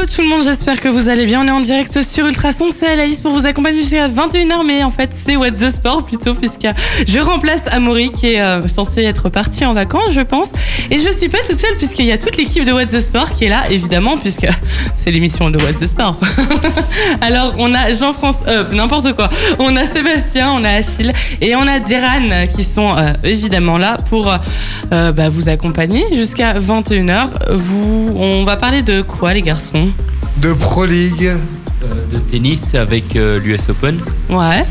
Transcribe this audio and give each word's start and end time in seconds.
Hello 0.00 0.08
tout 0.08 0.22
le 0.22 0.28
monde, 0.28 0.42
j'espère 0.42 0.80
que 0.80 0.88
vous 0.88 1.10
allez 1.10 1.26
bien. 1.26 1.42
On 1.42 1.46
est 1.46 1.50
en 1.50 1.60
direct 1.60 2.00
sur 2.00 2.26
Ultrason, 2.26 2.70
c'est 2.74 2.86
Alice 2.86 3.18
pour 3.18 3.32
vous 3.32 3.44
accompagner 3.44 3.80
jusqu'à 3.80 4.08
21h, 4.08 4.64
mais 4.66 4.82
en 4.82 4.88
fait 4.88 5.10
c'est 5.14 5.36
What 5.36 5.50
the 5.50 5.68
Sport 5.68 6.06
plutôt, 6.06 6.32
puisque 6.32 6.66
je 7.06 7.18
remplace 7.18 7.66
Amaury 7.70 8.10
qui 8.10 8.32
est 8.32 8.40
euh, 8.40 8.66
censé 8.66 9.02
être 9.02 9.28
parti 9.28 9.66
en 9.66 9.74
vacances, 9.74 10.12
je 10.12 10.22
pense. 10.22 10.52
Et 10.90 10.98
je 10.98 11.12
suis 11.12 11.28
pas 11.28 11.38
toute 11.46 11.58
seule, 11.58 11.76
puisqu'il 11.76 12.06
y 12.06 12.12
a 12.12 12.18
toute 12.18 12.38
l'équipe 12.38 12.64
de 12.64 12.72
What 12.72 12.86
the 12.86 13.00
Sport 13.00 13.34
qui 13.34 13.44
est 13.44 13.48
là, 13.50 13.64
évidemment, 13.70 14.16
puisque 14.16 14.46
c'est 14.94 15.10
l'émission 15.10 15.50
de 15.50 15.58
What 15.58 15.74
the 15.74 15.86
Sport. 15.86 16.18
Alors 17.20 17.54
on 17.58 17.74
a 17.74 17.92
Jean-François, 17.92 18.48
euh, 18.48 18.72
n'importe 18.72 19.12
quoi, 19.14 19.28
on 19.58 19.76
a 19.76 19.84
Sébastien, 19.84 20.50
on 20.52 20.64
a 20.64 20.70
Achille 20.70 21.12
et 21.42 21.54
on 21.56 21.66
a 21.66 21.78
Diran 21.78 22.46
qui 22.50 22.64
sont 22.64 22.96
euh, 22.96 23.12
évidemment 23.22 23.76
là 23.76 23.98
pour 24.08 24.32
euh, 24.92 25.12
bah, 25.12 25.28
vous 25.28 25.50
accompagner 25.50 26.06
jusqu'à 26.14 26.58
21h. 26.58 27.28
Vous, 27.50 28.14
on 28.16 28.44
va 28.44 28.56
parler 28.56 28.80
de 28.80 29.02
quoi 29.02 29.34
les 29.34 29.42
garçons? 29.42 29.89
De 30.38 30.52
Pro 30.52 30.84
League. 30.84 31.30
Euh, 31.82 31.86
de 32.12 32.18
tennis 32.18 32.74
avec 32.74 33.16
euh, 33.16 33.38
l'US 33.38 33.70
Open. 33.70 33.98
Ouais. 34.28 34.64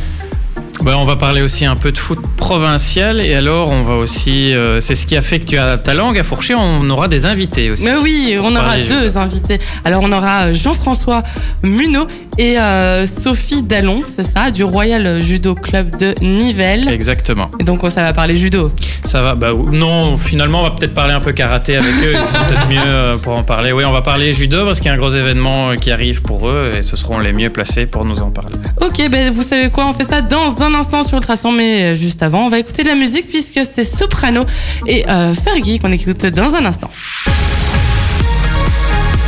Ouais, 0.86 0.94
on 0.94 1.06
va 1.06 1.16
parler 1.16 1.42
aussi 1.42 1.66
un 1.66 1.76
peu 1.76 1.92
de 1.92 1.98
foot 1.98 2.20
provincial 2.38 3.20
et 3.20 3.34
alors 3.34 3.70
on 3.70 3.82
va 3.82 3.96
aussi, 3.96 4.54
euh, 4.54 4.80
c'est 4.80 4.96
ce 4.96 5.06
qui 5.06 5.18
a 5.18 5.22
fait 5.22 5.40
que 5.40 5.46
tu 5.46 5.58
as 5.58 5.78
ta 5.78 5.94
langue 5.94 6.18
à 6.18 6.24
fourcher, 6.24 6.56
on 6.56 6.90
aura 6.90 7.10
des 7.10 7.26
invités 7.26 7.70
aussi. 7.70 7.84
Mais 7.84 7.98
oui, 8.02 8.38
on 8.42 8.56
aura 8.56 8.78
deux 8.78 9.18
invités. 9.18 9.60
Alors 9.84 10.04
on 10.04 10.12
aura 10.12 10.54
Jean-François 10.54 11.24
Munot 11.64 12.08
et 12.40 12.58
euh, 12.58 13.06
Sophie 13.06 13.64
Dallon, 13.64 14.00
c'est 14.08 14.24
ça, 14.24 14.50
du 14.50 14.64
Royal 14.64 15.22
Judo 15.22 15.56
Club 15.56 15.98
de 15.98 16.16
Nivelles. 16.22 16.88
Exactement. 16.88 17.52
Et 17.60 17.66
donc 17.66 17.82
ça 17.90 18.02
va 18.02 18.14
parler 18.14 18.38
judo. 18.38 18.72
Ça 19.04 19.22
va 19.22 19.36
Bah 19.36 19.50
non, 19.54 20.16
finalement 20.16 20.62
on 20.62 20.64
va 20.64 20.72
peut-être 20.72 20.94
parler 20.94 21.14
un 21.14 21.20
peu 21.20 21.34
karaté 21.34 21.76
avec 21.76 21.92
eux, 22.02 22.14
ils 22.14 22.28
seront 22.28 22.46
peut-être 22.46 22.70
mieux 22.70 22.80
euh, 22.86 23.18
pour 23.18 23.38
en 23.38 23.44
parler. 23.44 23.74
Oui, 23.74 23.84
on 23.84 23.92
va 23.92 24.02
parler 24.02 24.32
judo 24.32 24.64
parce 24.64 24.80
qu'il 24.80 24.88
y 24.88 24.90
a 24.90 24.94
un 24.94 24.98
gros 24.98 25.10
événement 25.10 25.72
euh, 25.72 25.76
qui 25.76 25.92
arrive 25.92 26.22
pour 26.22 26.48
eux 26.48 26.72
et 26.78 26.82
ce 26.82 26.96
seront 26.96 27.20
les 27.20 27.34
mieux 27.34 27.50
placés 27.50 27.86
pour 27.86 28.06
nous 28.06 28.22
en 28.22 28.30
parler. 28.30 28.56
Ok, 28.80 29.10
ben 29.10 29.34
vous 29.34 29.44
savez 29.44 29.70
quoi, 29.70 29.90
on 29.90 29.94
fait 29.94 30.06
ça 30.06 30.22
dans 30.22 30.64
un 30.64 30.74
instant 30.76 31.04
sur 31.04 31.18
Ultrason, 31.18 31.52
mais 31.52 31.98
juste 31.98 32.24
avant, 32.24 32.46
on 32.46 32.50
va 32.50 32.60
écouter 32.60 32.84
de 32.84 32.88
la 32.88 32.96
musique 32.96 33.28
puisque 33.28 33.60
c'est 33.70 33.84
Soprano 33.84 34.46
et 34.88 35.04
euh, 35.10 35.34
Fergie 35.34 35.80
qu'on 35.80 35.92
écoute 35.92 36.26
dans 36.28 36.56
un 36.56 36.64
instant. 36.64 36.90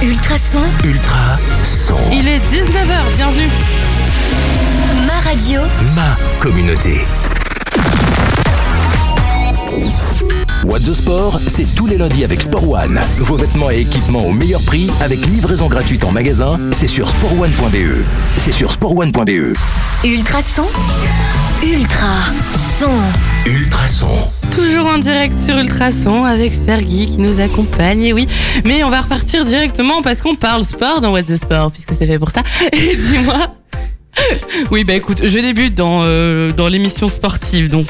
Ultrason, 0.03 0.63
Ultra 0.83 1.37
son. 1.37 1.95
Il 2.11 2.27
est 2.27 2.39
19h, 2.39 3.15
bienvenue. 3.17 3.49
ma 5.05 5.19
radio, 5.19 5.61
Ma 5.95 6.17
communauté. 6.39 7.05
What 10.65 10.79
the 10.79 10.93
Sport, 10.93 11.39
c'est 11.45 11.75
tous 11.75 11.85
les 11.85 11.97
lundis 11.97 12.23
avec 12.23 12.41
Sport 12.41 12.67
One. 12.67 12.99
Vos 13.19 13.35
vêtements 13.35 13.69
et 13.69 13.81
équipements 13.81 14.25
au 14.25 14.31
meilleur 14.31 14.61
prix 14.63 14.89
avec 15.01 15.23
livraison 15.27 15.67
gratuite 15.67 16.03
en 16.03 16.11
magasin, 16.11 16.59
c'est 16.71 16.87
sur 16.87 17.07
sportone.be. 17.07 18.03
C'est 18.39 18.53
sur 18.53 18.71
sportone.be. 18.71 19.55
Ultra 20.03 20.41
son. 20.41 20.65
Ultra 21.63 22.07
son. 23.87 24.07
Toujours 24.51 24.87
en 24.87 24.97
direct 24.97 25.37
sur 25.37 25.55
Ultrason 25.57 26.25
avec 26.25 26.51
Fergie 26.65 27.05
qui 27.07 27.19
nous 27.19 27.39
accompagne, 27.39 28.01
et 28.01 28.13
oui. 28.13 28.27
Mais 28.65 28.83
on 28.83 28.89
va 28.89 29.01
repartir 29.01 29.45
directement 29.45 30.01
parce 30.01 30.21
qu'on 30.21 30.33
parle 30.35 30.63
sport 30.63 30.99
dans 30.99 31.11
What's 31.11 31.27
the 31.27 31.35
Sport, 31.35 31.71
puisque 31.71 31.93
c'est 31.93 32.07
fait 32.07 32.17
pour 32.17 32.31
ça. 32.31 32.41
Et 32.73 32.95
dis-moi. 32.95 33.55
Oui, 34.71 34.83
bah 34.83 34.93
écoute, 34.93 35.21
je 35.23 35.39
débute 35.39 35.75
dans, 35.75 36.01
euh, 36.03 36.51
dans 36.51 36.67
l'émission 36.67 37.07
sportive, 37.07 37.69
donc. 37.69 37.87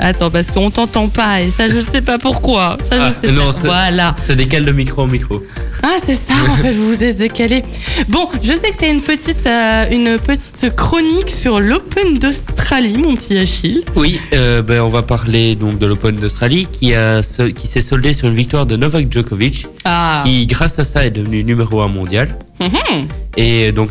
Attends, 0.00 0.30
parce 0.30 0.50
qu'on 0.50 0.70
t'entend 0.70 1.08
pas, 1.08 1.40
et 1.40 1.48
ça, 1.48 1.68
je 1.68 1.80
sais 1.82 2.02
pas 2.02 2.18
pourquoi. 2.18 2.76
Ça, 2.80 2.98
je 2.98 3.04
Ah, 3.04 3.10
sais 3.10 3.32
non, 3.32 3.50
pas. 3.50 3.58
Voilà. 3.64 4.14
Ça 4.16 4.34
décale 4.36 4.64
le 4.64 4.72
micro 4.72 5.02
au 5.02 5.06
micro. 5.06 5.42
Ah, 5.82 5.96
c'est 6.04 6.14
ça, 6.14 6.34
en 6.50 6.56
fait, 6.56 6.72
vous 6.72 6.88
vous 6.92 7.04
êtes 7.04 7.16
décalé. 7.18 7.62
Bon, 8.08 8.28
je 8.42 8.52
sais 8.52 8.70
que 8.72 8.78
tu 8.78 8.84
as 8.84 8.88
une 8.88 9.00
petite, 9.00 9.46
euh, 9.46 9.86
une 9.90 10.18
petite 10.18 10.74
chronique 10.74 11.30
sur 11.30 11.60
l'Open 11.60 12.18
d'Australie, 12.18 12.98
mon 12.98 13.14
petit 13.14 13.38
Achille. 13.38 13.84
Oui, 13.94 14.20
euh, 14.34 14.60
ben, 14.62 14.80
on 14.82 14.88
va 14.88 15.02
parler 15.02 15.54
donc 15.54 15.78
de 15.78 15.86
l'Open 15.86 16.16
d'Australie 16.16 16.66
qui, 16.70 16.94
a, 16.94 17.20
qui 17.54 17.66
s'est 17.66 17.80
soldé 17.80 18.12
sur 18.12 18.26
une 18.28 18.34
victoire 18.34 18.66
de 18.66 18.76
Novak 18.76 19.10
Djokovic, 19.12 19.66
Ah. 19.84 20.22
qui 20.26 20.46
grâce 20.46 20.78
à 20.80 20.84
ça 20.84 21.06
est 21.06 21.10
devenu 21.10 21.44
numéro 21.44 21.80
1 21.80 21.88
mondial. 21.88 22.36
Mhm. 22.60 23.06
Et 23.36 23.70
donc 23.70 23.90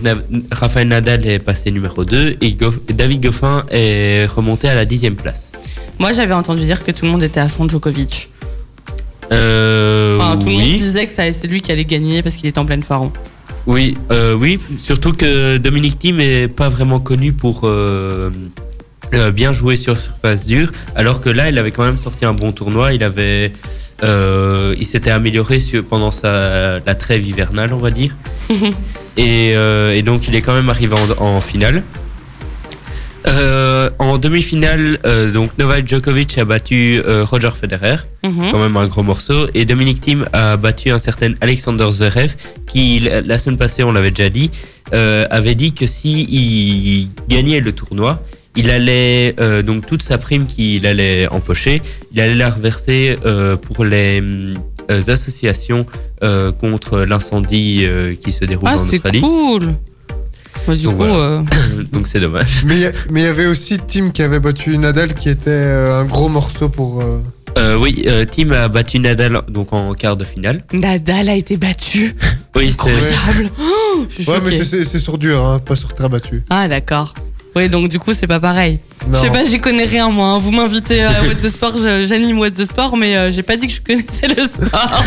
Rafael 0.52 0.90
Nadal 0.90 1.26
est 1.26 1.40
passé 1.40 1.72
numéro 1.72 2.04
2 2.04 2.36
et 2.42 2.52
Goff- 2.52 2.80
David 2.90 3.24
Goffin 3.24 3.64
est 3.72 4.26
remonté 4.26 4.68
à 4.68 4.76
la 4.76 4.84
dixième 4.84 5.16
place. 5.16 5.52
Moi, 6.00 6.12
j'avais 6.12 6.34
entendu 6.34 6.62
dire 6.64 6.84
que 6.84 6.92
tout 6.92 7.06
le 7.06 7.12
monde 7.12 7.24
était 7.24 7.40
à 7.40 7.48
fond 7.48 7.68
Djokovic. 7.68 8.30
Euh, 9.32 10.18
Enfin, 10.20 10.38
tout 10.38 10.48
le 10.48 10.54
monde 10.54 10.62
disait 10.64 11.06
que 11.06 11.12
c'est 11.12 11.48
lui 11.48 11.62
qui 11.62 11.72
allait 11.72 11.86
gagner 11.86 12.22
parce 12.24 12.36
qu'il 12.36 12.48
est 12.48 12.58
en 12.58 12.66
pleine 12.66 12.84
forme. 12.84 13.12
oui, 13.66 13.98
euh, 14.12 14.34
oui, 14.34 14.60
surtout 14.78 15.14
que 15.14 15.58
Dominic 15.58 16.00
Thiem 16.00 16.20
est 16.20 16.48
pas 16.48 16.70
vraiment 16.70 17.00
connu 17.00 17.34
pour 17.34 17.62
euh, 17.66 18.32
bien 19.34 19.54
jouer 19.54 19.76
sur 19.78 20.00
surface 20.00 20.46
dure, 20.48 20.72
alors 20.96 21.22
que 21.22 21.30
là, 21.30 21.50
il 21.50 21.58
avait 21.58 21.72
quand 21.72 21.84
même 21.84 21.98
sorti 21.98 22.26
un 22.26 22.34
bon 22.34 22.52
tournoi. 22.52 22.94
Il 22.94 23.04
avait, 23.04 23.54
euh, 24.04 24.76
il 24.78 24.86
s'était 24.86 25.12
amélioré 25.12 25.60
sur, 25.60 25.84
pendant 25.84 26.12
sa, 26.12 26.80
la 26.80 26.96
trêve 26.96 27.28
hivernale, 27.28 27.74
on 27.74 27.78
va 27.78 27.92
dire. 27.92 28.16
et, 29.18 29.52
et 29.52 30.02
donc, 30.02 30.28
il 30.28 30.36
est 30.36 30.42
quand 30.42 30.54
même 30.56 30.70
arrivé 30.70 30.96
en, 31.20 31.24
en 31.24 31.42
finale. 31.42 31.84
Euh, 33.28 33.90
en 34.00 34.18
demi-finale, 34.18 35.00
euh, 35.06 35.32
donc 35.32 35.52
Novak 35.58 35.86
Djokovic 35.88 36.38
a 36.38 36.46
battu 36.46 37.02
euh, 37.06 37.26
Roger 37.26 37.50
Federer 37.60 37.98
Mhm. 38.24 38.52
quand 38.52 38.60
même 38.60 38.78
un 38.78 38.88
gros 38.88 39.04
morceau. 39.04 39.48
Et 39.54 39.66
Dominic 39.66 40.00
Thiem 40.00 40.26
a 40.34 40.56
battu 40.56 40.92
un 40.92 40.98
certain 40.98 41.34
Alexander 41.42 41.88
Zverev, 41.92 42.36
qui 42.68 43.00
la 43.02 43.22
la 43.22 43.38
semaine 43.38 43.58
passée, 43.58 43.84
on 43.84 43.92
l'avait 43.92 44.12
déjà 44.12 44.30
dit, 44.30 44.50
euh, 44.94 45.26
avait 45.30 45.56
dit 45.56 45.74
que 45.74 45.86
si 45.86 46.24
il 46.24 47.10
gagnait 47.28 47.60
le 47.60 47.74
tournoi, 47.74 48.24
il 48.56 48.70
allait 48.70 49.36
euh, 49.40 49.62
donc 49.62 49.86
toute 49.86 50.04
sa 50.04 50.18
prime 50.18 50.46
qu'il 50.48 50.86
allait 50.88 51.28
empocher, 51.28 51.82
il 52.14 52.22
allait 52.22 52.36
la 52.36 52.50
reverser 52.50 53.18
euh, 53.26 53.58
pour 53.58 53.84
les 53.84 54.24
associations 54.90 55.86
euh, 56.24 56.52
contre 56.54 57.00
l'incendie 57.02 57.82
euh, 57.84 58.16
qui 58.16 58.32
se 58.32 58.46
déroule 58.46 58.70
Ah, 58.72 58.76
en 58.76 58.78
c'est 58.78 58.96
Australie. 58.96 59.20
cool. 59.22 59.74
Du 60.76 60.84
Donc, 60.84 60.94
coup, 60.94 60.98
voilà. 60.98 61.16
euh, 61.16 61.42
donc 61.92 62.08
c'est 62.08 62.20
dommage. 62.20 62.64
Mais 62.66 62.76
il 62.76 62.82
y 62.84 62.90
mais 63.10 63.26
avait 63.26 63.46
aussi 63.48 63.78
Tim 63.80 64.10
qui 64.12 64.22
avait 64.22 64.40
battu 64.40 64.78
Nadal 64.78 65.14
qui 65.14 65.30
était 65.30 65.50
euh, 65.50 66.02
un 66.02 66.06
gros 66.06 66.30
morceau 66.30 66.70
pour. 66.70 67.02
euh, 67.02 67.20
Euh, 67.58 67.76
oui, 67.80 68.04
euh, 68.08 68.26
Thiem 68.26 68.52
a 68.52 68.68
battu 68.68 69.00
Nadal 69.00 69.42
donc 69.50 69.74
en 69.74 69.94
quart 69.94 70.16
de 70.18 70.24
finale. 70.26 70.64
Nadal 70.74 71.30
a 71.30 71.36
été 71.36 71.58
battu. 71.58 72.16
Oui, 72.56 72.72
c'est 72.72 72.92
Incroyable. 72.92 73.50
Oh, 73.60 74.06
Ouais, 74.28 74.40
mais 74.44 74.64
c'est- 74.64 75.00
sur 75.00 75.18
dur, 75.18 75.44
hein, 75.44 75.58
pas 75.60 75.76
sur 75.76 75.94
terre 75.94 76.10
battue. 76.10 76.44
Ah, 76.52 76.68
d'accord. 76.68 77.14
Oui, 77.58 77.70
donc 77.70 77.90
du 77.90 77.98
coup, 78.00 78.14
c'est 78.14 78.28
pas 78.28 78.40
pareil. 78.40 78.80
Non. 79.08 79.18
Je 79.20 79.26
sais 79.26 79.32
pas, 79.32 79.44
j'y 79.44 79.60
connais 79.60 79.86
rien, 79.86 80.10
moi. 80.10 80.28
hein. 80.28 80.38
Vous 80.40 80.52
m'invitez 80.52 81.02
à 81.04 81.12
What 81.24 81.36
the 81.42 81.50
Sport, 81.50 81.76
je- 81.78 82.06
j'anime 82.06 82.38
What 82.40 82.52
the 82.52 82.66
Sport, 82.66 82.96
mais 82.98 83.16
euh, 83.18 83.32
j'ai 83.32 83.42
pas 83.44 83.56
dit 83.56 83.68
que 83.68 83.74
je 83.74 83.82
connaissais 83.82 84.28
le 84.28 84.44
sport. 84.46 85.04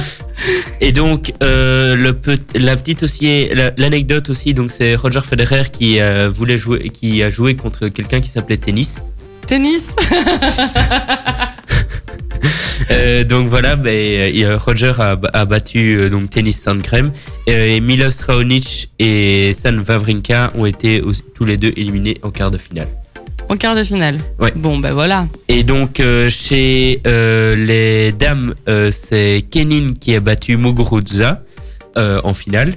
Et 0.80 0.92
donc, 0.92 1.32
euh, 1.42 1.94
le 1.96 2.12
pe- 2.14 2.38
la 2.54 2.76
petite 2.76 3.02
aussi, 3.02 3.48
la- 3.52 3.72
l'anecdote 3.76 4.30
aussi, 4.30 4.54
donc 4.54 4.70
c'est 4.72 4.94
Roger 4.96 5.20
Federer 5.20 5.64
qui 5.72 6.00
euh, 6.00 6.28
voulait 6.32 6.58
jouer, 6.58 6.90
qui 6.90 7.22
a 7.22 7.28
joué 7.30 7.54
contre 7.56 7.88
quelqu'un 7.88 8.20
qui 8.20 8.28
s'appelait 8.28 8.56
Tennis. 8.56 8.96
Tennis 9.46 9.94
Euh, 12.90 13.24
donc 13.24 13.48
voilà, 13.48 13.76
ben, 13.76 13.90
euh, 13.90 14.58
Roger 14.58 14.92
a, 14.98 15.18
a 15.32 15.44
battu 15.44 15.96
euh, 15.98 16.10
donc 16.10 16.30
Tennis 16.30 16.60
Sandgren 16.60 17.10
et 17.46 17.80
Milos 17.80 18.20
Raonic 18.26 18.90
et 18.98 19.52
San 19.54 19.82
Wawrinka 19.86 20.52
ont 20.56 20.66
été 20.66 21.02
tous 21.34 21.44
les 21.44 21.56
deux 21.56 21.72
éliminés 21.76 22.18
en 22.22 22.30
quart 22.30 22.50
de 22.50 22.58
finale. 22.58 22.88
En 23.48 23.56
quart 23.56 23.74
de 23.76 23.84
finale. 23.84 24.18
Ouais. 24.38 24.52
Bon, 24.56 24.78
ben 24.78 24.92
voilà. 24.92 25.26
Et 25.48 25.62
donc 25.64 26.00
euh, 26.00 26.30
chez 26.30 27.00
euh, 27.06 27.54
les 27.54 28.12
dames, 28.12 28.54
euh, 28.68 28.90
c'est 28.90 29.44
Kenin 29.50 29.88
qui 30.00 30.14
a 30.14 30.20
battu 30.20 30.56
Muguruza 30.56 31.42
euh, 31.96 32.20
en 32.24 32.34
finale. 32.34 32.74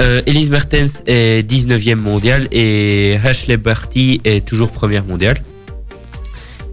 Euh, 0.00 0.20
Elise 0.26 0.50
Mertens 0.50 1.02
est 1.06 1.48
19e 1.50 1.94
mondiale 1.94 2.48
et 2.52 3.18
Ashley 3.24 3.56
Barty 3.56 4.20
est 4.24 4.44
toujours 4.44 4.70
première 4.70 5.04
mondiale. 5.04 5.36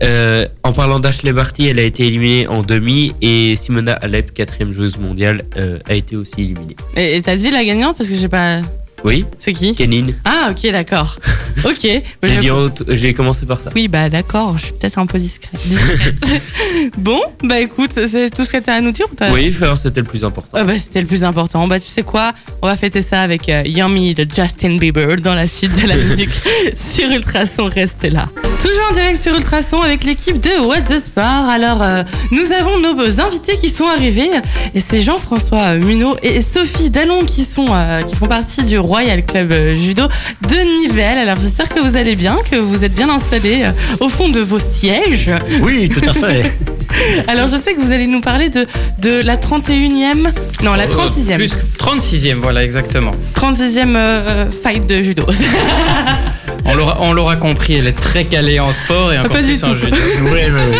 Euh, 0.01 0.47
en 0.63 0.73
parlant 0.73 0.99
d'Ashley 0.99 1.33
Barty, 1.33 1.67
elle 1.67 1.79
a 1.79 1.83
été 1.83 2.07
éliminée 2.07 2.47
en 2.47 2.63
demi 2.63 3.13
et 3.21 3.55
Simona 3.55 3.93
Alep, 3.93 4.33
quatrième 4.33 4.71
joueuse 4.71 4.97
mondiale, 4.97 5.43
euh, 5.57 5.77
a 5.87 5.93
été 5.93 6.15
aussi 6.15 6.33
éliminée. 6.39 6.75
Et 6.95 7.21
t'as 7.21 7.35
dit 7.35 7.51
la 7.51 7.63
gagnante 7.63 7.97
parce 7.97 8.09
que 8.09 8.15
j'ai 8.15 8.29
pas. 8.29 8.61
Oui, 9.03 9.25
C'est 9.37 9.51
qui 9.53 9.75
Kenin. 9.75 10.07
Ah, 10.25 10.51
ok, 10.51 10.71
d'accord. 10.71 11.17
Ok. 11.65 11.77
J'ai 11.81 12.01
Je- 12.23 12.39
dit 12.41 12.51
en 12.51 12.69
tout- 12.69 12.83
j'ai 12.89 13.13
commencé 13.13 13.45
par 13.45 13.57
ça. 13.59 13.69
Oui, 13.73 13.87
bah 13.87 14.09
d'accord, 14.09 14.57
je 14.57 14.65
suis 14.65 14.73
peut-être 14.73 14.97
un 14.97 15.05
peu 15.05 15.17
discrète. 15.17 15.61
discrète. 15.65 16.15
bon, 16.97 17.21
bah 17.43 17.59
écoute, 17.59 17.91
c'est 17.93 18.29
tout 18.31 18.43
ce 18.43 18.51
que 18.51 18.57
t'as 18.57 18.73
à 18.75 18.81
nous 18.81 18.91
dire 18.91 19.05
ou 19.09 19.15
t'as- 19.15 19.31
Oui, 19.31 19.53
enfin, 19.55 19.73
c'était 19.75 20.01
le 20.01 20.05
plus 20.07 20.23
important. 20.25 20.49
Ah 20.59 20.63
bah, 20.65 20.77
c'était 20.77 20.99
le 20.99 21.07
plus 21.07 21.23
important. 21.23 21.65
Bah 21.67 21.79
tu 21.79 21.87
sais 21.87 22.01
quoi 22.03 22.33
On 22.61 22.67
va 22.67 22.75
fêter 22.75 23.01
ça 23.01 23.21
avec 23.21 23.47
euh, 23.47 23.61
Yummy 23.65 24.13
de 24.13 24.25
Justin 24.29 24.77
Bieber 24.77 25.17
dans 25.21 25.35
la 25.35 25.47
suite 25.47 25.79
de 25.81 25.87
la 25.87 25.95
musique 25.95 26.31
sur 26.75 27.09
Ultrason. 27.09 27.65
Restez 27.73 28.09
là. 28.09 28.27
Toujours 28.61 28.83
en 28.91 28.93
direct 28.93 29.17
sur 29.17 29.33
Ultrason 29.35 29.81
avec 29.81 30.03
l'équipe 30.03 30.41
de 30.41 30.65
What 30.65 30.81
the 30.81 30.99
Sport. 30.99 31.23
Alors, 31.49 31.81
euh, 31.81 32.03
nous 32.31 32.51
avons 32.51 32.77
nos 32.79 33.21
invités 33.21 33.55
qui 33.57 33.69
sont 33.69 33.87
arrivés 33.87 34.29
et 34.73 34.79
c'est 34.81 35.01
Jean-François 35.01 35.75
Munot 35.75 36.17
et 36.23 36.41
Sophie 36.41 36.89
Dallon 36.89 37.23
qui 37.25 37.45
sont 37.45 37.67
euh, 37.69 38.01
qui 38.01 38.15
font 38.15 38.27
partie 38.27 38.63
du 38.63 38.77
Royal 38.93 39.25
Club 39.25 39.51
euh, 39.51 39.73
Judo 39.75 40.03
de 40.47 40.55
Nivelles. 40.87 41.17
Alors, 41.17 41.39
j'espère 41.39 41.67
que 41.67 41.79
vous 41.79 41.95
allez 41.97 42.15
bien, 42.15 42.37
que 42.51 42.57
vous 42.57 42.85
êtes 42.85 42.93
bien 42.93 43.09
installés 43.09 43.63
euh, 43.63 43.71
au 44.01 44.07
fond 44.07 44.29
de 44.29 44.39
vos 44.39 44.59
sièges. 44.59 45.31
Oui, 45.63 45.89
tout 45.89 46.07
à 46.07 46.13
fait. 46.13 46.55
Alors, 47.27 47.47
je 47.47 47.55
sais 47.57 47.73
que 47.73 47.79
vous 47.81 47.91
allez 47.91 48.05
nous 48.05 48.21
parler 48.21 48.49
de, 48.49 48.67
de 48.99 49.19
la 49.21 49.37
31e, 49.37 50.27
non, 50.61 50.75
la 50.75 50.85
36e, 50.85 51.31
Euh, 51.31 51.35
Plus 51.37 51.55
que 51.55 51.61
36e, 51.83 52.35
voilà, 52.35 52.63
exactement. 52.63 53.13
36e 53.33 53.95
euh, 53.95 54.45
fight 54.51 54.85
de 54.85 55.01
judo. 55.01 55.25
On 56.65 56.75
l'aura, 56.75 56.97
on 57.01 57.11
l'aura 57.11 57.35
compris, 57.35 57.73
elle 57.75 57.87
est 57.87 57.91
très 57.99 58.23
calée 58.23 58.57
en 58.59 58.71
sport 58.71 59.11
et 59.11 59.17
encore 59.19 59.31
Pas 59.31 59.41
du 59.41 59.47
plus 59.53 59.63
en 59.65 59.71
tout. 59.71 59.75
judo. 59.75 59.97
oui, 60.21 60.39
oui, 60.47 60.61
oui. 60.71 60.77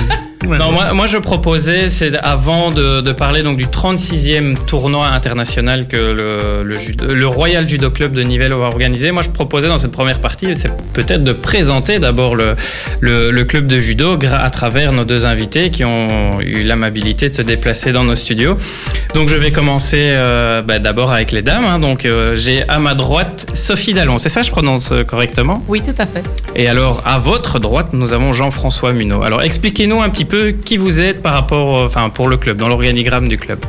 Ouais, 0.48 0.58
Non, 0.58 0.72
moi, 0.72 0.94
moi 0.94 1.08
je 1.08 1.18
proposais, 1.18 1.90
c'est 1.90 2.18
avant 2.18 2.70
de, 2.72 3.00
de 3.02 3.12
parler 3.14 3.44
donc 3.44 3.58
du 3.58 3.66
36e 3.66 4.58
tournoi 4.66 5.08
international 5.08 5.88
que 5.88 5.96
le, 5.96 6.64
le, 6.64 6.76
judo- 6.78 7.14
le 7.14 7.28
Royal 7.28 7.68
Judo 7.68 7.90
Club 7.92 8.12
de 8.14 8.22
Nivelles 8.24 8.52
va 8.54 8.66
organiser. 8.66 9.12
Moi, 9.12 9.22
je 9.22 9.30
proposais 9.30 9.68
dans 9.70 9.78
cette 9.78 9.92
première 9.92 10.20
partie, 10.20 10.48
c'est 10.56 10.72
peut-être 10.94 11.24
de 11.24 11.32
présenter 11.32 12.00
d'abord 12.00 12.36
le, 12.36 12.56
le, 13.00 13.32
le 13.32 13.44
club 13.46 13.68
de 13.68 13.80
judo 13.80 14.18
à 14.34 14.50
travers 14.50 14.92
nos 14.92 15.06
deux 15.06 15.26
invités 15.26 15.70
qui 15.70 15.86
ont 15.86 16.42
eu 16.42 16.64
l'amabilité 16.64 17.30
de 17.30 17.36
se 17.36 17.42
déplacer 17.42 17.92
dans 17.94 18.04
nos 18.04 18.16
studios. 18.16 18.58
Donc, 19.14 19.30
je 19.30 19.36
vais 19.36 19.52
commencer 19.52 20.10
euh, 20.12 20.62
bah, 20.62 20.80
d'abord 20.80 21.12
avec 21.14 21.32
les 21.32 21.42
dames. 21.42 21.66
hein. 21.66 21.80
Donc, 21.80 22.06
euh, 22.06 22.36
j'ai 22.36 22.68
à 22.68 22.80
ma 22.80 22.96
droite 22.96 23.48
Sophie 23.54 23.94
Dallon. 23.94 24.18
C'est 24.18 24.30
ça, 24.30 24.42
je 24.42 24.52
prononce 24.52 24.92
euh, 24.92 25.04
correctement? 25.04 25.64
Oui, 25.70 25.82
tout 25.82 25.96
à 25.98 26.06
fait. 26.06 26.24
et 26.56 26.68
alors, 26.68 27.02
à 27.06 27.18
votre 27.20 27.60
droite, 27.60 27.88
nous 27.94 28.12
avons 28.14 28.34
Jean-François 28.34 28.92
Munot. 28.94 29.24
Alors, 29.24 29.42
expliquez-nous 29.42 30.02
un 30.02 30.10
petit 30.10 30.26
peu 30.26 30.33
qui 30.66 30.78
vous 30.78 31.00
êtes 31.00 31.22
par 31.22 31.34
rapport, 31.34 31.80
euh, 31.80 31.86
enfin, 31.86 32.10
pour 32.10 32.28
le 32.28 32.38
club, 32.38 32.58
dans 32.58 32.68
l'organigramme 32.68 33.28
du 33.28 33.38
club. 33.38 33.60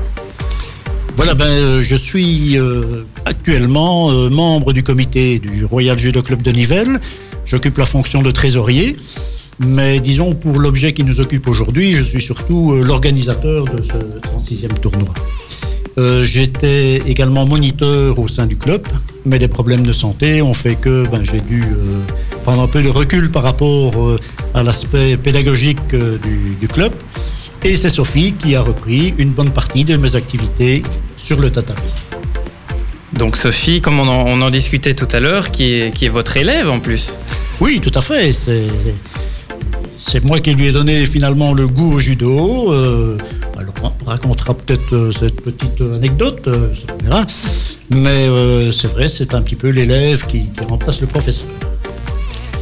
Voilà, 1.17 1.35
ben, 1.35 1.47
euh, 1.47 1.83
je 1.83 1.95
suis 1.95 2.59
euh, 2.59 3.05
actuellement 3.25 4.11
membre 4.31 4.73
du 4.73 4.83
comité 4.83 5.39
du 5.39 5.65
Royal 5.65 5.99
Judo 5.99 6.23
Club 6.23 6.43
de 6.43 6.51
Nivelles. 6.51 7.01
J'occupe 7.45 7.79
la 7.79 7.87
fonction 7.87 8.23
de 8.23 8.31
trésorier. 8.31 8.97
Mais 9.61 10.01
disons, 10.01 10.35
pour 10.35 10.59
l'objet 10.59 10.93
qui 10.93 11.05
nous 11.05 11.21
occupe 11.21 11.47
aujourd'hui, 11.47 11.93
je 11.93 12.01
suis 12.01 12.21
surtout 12.21 12.75
l'organisateur 12.83 13.65
de 13.67 13.83
ce 13.83 13.93
36e 13.93 14.73
tournoi. 14.81 15.15
Euh, 15.97 16.23
J'étais 16.25 16.97
également 17.07 17.47
moniteur 17.47 18.19
au 18.19 18.27
sein 18.29 18.47
du 18.47 18.57
club, 18.57 18.87
mais 19.25 19.39
des 19.39 19.49
problèmes 19.49 19.87
de 19.87 19.93
santé 19.93 20.43
ont 20.43 20.55
fait 20.55 20.75
que 20.75 21.07
ben, 21.09 21.23
j'ai 21.23 21.41
dû 21.41 21.63
euh, 21.63 22.01
prendre 22.43 22.63
un 22.63 22.67
peu 22.67 22.83
de 22.83 22.89
recul 22.89 23.31
par 23.31 23.45
rapport 23.45 23.95
euh, 23.97 24.19
à 24.55 24.63
l'aspect 24.63 25.17
pédagogique 25.17 25.95
du, 25.95 26.57
du 26.61 26.69
club. 26.69 26.93
Et 27.63 27.77
c'est 27.77 27.89
Sophie 27.91 28.33
qui 28.33 28.57
a 28.57 28.61
repris 28.61 29.15
une 29.19 29.31
bonne 29.31 29.51
partie 29.51 29.85
de 29.85 29.97
mes 29.97 30.17
activités 30.17 30.83
sur 31.17 31.41
le 31.41 31.51
tatami. 31.51 31.81
Donc, 33.13 33.37
Sophie, 33.37 33.81
comme 33.81 34.01
on 34.01 34.09
en, 34.09 34.27
on 34.27 34.43
en 34.43 34.51
discutait 34.51 34.95
tout 34.95 35.09
à 35.13 35.21
l'heure, 35.21 35.51
qui 35.53 35.73
est, 35.73 35.95
qui 35.95 36.07
est 36.07 36.09
votre 36.09 36.37
élève 36.37 36.69
en 36.69 36.81
plus. 36.81 37.15
Oui, 37.61 37.81
tout 37.81 37.93
à 37.95 38.01
fait. 38.01 38.33
C'est, 38.33 38.67
c'est 39.97 40.25
moi 40.25 40.41
qui 40.41 40.53
lui 40.53 40.67
ai 40.67 40.73
donné 40.73 41.07
finalement 41.07 41.55
le 41.55 41.69
goût 41.69 41.95
au 41.95 42.01
judo. 42.01 42.73
Euh, 42.73 43.17
on 43.57 44.05
racontera 44.05 44.55
peut-être 44.55 44.95
euh, 44.95 45.13
cette 45.13 45.41
petite 45.41 45.81
anecdote, 45.81 46.47
euh, 46.47 46.75
ça 46.75 46.95
on 46.95 47.05
verra. 47.05 47.27
Mais 47.91 48.29
euh, 48.29 48.71
c'est 48.71 48.89
vrai, 48.89 49.09
c'est 49.09 49.35
un 49.35 49.43
petit 49.43 49.57
peu 49.57 49.69
l'élève 49.69 50.27
qui 50.27 50.49
remplace 50.69 51.01
le 51.01 51.07
professeur. 51.07 51.47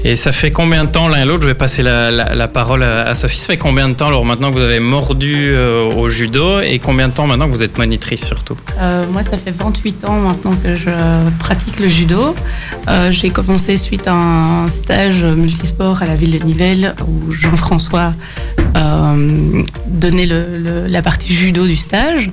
Et 0.04 0.16
ça 0.16 0.32
fait 0.32 0.50
combien 0.50 0.84
de 0.84 0.90
temps 0.90 1.06
l'un 1.06 1.22
et 1.22 1.24
l'autre 1.24 1.42
Je 1.42 1.48
vais 1.48 1.54
passer 1.54 1.82
la, 1.82 2.48
parole 2.48 2.82
à, 2.82 3.14
Sophie. 3.14 3.38
Ça 3.38 3.46
fait 3.46 3.56
combien 3.56 3.88
de 3.88 3.94
temps, 3.94 4.08
alors 4.08 4.24
maintenant 4.24 4.50
que 4.50 4.56
vous 4.56 4.62
avez 4.62 4.80
mordu 4.80 5.34
euh, 5.54 5.88
au 5.94 6.08
judo 6.08 6.60
et 6.60 6.80
combien 6.80 7.08
de 7.08 7.12
temps 7.12 7.26
maintenant 7.28 7.46
que 7.46 7.54
vous 7.54 7.62
êtes 7.62 7.78
monitrice 7.78 8.24
surtout? 8.24 8.56
Euh, 8.80 9.04
moi, 9.12 9.22
ça 9.22 9.36
fait 9.36 9.52
28 9.52 10.04
ans 10.06 10.18
maintenant 10.18 10.56
que 10.56 10.74
je 10.74 10.90
pratique 11.38 11.78
le 11.78 11.86
judo. 11.86 12.34
Euh, 12.88 13.12
J'ai 13.12 13.30
commencé 13.30 13.76
suite 13.76 14.08
à 14.08 14.14
un 14.14 14.68
stage 14.68 15.22
multisport 15.22 16.02
à 16.02 16.06
la 16.06 16.16
ville 16.16 16.36
de 16.36 16.44
Nivelles 16.44 16.94
où 17.06 17.32
Jean-François 17.32 18.12
donnait 19.86 20.26
la 20.26 21.02
partie 21.02 21.32
judo 21.32 21.66
du 21.66 21.76
stage. 21.76 22.32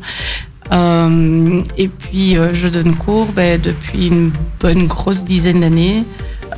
Et 0.72 1.88
puis, 1.88 2.36
je 2.54 2.68
donne 2.68 2.96
cours 2.96 3.28
ben, 3.32 3.62
depuis 3.62 4.08
une 4.08 4.32
bonne 4.60 4.88
grosse 4.88 5.24
dizaine 5.24 5.60
d'années. 5.60 6.04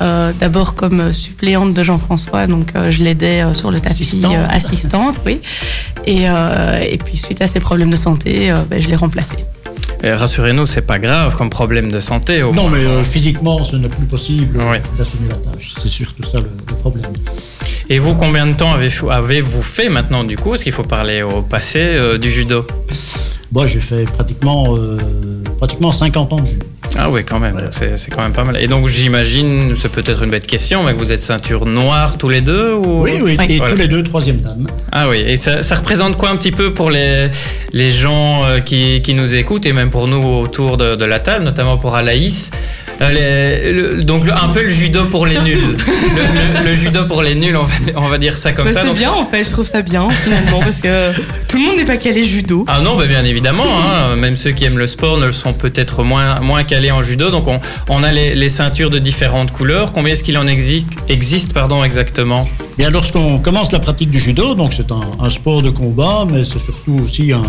Euh, 0.00 0.32
D'abord 0.40 0.74
comme 0.74 1.12
suppléante 1.12 1.74
de 1.74 1.82
Jean-François, 1.84 2.46
donc 2.46 2.68
euh, 2.74 2.90
je 2.90 3.02
l'aidais 3.02 3.42
euh, 3.42 3.54
sur 3.54 3.70
le 3.70 3.78
tapis, 3.80 4.02
Assistante. 4.02 4.34
euh, 4.34 4.46
assistante, 4.50 5.20
oui. 5.26 5.40
Et, 6.06 6.28
euh, 6.28 6.80
et 6.80 6.98
puis 6.98 7.16
suite 7.16 7.42
à 7.42 7.46
ses 7.46 7.60
problèmes 7.60 7.90
de 7.90 7.96
santé, 7.96 8.50
euh, 8.50 8.56
ben, 8.68 8.80
je 8.80 8.88
l'ai 8.88 8.96
remplacé. 8.96 9.36
Et 10.02 10.10
Rassurez-nous, 10.12 10.66
c'est 10.66 10.82
pas 10.82 10.98
grave 10.98 11.36
comme 11.36 11.50
problème 11.50 11.90
de 11.92 12.00
santé. 12.00 12.42
Au 12.42 12.52
Non, 12.52 12.62
moins. 12.68 12.72
mais 12.78 12.84
euh, 12.84 13.04
physiquement, 13.04 13.62
ce 13.62 13.76
n'est 13.76 13.86
plus 13.88 14.06
possible 14.06 14.58
d'assumer 14.98 15.28
la 15.28 15.36
tâche. 15.36 15.74
C'est 15.80 15.86
surtout 15.88 16.24
ça 16.24 16.38
le, 16.38 16.48
le 16.68 16.74
problème. 16.76 17.12
Et 17.88 17.98
vous, 18.00 18.14
combien 18.14 18.46
de 18.46 18.54
temps 18.54 18.72
avez- 18.72 18.88
avez-vous 19.10 19.62
fait 19.62 19.88
maintenant 19.88 20.24
du 20.24 20.36
coup? 20.36 20.50
Parce 20.50 20.64
qu'il 20.64 20.72
faut 20.72 20.82
parler 20.82 21.22
au 21.22 21.42
passé 21.42 21.78
euh, 21.80 22.18
du 22.18 22.30
judo? 22.30 22.66
Moi, 23.52 23.66
j'ai 23.68 23.80
fait 23.80 24.04
pratiquement, 24.04 24.74
euh, 24.76 24.96
pratiquement 25.58 25.92
50 25.92 26.32
ans 26.32 26.40
de 26.40 26.46
judo. 26.46 26.64
Ah 26.98 27.10
oui, 27.10 27.24
quand 27.24 27.38
même, 27.40 27.56
Ouais. 27.56 27.62
c'est 27.70 27.96
c'est 27.96 28.10
quand 28.10 28.22
même 28.22 28.32
pas 28.32 28.44
mal. 28.44 28.56
Et 28.60 28.66
donc 28.66 28.86
j'imagine, 28.88 29.74
c'est 29.78 29.90
peut-être 29.90 30.22
une 30.22 30.30
bête 30.30 30.46
question, 30.46 30.82
mais 30.82 30.92
que 30.92 30.98
vous 30.98 31.10
êtes 31.12 31.22
ceinture 31.22 31.64
noire 31.66 32.18
tous 32.18 32.28
les 32.28 32.40
deux 32.42 32.72
ou... 32.74 33.02
Oui, 33.02 33.12
oui, 33.22 33.36
et 33.48 33.56
Voilà. 33.58 33.72
tous 33.74 33.78
les 33.80 33.88
deux, 33.88 34.02
troisième 34.02 34.38
dame. 34.40 34.66
Ah 34.92 35.08
oui, 35.08 35.18
et 35.26 35.36
ça, 35.38 35.62
ça 35.62 35.76
représente 35.76 36.18
quoi 36.18 36.28
un 36.30 36.36
petit 36.36 36.52
peu 36.52 36.72
pour 36.74 36.90
les, 36.90 37.28
les 37.72 37.90
gens 37.90 38.44
euh, 38.44 38.60
qui, 38.60 39.00
qui 39.02 39.14
nous 39.14 39.34
écoutent 39.34 39.64
et 39.66 39.72
même 39.72 39.90
pour 39.90 40.06
nous 40.06 40.22
autour 40.22 40.76
de, 40.76 40.94
de 40.96 41.04
la 41.04 41.18
table, 41.18 41.44
notamment 41.44 41.78
pour 41.78 41.94
Alaïs 41.94 42.50
les- 43.10 43.72
le- 43.72 44.04
donc 44.04 44.24
le- 44.24 44.32
un 44.32 44.48
peu 44.48 44.62
le 44.62 44.68
judo 44.68 45.04
pour 45.06 45.26
les 45.26 45.32
Surtout. 45.34 45.48
nuls. 45.48 45.76
Le, 45.76 46.60
le- 46.60 46.68
le 46.70 46.74
judo 46.74 47.04
pour 47.06 47.22
les 47.22 47.34
nuls, 47.34 47.56
on 47.56 47.64
va, 47.64 47.72
on 47.96 48.08
va 48.08 48.18
dire 48.18 48.36
ça 48.36 48.52
comme 48.52 48.66
Bah, 48.66 48.72
ça. 48.72 48.80
c'est 48.82 48.86
Donc- 48.88 48.98
bien 48.98 49.10
en 49.12 49.24
fait, 49.24 49.44
je 49.44 49.50
trouve 49.50 49.66
ça 49.66 49.82
bien 49.82 50.08
finalement 50.10 50.60
parce 50.60 50.76
que 50.76 51.12
tout 51.48 51.56
le 51.58 51.64
monde 51.64 51.76
n'est 51.76 51.84
pas 51.84 51.96
calé 51.96 52.22
judo. 52.24 52.64
Ah 52.68 52.80
non, 52.80 52.96
bah 52.96 53.06
bien 53.06 53.24
évidemment, 53.24 53.64
hein, 53.66 54.16
même 54.16 54.36
ceux 54.36 54.50
qui 54.52 54.64
aiment 54.64 54.78
le 54.78 54.86
sport 54.86 55.18
ne 55.18 55.26
le 55.26 55.32
sont 55.32 55.52
peut-être 55.52 56.02
moins, 56.04 56.40
moins 56.40 56.64
calés 56.64 56.90
en 56.90 57.02
judo. 57.02 57.30
Donc 57.30 57.48
on, 57.48 57.60
on 57.88 58.02
a 58.02 58.12
les, 58.12 58.34
les 58.34 58.48
ceintures 58.48 58.90
de 58.90 58.98
différentes 58.98 59.50
couleurs. 59.52 59.92
Combien 59.92 60.12
est-ce 60.12 60.22
qu'il 60.22 60.38
en 60.38 60.46
existe, 60.46 60.88
existe 61.08 61.52
pardon, 61.52 61.82
exactement? 61.84 62.46
Bien, 62.78 62.90
lorsqu'on 62.90 63.38
commence 63.38 63.72
la 63.72 63.78
pratique 63.80 64.10
du 64.10 64.18
judo, 64.20 64.54
donc 64.54 64.72
c'est 64.74 64.90
un, 64.92 65.00
un 65.20 65.30
sport 65.30 65.62
de 65.62 65.70
combat, 65.70 66.26
mais 66.30 66.44
c'est 66.44 66.58
surtout 66.58 67.00
aussi 67.04 67.32
un, 67.32 67.42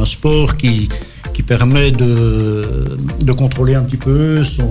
un 0.00 0.04
sport 0.04 0.56
qui, 0.56 0.88
qui 1.38 1.44
permet 1.44 1.92
de, 1.92 2.98
de 3.24 3.30
contrôler 3.32 3.76
un 3.76 3.82
petit 3.84 3.96
peu 3.96 4.42
son, 4.42 4.68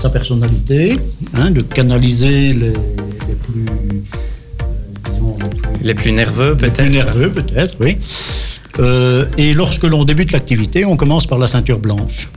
sa 0.00 0.08
personnalité, 0.08 0.94
hein, 1.34 1.50
de 1.50 1.60
canaliser 1.60 2.54
les, 2.54 2.72
les 2.72 3.34
plus, 3.44 3.66
euh, 3.68 4.64
disons, 5.12 5.36
les 5.42 5.48
plus- 5.50 5.84
Les 5.84 5.94
plus 5.94 6.12
nerveux 6.12 6.52
les 6.52 6.56
peut-être 6.56 6.76
plus 6.84 6.88
nerveux, 6.90 7.30
peut-être, 7.30 7.76
oui. 7.80 7.98
Euh, 8.78 9.26
et 9.36 9.52
lorsque 9.52 9.82
l'on 9.84 10.06
débute 10.06 10.32
l'activité, 10.32 10.86
on 10.86 10.96
commence 10.96 11.26
par 11.26 11.36
la 11.38 11.48
ceinture 11.48 11.80
blanche. 11.80 12.30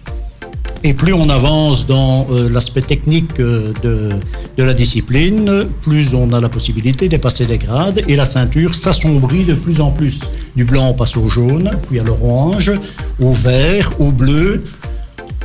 Et 0.83 0.93
plus 0.93 1.13
on 1.13 1.29
avance 1.29 1.85
dans 1.85 2.27
euh, 2.31 2.49
l'aspect 2.49 2.81
technique 2.81 3.39
euh, 3.39 3.73
de, 3.83 4.63
la 4.63 4.73
discipline, 4.73 5.65
plus 5.81 6.13
on 6.13 6.31
a 6.33 6.39
la 6.39 6.49
possibilité 6.49 7.09
de 7.09 7.17
passer 7.17 7.45
des 7.45 7.57
grades 7.57 8.01
et 8.07 8.15
la 8.15 8.25
ceinture 8.25 8.73
s'assombrit 8.75 9.43
de 9.43 9.53
plus 9.53 9.81
en 9.81 9.91
plus. 9.91 10.19
Du 10.55 10.65
blanc 10.65 10.87
on 10.89 10.93
passe 10.93 11.17
au 11.17 11.27
jaune, 11.29 11.71
puis 11.87 11.99
à 11.99 12.03
l'orange, 12.03 12.71
au 13.19 13.31
vert, 13.31 13.91
au 13.99 14.11
bleu. 14.11 14.63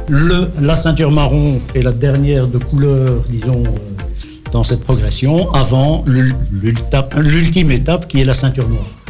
Le, 0.08 0.50
la 0.60 0.74
ceinture 0.74 1.10
marron 1.10 1.60
est 1.74 1.82
la 1.82 1.92
dernière 1.92 2.46
de 2.46 2.58
couleur, 2.58 3.22
disons, 3.28 3.62
euh, 3.64 4.50
dans 4.52 4.64
cette 4.64 4.80
progression, 4.80 5.50
avant 5.52 6.04
l'ultime 6.06 7.70
étape 7.70 8.08
qui 8.08 8.20
est 8.20 8.24
la 8.24 8.34
ceinture 8.34 8.68
noire. 8.68 9.01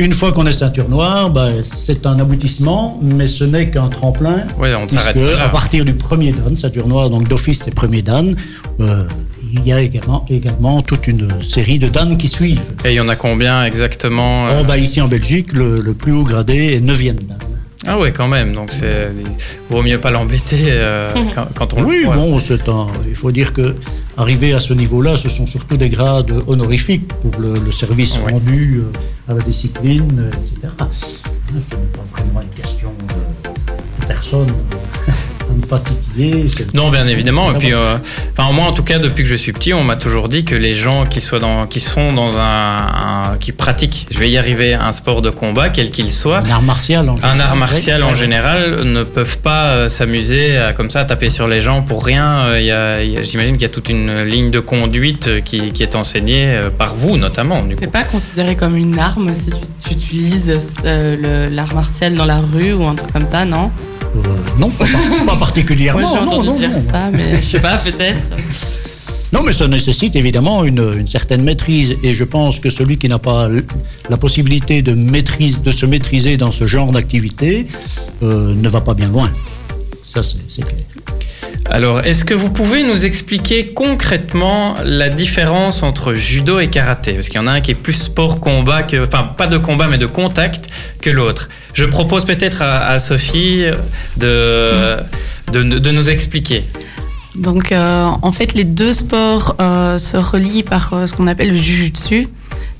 Une 0.00 0.12
fois 0.12 0.32
qu'on 0.32 0.44
est 0.46 0.52
ceinture 0.52 0.88
noire, 0.88 1.30
ben, 1.30 1.62
c'est 1.64 2.04
un 2.04 2.18
aboutissement, 2.18 2.98
mais 3.00 3.26
ce 3.28 3.44
n'est 3.44 3.70
qu'un 3.70 3.86
tremplin. 3.86 4.44
Oui, 4.58 4.68
on 4.74 4.88
s'arrête 4.88 5.16
à 5.40 5.48
partir 5.48 5.84
du 5.84 5.94
premier 5.94 6.32
dan, 6.32 6.56
ceinture 6.56 6.88
noire, 6.88 7.10
donc 7.10 7.28
d'office 7.28 7.60
c'est 7.64 7.74
premier 7.74 8.02
dan, 8.02 8.34
euh, 8.80 9.04
il 9.52 9.64
y 9.64 9.72
a 9.72 9.80
également, 9.80 10.26
également 10.28 10.80
toute 10.80 11.06
une 11.06 11.28
série 11.42 11.78
de 11.78 11.86
dan 11.86 12.16
qui 12.16 12.26
suivent. 12.26 12.60
Et 12.84 12.90
il 12.90 12.94
y 12.94 13.00
en 13.00 13.08
a 13.08 13.14
combien 13.14 13.64
exactement 13.64 14.48
euh 14.48 14.60
Oh, 14.60 14.64
ben, 14.66 14.76
ici 14.76 15.00
en 15.00 15.06
Belgique, 15.06 15.52
le, 15.52 15.80
le 15.80 15.94
plus 15.94 16.12
haut 16.12 16.24
gradé 16.24 16.74
est 16.74 16.80
9e 16.80 17.14
dan. 17.28 17.38
Ah 17.86 17.98
ouais, 17.98 18.12
quand 18.12 18.28
même. 18.28 18.54
Donc 18.54 18.70
c'est 18.72 19.10
vaut 19.70 19.82
mieux 19.82 19.98
pas 20.00 20.10
l'embêter 20.10 20.58
euh, 20.68 21.12
quand, 21.34 21.46
quand 21.54 21.74
on 21.74 21.84
Oui, 21.84 21.98
le 22.00 22.04
voit. 22.06 22.14
bon, 22.16 22.38
c'est 22.38 22.68
un. 22.68 22.86
Il 23.08 23.14
faut 23.14 23.30
dire 23.32 23.52
que 23.52 23.74
arriver 24.16 24.54
à 24.54 24.58
ce 24.58 24.72
niveau-là, 24.74 25.16
ce 25.16 25.28
sont 25.28 25.46
surtout 25.46 25.76
des 25.76 25.88
grades 25.88 26.32
honorifiques 26.46 27.08
pour 27.20 27.32
le, 27.40 27.58
le 27.58 27.72
service 27.72 28.18
Oui. 28.24 28.32
rendu 28.32 28.76
euh, 28.84 29.30
à 29.32 29.34
la 29.34 29.42
discipline, 29.42 30.30
etc. 30.32 30.72
Ce 30.80 31.56
n'est 31.56 31.60
pas 31.92 32.04
vraiment 32.16 32.40
une 32.42 32.48
question 32.62 32.90
de 33.08 34.06
personne 34.06 34.46
pas 35.60 35.78
titiller. 35.78 36.44
Non, 36.74 36.90
bien 36.90 37.06
évidemment. 37.06 37.50
Et 37.52 37.54
puis, 37.58 37.72
euh, 37.74 37.96
enfin, 38.36 38.52
moi, 38.52 38.66
en 38.66 38.72
tout 38.72 38.82
cas, 38.82 38.98
depuis 38.98 39.22
que 39.22 39.28
je 39.28 39.36
suis 39.36 39.52
petit, 39.52 39.72
on 39.74 39.82
m'a 39.84 39.96
toujours 39.96 40.28
dit 40.28 40.44
que 40.44 40.54
les 40.54 40.72
gens 40.74 41.04
qui, 41.06 41.20
soient 41.20 41.38
dans, 41.38 41.66
qui 41.66 41.80
sont 41.80 42.12
dans 42.12 42.38
un, 42.38 42.42
un- 42.42 43.36
qui 43.40 43.52
pratiquent, 43.52 44.06
je 44.10 44.18
vais 44.18 44.30
y 44.30 44.38
arriver, 44.38 44.74
un 44.74 44.92
sport 44.92 45.22
de 45.22 45.30
combat, 45.30 45.68
quel 45.70 45.90
qu'il 45.90 46.10
soit, 46.12 46.38
Un 46.46 46.50
art 46.50 46.62
martial 46.62 47.08
en 47.08 47.14
un 47.14 47.16
général. 47.16 47.40
art 47.40 47.56
martial 47.56 48.02
en 48.02 48.14
général, 48.14 48.82
ne 48.84 49.02
peuvent 49.02 49.38
pas 49.38 49.64
euh, 49.66 49.88
s'amuser 49.88 50.56
à, 50.56 50.72
comme 50.72 50.90
ça 50.90 51.00
à 51.00 51.04
taper 51.04 51.30
sur 51.30 51.48
les 51.48 51.60
gens 51.60 51.82
pour 51.82 52.04
rien. 52.04 52.46
Euh, 52.46 52.60
il 52.60 52.66
y 52.66 52.72
a- 52.72 53.02
il 53.02 53.10
y 53.12 53.16
a- 53.18 53.22
J'imagine 53.22 53.54
qu'il 53.54 53.62
y 53.62 53.70
a 53.70 53.74
toute 53.74 53.88
une 53.88 54.20
ligne 54.22 54.50
de 54.50 54.60
conduite 54.60 55.42
qui, 55.44 55.72
qui 55.72 55.82
est 55.82 55.94
enseignée 55.96 56.46
euh, 56.46 56.70
par 56.70 56.94
vous, 56.94 57.16
notamment. 57.16 57.62
C'est 57.80 57.90
pas 57.90 58.04
considéré 58.04 58.54
comme 58.56 58.76
une 58.76 58.98
arme 58.98 59.34
si 59.34 59.50
tu, 59.50 59.56
tu 59.84 59.92
utilises 59.94 60.52
euh, 60.84 61.48
l'art 61.50 61.74
martial 61.74 62.14
dans 62.14 62.24
la 62.26 62.38
rue 62.40 62.72
ou 62.72 62.86
un 62.86 62.94
truc 62.94 63.12
comme 63.12 63.24
ça, 63.24 63.44
non? 63.44 63.70
Euh, 64.16 64.18
non, 64.58 64.70
pas, 64.70 64.84
pas 64.86 65.24
Moi 65.24 65.38
particulièrement. 65.38 66.00
j'ai 66.14 66.24
non, 66.24 66.42
non, 66.42 66.56
dire 66.56 66.70
non. 66.70 66.82
ça, 66.82 67.10
mais 67.12 67.32
je 67.32 67.40
sais 67.40 67.60
pas, 67.60 67.76
peut-être. 67.78 68.20
Non, 69.32 69.42
mais 69.42 69.52
ça 69.52 69.66
nécessite 69.66 70.14
évidemment 70.14 70.62
une, 70.64 70.94
une 70.96 71.08
certaine 71.08 71.42
maîtrise. 71.42 71.96
Et 72.04 72.14
je 72.14 72.22
pense 72.22 72.60
que 72.60 72.70
celui 72.70 72.98
qui 72.98 73.08
n'a 73.08 73.18
pas 73.18 73.48
la 74.08 74.16
possibilité 74.16 74.80
de, 74.80 74.94
maîtrise, 74.94 75.60
de 75.60 75.72
se 75.72 75.86
maîtriser 75.86 76.36
dans 76.36 76.52
ce 76.52 76.68
genre 76.68 76.92
d'activité 76.92 77.66
euh, 78.22 78.54
ne 78.54 78.68
va 78.68 78.80
pas 78.80 78.94
bien 78.94 79.08
loin. 79.08 79.28
Ça, 80.14 80.22
c'est 80.22 80.36
c'est 80.48 80.62
clair. 80.62 80.78
Alors, 81.70 82.00
est-ce 82.00 82.24
que 82.24 82.34
vous 82.34 82.50
pouvez 82.50 82.84
nous 82.84 83.04
expliquer 83.04 83.72
concrètement 83.72 84.76
la 84.84 85.08
différence 85.08 85.82
entre 85.82 86.14
judo 86.14 86.60
et 86.60 86.68
karaté? 86.68 87.14
Parce 87.14 87.28
qu'il 87.28 87.40
y 87.40 87.42
en 87.42 87.46
a 87.48 87.52
un 87.52 87.60
qui 87.60 87.72
est 87.72 87.74
plus 87.74 87.94
sport-combat, 87.94 88.84
que, 88.84 89.02
enfin 89.04 89.24
pas 89.36 89.48
de 89.48 89.58
combat 89.58 89.88
mais 89.88 89.98
de 89.98 90.06
contact 90.06 90.68
que 91.00 91.10
l'autre. 91.10 91.48
Je 91.72 91.84
propose 91.84 92.24
peut-être 92.26 92.62
à, 92.62 92.86
à 92.86 92.98
Sophie 92.98 93.64
de, 94.16 94.98
de, 95.52 95.62
de 95.62 95.90
nous 95.90 96.10
expliquer. 96.10 96.64
Donc, 97.34 97.72
euh, 97.72 98.04
en 98.22 98.30
fait, 98.30 98.54
les 98.54 98.64
deux 98.64 98.92
sports 98.92 99.56
euh, 99.60 99.98
se 99.98 100.16
relient 100.16 100.62
par 100.62 100.92
euh, 100.92 101.06
ce 101.06 101.14
qu'on 101.14 101.26
appelle 101.26 101.50
le 101.50 101.58
jujutsu, 101.58 102.28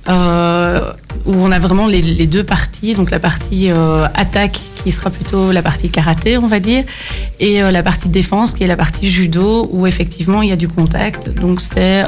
euh, 0.08 0.92
où 1.24 1.32
on 1.34 1.50
a 1.50 1.58
vraiment 1.58 1.86
les, 1.86 2.26
deux 2.26 2.44
parties. 2.44 2.94
Donc, 2.94 3.10
la 3.10 3.18
partie 3.18 3.70
euh, 3.70 4.06
attaque, 4.14 4.60
qui 4.84 4.92
sera 4.92 5.10
plutôt 5.10 5.52
la 5.52 5.62
partie 5.62 5.88
karaté, 5.88 6.36
on 6.36 6.46
va 6.46 6.60
dire, 6.60 6.84
et 7.40 7.62
euh, 7.62 7.70
la 7.70 7.82
partie 7.82 8.08
défense, 8.08 8.52
qui 8.52 8.64
est 8.64 8.66
la 8.66 8.76
partie 8.76 9.08
judo, 9.08 9.68
où 9.72 9.86
effectivement 9.86 10.42
il 10.42 10.50
y 10.50 10.52
a 10.52 10.56
du 10.56 10.68
contact. 10.68 11.30
Donc, 11.30 11.60
c'est 11.60 12.04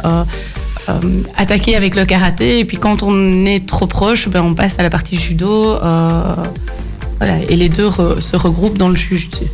attaquer 1.36 1.74
avec 1.74 1.96
le 1.96 2.04
karaté, 2.04 2.60
et 2.60 2.64
puis 2.64 2.76
quand 2.76 3.02
on 3.02 3.44
est 3.44 3.66
trop 3.66 3.86
proche, 3.86 4.28
ben, 4.28 4.42
on 4.42 4.54
passe 4.54 4.78
à 4.78 4.82
la 4.82 4.90
partie 4.90 5.16
judo. 5.16 5.78
voilà, 5.80 7.38
et 7.48 7.56
les 7.56 7.68
deux 7.68 7.90
se 8.20 8.36
regroupent 8.36 8.78
dans 8.78 8.90
le 8.90 8.96
jujutsu. 8.96 9.44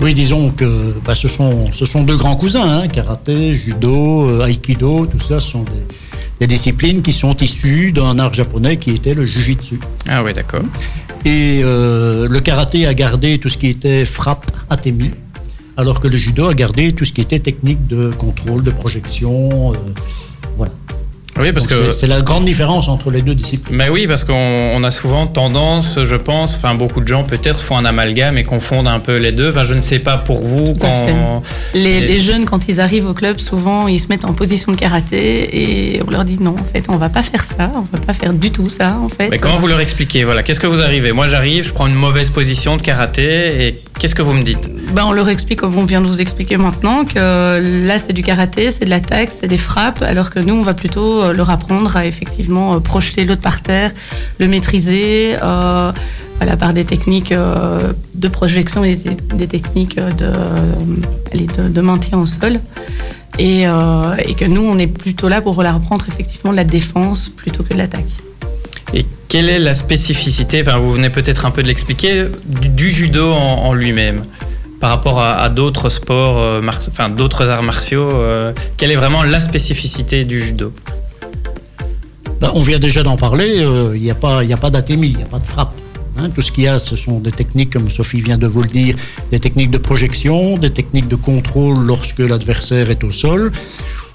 Oui, 0.00 0.12
disons 0.12 0.50
que 0.50 0.92
bah, 1.04 1.14
ce, 1.14 1.28
sont, 1.28 1.70
ce 1.70 1.86
sont 1.86 2.02
deux 2.02 2.16
grands 2.16 2.34
cousins, 2.34 2.66
hein, 2.66 2.88
karaté, 2.88 3.54
judo, 3.54 4.42
aikido, 4.44 5.06
tout 5.06 5.20
ça 5.20 5.38
sont 5.38 5.62
des, 5.62 5.84
des 6.40 6.46
disciplines 6.46 7.02
qui 7.02 7.12
sont 7.12 7.36
issues 7.36 7.92
d'un 7.92 8.18
art 8.18 8.34
japonais 8.34 8.76
qui 8.76 8.90
était 8.90 9.14
le 9.14 9.24
jujitsu. 9.24 9.78
Ah 10.08 10.22
oui, 10.24 10.32
d'accord. 10.32 10.62
Et 11.24 11.60
euh, 11.64 12.28
le 12.28 12.40
karaté 12.40 12.86
a 12.86 12.94
gardé 12.94 13.38
tout 13.38 13.48
ce 13.48 13.56
qui 13.56 13.68
était 13.68 14.04
frappe, 14.04 14.50
atemi, 14.68 15.10
alors 15.76 16.00
que 16.00 16.08
le 16.08 16.16
judo 16.16 16.46
a 16.48 16.54
gardé 16.54 16.92
tout 16.92 17.04
ce 17.04 17.12
qui 17.12 17.20
était 17.20 17.38
technique 17.38 17.86
de 17.86 18.10
contrôle, 18.10 18.62
de 18.62 18.70
projection. 18.70 19.72
euh. 19.72 19.76
Oui, 21.40 21.52
parce 21.52 21.66
Donc 21.66 21.78
que 21.78 21.90
c'est- 21.90 22.06
la 22.06 22.20
grande 22.20 22.44
différence 22.44 22.88
entre 22.88 23.10
les 23.10 23.20
deux 23.22 23.34
disciplines. 23.34 23.76
Mais 23.76 23.88
oui, 23.88 24.06
parce 24.06 24.22
qu'on 24.24 24.32
on 24.34 24.82
a 24.84 24.90
souvent 24.90 25.26
tendance, 25.26 25.98
je 26.04 26.16
pense, 26.16 26.54
enfin 26.56 26.74
beaucoup 26.74 27.00
de 27.00 27.08
gens 27.08 27.24
peut-être 27.24 27.60
font 27.60 27.76
un 27.76 27.84
amalgame 27.84 28.38
et 28.38 28.44
confondent 28.44 28.86
un 28.86 29.00
peu 29.00 29.16
les 29.16 29.32
deux. 29.32 29.48
Enfin, 29.50 29.64
je 29.64 29.74
ne 29.74 29.80
sais 29.80 29.98
pas 29.98 30.16
pour 30.16 30.40
vous 30.42 30.64
Tout 30.64 30.74
quand. 30.80 31.42
Les, 31.74 32.00
les 32.00 32.20
jeunes, 32.20 32.44
quand 32.44 32.68
ils 32.68 32.80
arrivent 32.80 33.06
au 33.06 33.14
club, 33.14 33.38
souvent, 33.38 33.88
ils 33.88 33.98
se 34.00 34.06
mettent 34.08 34.24
en 34.24 34.32
position 34.32 34.70
de 34.72 34.76
karaté 34.76 35.94
et 35.96 36.02
on 36.06 36.10
leur 36.10 36.24
dit 36.24 36.38
non, 36.40 36.54
en 36.54 36.72
fait, 36.72 36.84
on 36.88 36.96
va 36.96 37.08
pas 37.08 37.22
faire 37.22 37.42
ça, 37.44 37.70
on 37.74 37.80
va 37.96 38.02
pas 38.04 38.14
faire 38.14 38.32
du 38.32 38.50
tout 38.50 38.68
ça, 38.68 38.96
en 39.02 39.08
fait. 39.08 39.28
Mais 39.30 39.38
comment 39.38 39.56
vous 39.56 39.66
leur 39.66 39.80
expliquez? 39.80 40.24
Voilà, 40.24 40.42
qu'est-ce 40.44 40.60
que 40.60 40.66
vous 40.68 40.80
arrivez? 40.80 41.12
Moi, 41.12 41.26
j'arrive, 41.28 41.66
je 41.66 41.72
prends 41.72 41.86
une 41.88 41.94
mauvaise 41.94 42.30
position 42.30 42.76
de 42.76 42.82
karaté 42.82 43.66
et 43.66 43.80
qu'est-ce 43.98 44.14
que 44.14 44.22
vous 44.22 44.34
me 44.34 44.42
dites? 44.42 44.68
Ben, 44.92 45.04
on 45.06 45.12
leur 45.12 45.28
explique, 45.28 45.60
comme 45.60 45.76
on 45.76 45.84
vient 45.84 46.00
de 46.00 46.06
vous 46.06 46.20
expliquer 46.20 46.56
maintenant, 46.56 47.04
que 47.04 47.86
là, 47.86 47.98
c'est 47.98 48.12
du 48.12 48.22
karaté, 48.22 48.70
c'est 48.70 48.84
de 48.84 48.90
l'attaque, 48.90 49.30
c'est 49.30 49.48
des 49.48 49.56
frappes, 49.56 50.02
alors 50.02 50.30
que 50.30 50.38
nous, 50.38 50.54
on 50.54 50.62
va 50.62 50.74
plutôt 50.74 51.22
euh, 51.22 51.32
leur 51.32 51.50
apprendre 51.50 51.96
à 51.96 52.06
effectivement 52.06 52.74
euh, 52.74 52.80
projeter 52.80 53.24
l'autre 53.24 53.40
par 53.40 53.62
terre, 53.62 53.92
le 54.38 54.46
maîtriser, 54.46 55.36
euh, 55.42 55.92
voilà, 56.36 56.56
par 56.56 56.74
des 56.74 56.84
techniques 56.84 57.32
euh, 57.32 57.92
de 58.14 58.28
projection 58.28 58.84
et 58.84 58.96
des, 59.34 59.46
techniques 59.46 59.96
de, 59.98 61.68
de, 61.68 61.80
maintien 61.80 62.18
au 62.18 62.26
sol. 62.26 62.60
Et, 63.38 63.62
et 63.62 64.34
que 64.34 64.44
nous, 64.44 64.62
on 64.62 64.78
est 64.78 64.86
plutôt 64.86 65.28
là 65.28 65.40
pour 65.40 65.60
leur 65.60 65.74
apprendre 65.74 66.04
effectivement 66.06 66.52
de 66.52 66.56
la 66.56 66.62
défense 66.62 67.28
plutôt 67.28 67.64
que 67.64 67.74
de 67.74 67.78
l'attaque. 67.78 68.04
Et 68.92 69.04
quelle 69.26 69.48
est 69.48 69.58
la 69.58 69.74
spécificité 69.74 70.62
Enfin, 70.64 70.78
vous 70.78 70.92
venez 70.92 71.10
peut-être 71.10 71.44
un 71.44 71.50
peu 71.50 71.64
de 71.64 71.66
l'expliquer 71.66 72.26
du, 72.46 72.90
judo 72.90 73.32
en 73.32 73.74
lui-même? 73.74 74.22
Par 74.84 74.90
rapport 74.90 75.18
à, 75.18 75.48
d'autres 75.48 75.88
sports, 75.88 76.36
euh, 76.36 76.60
enfin 76.88 77.08
d'autres 77.08 77.48
arts 77.48 77.62
martiaux. 77.62 78.06
euh, 78.10 78.52
quelle 78.76 78.90
est 78.90 78.96
vraiment 78.96 79.22
la 79.22 79.40
spécificité 79.40 80.26
du 80.26 80.38
judo? 80.38 80.74
Ben, 82.38 82.50
on 82.52 82.60
vient 82.60 82.78
déjà 82.78 83.02
d'en 83.02 83.16
parler, 83.16 83.62
euh, 83.62 83.96
il 83.96 84.02
n'y 84.02 84.10
a 84.10 84.14
pas, 84.14 84.44
pas 84.60 84.68
d'atémie, 84.68 85.08
il 85.08 85.16
n'y 85.16 85.22
a 85.22 85.26
pas 85.26 85.38
de 85.38 85.46
frappe. 85.46 85.72
hein. 86.18 86.28
tout 86.34 86.42
ce 86.42 86.52
qu'il 86.52 86.64
y 86.64 86.68
a, 86.68 86.78
ce 86.78 86.96
sont 86.96 87.18
des 87.18 87.32
techniques, 87.32 87.72
comme 87.72 87.88
Sophie 87.88 88.20
vient 88.20 88.36
de 88.36 88.46
vous 88.46 88.60
le 88.60 88.68
dire, 88.68 88.94
des 89.30 89.40
techniques 89.40 89.70
de 89.70 89.78
projection, 89.78 90.58
des 90.58 90.68
techniques 90.68 91.08
de 91.08 91.16
contrôle 91.16 91.78
lorsque 91.78 92.18
l'adversaire 92.18 92.90
est 92.90 93.04
au 93.04 93.10
sol, 93.10 93.52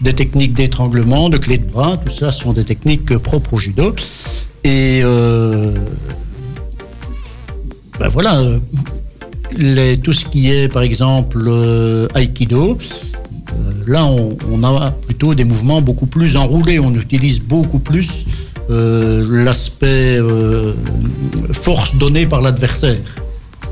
des 0.02 0.14
techniques 0.14 0.54
d'étranglement, 0.54 1.32
de 1.32 1.38
clé 1.38 1.58
de 1.58 1.66
bras, 1.66 1.98
tout 1.98 2.14
ça 2.14 2.32
sont 2.32 2.54
des 2.54 2.64
techniques 2.64 3.18
propres 3.18 3.56
au 3.56 3.60
judo. 3.60 3.96
Et 4.64 5.02
ben 8.00 8.08
voilà, 8.08 8.40
les- 9.58 9.98
tout 9.98 10.14
ce 10.14 10.26
qui 10.26 10.50
est, 10.52 10.68
par 10.72 10.84
exemple, 10.84 11.44
euh, 11.48 12.08
aikido, 12.16 12.78
euh, 12.78 13.54
là, 13.88 14.06
on, 14.06 14.38
on 14.52 14.64
a 14.64 14.92
plutôt 14.92 15.34
des 15.36 15.44
mouvements 15.44 15.82
beaucoup 15.82 16.06
plus 16.06 16.36
enroulés. 16.38 16.80
On 16.80 16.94
utilise 16.94 17.40
beaucoup 17.40 17.80
plus 17.80 18.26
euh, 18.70 19.26
l'aspect 19.46 20.18
euh, 20.20 20.74
force 21.52 21.96
donnée 21.96 22.26
par 22.28 22.42
l'adversaire. 22.42 22.98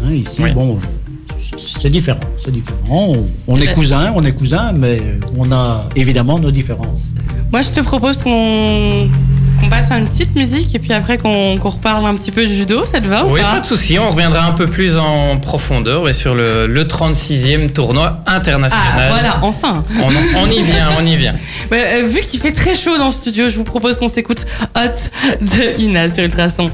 Hein, 0.04 0.12
ici, 0.14 0.42
Oui. 0.42 0.52
bon, 0.54 0.80
c'est 1.82 1.90
différent. 1.90 2.20
C'est 2.44 2.52
différent. 2.52 2.78
On, 2.90 3.16
on 3.48 3.58
est 3.58 3.74
cousins, 3.74 4.12
on 4.16 4.24
est 4.26 4.32
cousins, 4.34 4.74
mais 4.74 5.02
on 5.38 5.52
a 5.52 5.88
évidemment 5.96 6.40
nos 6.40 6.52
différences. 6.52 7.10
Moi, 7.52 7.62
je 7.62 7.70
te 7.70 7.80
propose 7.82 8.18
qu'on 8.22 9.08
qu'on 9.60 9.70
passe 9.70 9.92
à 9.92 9.98
une 9.98 10.08
petite 10.08 10.36
musique 10.36 10.74
et 10.76 10.80
puis 10.80 10.94
après 10.94 11.18
qu'on 11.18 11.56
reparle 11.56 12.06
un 12.06 12.16
petit 12.16 12.32
peu 12.32 12.46
du 12.46 12.54
judo, 12.54 12.86
ça 12.86 13.00
te 13.00 13.08
va 13.08 13.26
ou 13.26 13.34
Oui, 13.34 13.42
pas 13.42 13.54
pas 13.54 13.60
de 13.60 13.66
souci. 13.66 13.98
On 14.00 14.10
reviendra 14.10 14.46
un 14.46 14.52
peu 14.52 14.68
plus 14.68 14.98
en 14.98 15.38
profondeur 15.38 16.04
ouais, 16.04 16.14
sur 16.14 16.36
le, 16.36 16.68
le 16.68 16.84
36e 16.84 17.70
tournoi 17.72 18.22
Ah, 18.26 18.36
international. 18.36 19.10
voilà, 19.12 19.40
enfin. 19.42 19.84
On, 20.00 20.10
y 20.50 20.62
vient, 20.62 20.90
on 21.00 21.06
y 21.06 21.16
vient. 21.16 21.36
Euh, 21.74 22.04
vu 22.06 22.22
qu'il 22.22 22.40
fait 22.40 22.52
très 22.54 22.74
chaud 22.76 22.98
dans 22.98 23.06
le 23.06 23.12
studio, 23.12 23.50
je 23.50 23.56
vous 23.56 23.64
propose 23.64 24.00
qu'on 24.00 24.08
s'écoute 24.08 24.46
Hot 24.76 25.10
de 25.42 25.80
Ina 25.82 26.10
sur 26.10 26.24
Ultrason. 26.24 26.72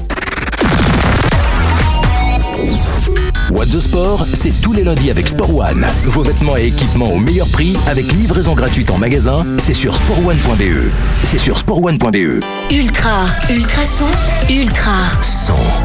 What 3.54 3.66
the 3.66 3.78
Sport, 3.78 4.26
c'est 4.34 4.50
tous 4.60 4.72
les 4.72 4.82
lundis 4.82 5.12
avec 5.12 5.28
Sport 5.28 5.54
One. 5.54 5.86
Vos 6.06 6.24
vêtements 6.24 6.56
et 6.56 6.66
équipements 6.66 7.12
au 7.12 7.18
meilleur 7.18 7.48
prix 7.48 7.76
avec 7.86 8.10
livraison 8.12 8.54
gratuite 8.54 8.90
en 8.90 8.98
magasin, 8.98 9.46
c'est 9.58 9.72
sur 9.72 9.94
sportone.be. 9.94 10.90
C'est 11.22 11.38
sur 11.38 11.56
sportone.be. 11.56 12.42
Ultra, 12.72 13.26
ultrason, 13.48 14.06
ultra. 14.50 14.90
Son. 15.22 15.83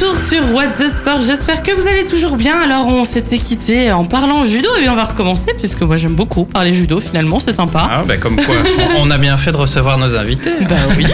Retour 0.00 0.16
sur 0.26 0.54
What 0.54 0.68
the 0.68 0.88
Sport, 0.88 1.20
j'espère 1.26 1.62
que 1.62 1.72
vous 1.72 1.86
allez 1.86 2.06
toujours 2.06 2.36
bien. 2.36 2.54
Alors, 2.62 2.86
on 2.86 3.04
s'était 3.04 3.36
quitté 3.36 3.92
en 3.92 4.06
parlant 4.06 4.44
judo 4.44 4.68
et 4.78 4.80
bien 4.80 4.92
on 4.94 4.96
va 4.96 5.04
recommencer 5.04 5.52
puisque 5.58 5.82
moi 5.82 5.98
j'aime 5.98 6.14
beaucoup 6.14 6.46
parler 6.46 6.72
judo 6.72 7.00
finalement, 7.00 7.38
c'est 7.38 7.52
sympa. 7.52 7.86
Ah, 7.90 8.02
bah, 8.06 8.16
comme 8.16 8.36
quoi, 8.36 8.54
on- 8.98 9.10
a 9.10 9.18
bien 9.18 9.36
fait 9.36 9.52
de 9.52 9.58
recevoir 9.58 9.98
nos 9.98 10.14
invités. 10.16 10.52
Bah 10.68 10.76
oui. 10.96 11.04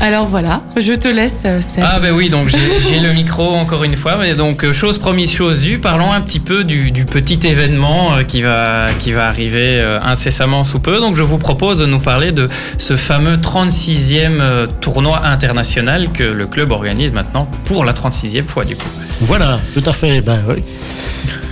Alors 0.00 0.24
voilà, 0.26 0.62
je 0.76 0.94
te 0.94 1.08
laisse, 1.08 1.42
euh, 1.44 1.60
Serge. 1.60 1.90
Ah 1.92 1.98
ben 2.00 2.14
oui, 2.14 2.30
donc 2.30 2.48
j'ai 2.48 3.00
le 3.00 3.12
micro 3.12 3.56
encore 3.56 3.84
une 3.84 3.96
fois. 3.96 4.16
Mais 4.18 4.34
donc 4.34 4.64
euh, 4.64 4.72
chose 4.72 4.98
promise, 4.98 5.30
chose 5.32 5.60
due. 5.62 5.78
Parlons 5.78 6.10
un 6.12 6.20
petit 6.22 6.40
peu 6.40 6.64
du, 6.64 6.92
du 6.92 7.04
petit 7.04 7.46
événement 7.46 8.14
euh, 8.16 8.22
qui 8.22 8.40
va 8.40 8.86
qui 9.00 9.12
va 9.12 9.26
arriver 9.26 9.82
incessamment 10.02 10.64
sous 10.64 10.78
peu. 10.78 10.98
Donc 11.00 11.14
je 11.14 11.24
vous 11.24 11.38
propose 11.38 11.80
de 11.80 11.86
nous 11.86 11.98
parler 11.98 12.32
de 12.32 12.48
ce 12.78 12.96
fameux 12.96 13.36
36e 13.36 14.38
euh, 14.40 14.66
tournoi 14.80 15.20
international 15.26 16.08
que 16.12 16.22
le 16.22 16.46
club 16.46 16.70
organise 16.70 17.12
maintenant 17.12 17.48
pour 17.64 17.84
la 17.84 17.92
36e 18.14 18.44
fois 18.44 18.64
du 18.64 18.76
coup. 18.76 18.88
Voilà, 19.20 19.60
tout 19.74 19.82
à 19.86 19.92
fait. 19.92 20.20
Ben, 20.20 20.38
oui. 20.48 20.62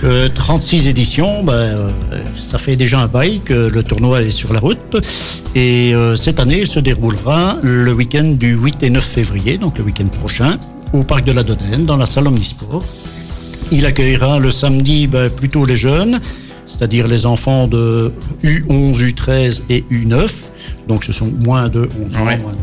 Euh, 0.03 0.27
36 0.33 0.87
éditions, 0.87 1.43
ben, 1.43 1.53
euh, 1.53 1.89
ça 2.35 2.57
fait 2.57 2.75
déjà 2.75 2.99
un 2.99 3.07
bail 3.07 3.39
que 3.43 3.69
le 3.69 3.83
tournoi 3.83 4.21
est 4.21 4.31
sur 4.31 4.51
la 4.53 4.59
route. 4.59 4.97
Et 5.55 5.93
euh, 5.95 6.15
cette 6.15 6.39
année, 6.39 6.59
il 6.59 6.67
se 6.67 6.79
déroulera 6.79 7.57
le 7.61 7.91
week-end 7.93 8.35
du 8.37 8.53
8 8.55 8.83
et 8.83 8.89
9 8.89 9.03
février, 9.03 9.57
donc 9.57 9.77
le 9.77 9.83
week-end 9.85 10.07
prochain, 10.07 10.57
au 10.91 11.03
Parc 11.03 11.23
de 11.23 11.31
la 11.31 11.43
Dodène, 11.43 11.85
dans 11.85 11.95
la 11.97 12.05
salle 12.05 12.27
Omnisport. 12.27 12.83
Il 13.71 13.85
accueillera 13.85 14.39
le 14.39 14.51
samedi 14.51 15.07
ben, 15.07 15.29
plutôt 15.29 15.65
les 15.65 15.77
jeunes, 15.77 16.19
c'est-à-dire 16.67 17.07
les 17.07 17.25
enfants 17.25 17.67
de 17.67 18.11
U11, 18.43 18.97
U13 19.13 19.61
et 19.69 19.83
U9. 19.89 20.27
Donc 20.87 21.05
ce 21.05 21.13
sont 21.13 21.31
moins 21.39 21.69
de 21.69 21.89
11 22.11 22.17
ans. 22.17 22.25
Ouais. 22.25 22.37
moins 22.37 22.51
de- 22.51 22.57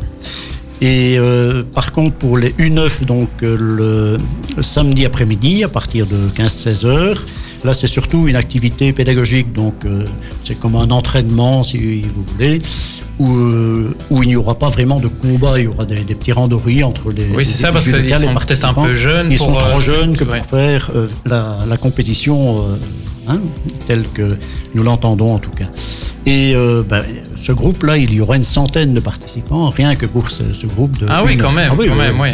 Et 0.81 1.19
euh, 1.19 1.63
par 1.63 1.93
contre, 1.93 2.17
pour 2.17 2.39
les 2.39 2.51
U9, 2.51 3.05
donc 3.05 3.29
euh, 3.43 4.17
le, 4.57 4.63
samedi 4.63 5.05
après-midi, 5.05 5.63
à 5.63 5.69
partir 5.69 6.07
de 6.07 6.17
15-16 6.35 6.87
heures, 6.87 7.27
là 7.65 7.75
c'est 7.75 7.87
surtout 7.87 8.29
une 8.29 8.37
activité 8.37 8.95
pédagogique, 8.95 9.53
donc 9.53 9.75
euh, 9.85 10.07
c'est 10.43 10.59
comme 10.59 10.77
un 10.77 10.91
entraînement, 10.91 11.63
si 11.63 12.01
vous 12.03 12.25
voulez, 12.33 12.63
où, 13.19 13.29
où 14.09 14.23
il 14.23 14.29
n'y 14.31 14.37
aura 14.37 14.59
pas 14.59 14.71
vraiment 14.71 15.01
de 15.01 15.09
combat, 15.09 15.59
il 15.59 15.65
y 15.65 15.67
aura 15.67 15.85
des, 15.85 16.01
des 16.01 16.15
petits 16.15 16.33
randoris 16.33 16.83
entre 16.83 17.13
les. 17.13 17.27
Oui, 17.35 17.45
c'est 17.45 17.61
ça, 17.61 17.73
parce 17.73 17.85
qu'ils 17.85 18.15
sont 18.15 18.35
peut-être 18.35 18.65
un 18.65 18.73
peu 18.73 18.95
jeunes. 18.95 19.31
Ils 19.31 19.37
pour, 19.37 19.49
sont 19.49 19.53
trop 19.53 19.77
euh, 19.77 19.81
jeunes 19.81 20.17
que 20.17 20.25
ouais. 20.25 20.39
pour 20.39 20.47
faire 20.47 20.91
la, 21.27 21.59
la 21.69 21.77
compétition 21.77 22.65
hein, 23.29 23.39
telle 23.87 24.05
que 24.15 24.39
nous 24.75 24.83
l'entendons 24.83 25.35
en 25.35 25.39
tout 25.39 25.51
cas. 25.51 25.67
Et 26.27 26.53
euh, 26.55 26.83
ben, 26.87 27.03
ce 27.35 27.53
groupe-là, 27.53 27.97
il 27.97 28.13
y 28.13 28.21
aura 28.21 28.37
une 28.37 28.45
centaine 28.45 28.93
de 28.93 29.01
participants, 29.01 29.71
rien 29.71 29.97
que 29.97 30.05
pour 30.07 30.31
ce, 30.31 30.53
ce 30.53 30.67
groupe 30.67 30.99
de. 30.99 31.07
Ah 31.09 31.23
oui, 31.25 31.37
U9. 31.37 31.41
quand 31.41 31.53
même, 31.53 31.69
Ah 31.73 31.77
oui, 31.79 31.87
quand 31.89 31.93
oui, 31.95 31.99
même, 31.99 32.21
oui. 32.21 32.29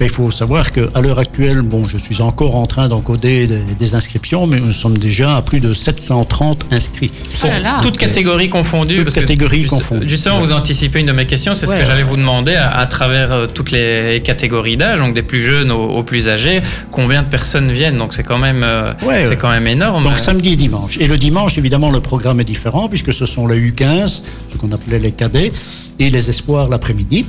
Mais 0.00 0.06
il 0.06 0.12
faut 0.12 0.30
savoir 0.30 0.72
qu'à 0.72 1.00
l'heure 1.02 1.18
actuelle, 1.18 1.60
bon, 1.62 1.88
je 1.88 1.98
suis 1.98 2.22
encore 2.22 2.54
en 2.56 2.66
train 2.66 2.88
d'encoder 2.88 3.46
des, 3.46 3.60
des 3.78 3.94
inscriptions, 3.94 4.46
mais 4.46 4.60
nous 4.60 4.72
sommes 4.72 4.96
déjà 4.96 5.36
à 5.36 5.42
plus 5.42 5.60
de 5.60 5.72
730 5.72 6.66
inscrits. 6.70 7.10
Oh 7.42 7.48
là 7.48 7.58
là. 7.58 7.80
Toutes 7.82 7.96
catégories 7.98 8.48
confondues. 8.48 8.96
Toutes 8.96 9.04
parce 9.06 9.16
catégories 9.16 9.64
confondues. 9.66 10.08
Justement, 10.08 10.36
Ouais. 10.36 10.42
vous 10.46 10.52
anticipez 10.52 11.00
une 11.00 11.06
de 11.06 11.12
mes 11.12 11.26
questions, 11.26 11.52
c'est 11.54 11.66
ce 11.66 11.72
Ouais, 11.72 11.80
que 11.80 11.84
j'allais 11.84 12.04
vous 12.04 12.16
demander 12.16 12.54
à, 12.54 12.70
à 12.70 12.86
travers 12.86 13.32
euh, 13.32 13.46
toutes 13.52 13.72
les 13.72 14.20
catégories 14.24 14.76
d'âge, 14.76 15.00
donc 15.00 15.14
des 15.14 15.22
plus 15.22 15.40
jeunes 15.40 15.70
aux, 15.72 15.88
aux 15.90 16.02
plus 16.04 16.28
âgés, 16.28 16.62
combien 16.92 17.22
de 17.22 17.28
personnes 17.28 17.70
viennent 17.72 17.98
Donc 17.98 18.14
c'est 18.14 18.22
quand 18.22 18.38
même, 18.38 18.62
euh, 18.62 18.92
Ouais, 19.04 19.22
c'est 19.24 19.30
ouais. 19.30 19.36
quand 19.36 19.50
même 19.50 19.66
énorme. 19.66 20.04
Donc 20.04 20.18
samedi 20.18 20.52
et 20.52 20.56
dimanche. 20.56 20.96
Et 21.00 21.08
le 21.08 21.16
dimanche, 21.18 21.58
évidemment, 21.58 21.90
le 21.90 22.00
programme 22.00 22.40
est 22.40 22.44
différent 22.44 22.88
puisque 22.88 23.12
ce 23.18 23.26
sont 23.26 23.46
les 23.46 23.58
U15, 23.70 24.22
ce 24.50 24.56
qu'on 24.56 24.70
appelait 24.72 24.98
les 25.00 25.12
cadets, 25.12 25.52
et 25.98 26.08
les 26.10 26.30
espoirs 26.30 26.68
l'après-midi, 26.68 27.26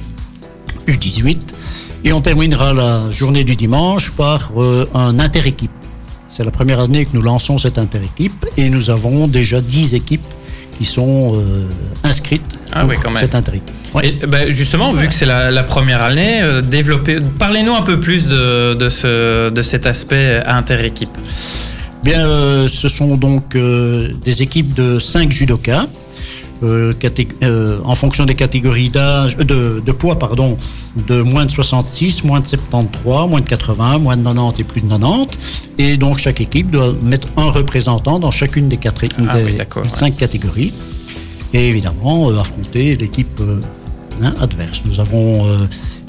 U18. 0.88 1.38
Et 2.05 2.13
on 2.13 2.22
terminera 2.22 2.74
la 2.74 3.12
journée 3.12 3.43
du 3.43 3.55
dimanche 3.55 4.12
par 4.12 4.51
euh, 4.58 4.88
un 4.93 5.19
inter-équipe. 5.19 5.72
C'est 6.29 6.43
la 6.46 6.51
première 6.51 6.79
année 6.79 7.05
que 7.05 7.10
nous 7.13 7.22
lançons 7.24 7.58
cette 7.58 7.77
inter-équipe 7.79 8.46
et 8.55 8.69
nous 8.69 8.89
avons 8.89 9.27
déjà 9.27 9.60
10 9.62 9.96
équipes 9.96 10.24
qui 10.77 10.86
sont 10.86 11.31
euh, 11.34 11.65
inscrites 12.03 12.43
Ah 12.72 12.81
pour 12.81 12.89
oui, 12.91 12.96
quand 13.03 13.10
même. 13.10 13.19
cette 13.19 13.36
inter-équipe. 13.36 13.75
Ouais. 13.96 14.10
Et, 14.10 14.25
ben, 14.27 14.55
justement, 14.55 14.89
vu 14.89 15.08
que 15.08 15.13
c'est 15.13 15.25
la, 15.25 15.50
la 15.51 15.63
première 15.63 16.03
année, 16.03 16.39
euh, 16.41 16.62
parlez-nous 17.39 17.74
un 17.74 17.81
peu 17.81 18.00
plus 18.00 18.27
de, 18.27 18.75
de, 18.75 18.88
ce, 18.89 19.50
de 19.50 19.62
cet 19.63 19.88
aspect 19.88 20.41
inter-équipe. 20.46 21.17
Bien, 22.03 22.25
euh, 22.25 22.68
ce 22.68 22.88
sont 22.88 23.18
donc 23.18 23.56
euh, 23.56 24.13
des 24.24 24.41
équipes 24.41 24.74
de 24.74 25.00
5 25.00 25.32
judokas. 25.32 25.88
euh, 26.63 27.79
en 27.86 27.96
fonction 27.96 28.25
des 28.25 28.34
catégories 28.36 28.89
d'âge, 28.89 29.36
de, 29.38 29.82
de 29.86 29.91
poids, 29.91 30.18
pardon, 30.20 30.58
de 31.08 31.22
moins 31.22 31.46
de 31.46 31.51
66, 31.51 32.24
moins 32.24 32.39
de 32.41 32.48
73, 32.48 33.29
moins 33.29 33.41
de 33.41 33.48
80, 33.48 34.00
moins 34.00 34.18
de 34.18 34.24
90 34.24 34.60
et 34.62 34.63
plus 34.63 34.82
de 34.82 34.89
90. 34.89 35.70
Et 35.77 35.98
donc 35.98 36.20
chaque 36.20 36.41
équipe 36.41 36.72
doit 36.72 36.94
mettre 37.03 37.27
un 37.38 37.50
représentant 37.50 38.20
dans 38.20 38.32
chacune 38.32 38.68
des, 38.70 38.77
quatre, 38.77 39.03
Ah 39.27 39.38
des 39.38 39.44
oui, 39.46 39.53
d'accord, 39.58 39.84
ouais. 39.84 39.89
cinq 39.89 40.15
catégories. 40.18 40.74
Et 41.53 41.68
évidemment, 41.68 42.29
affronter 42.39 42.96
l'équipe 42.96 43.41
hein, 44.22 44.34
adverse. 44.39 44.84
Nous 44.86 45.00
avons 45.00 45.48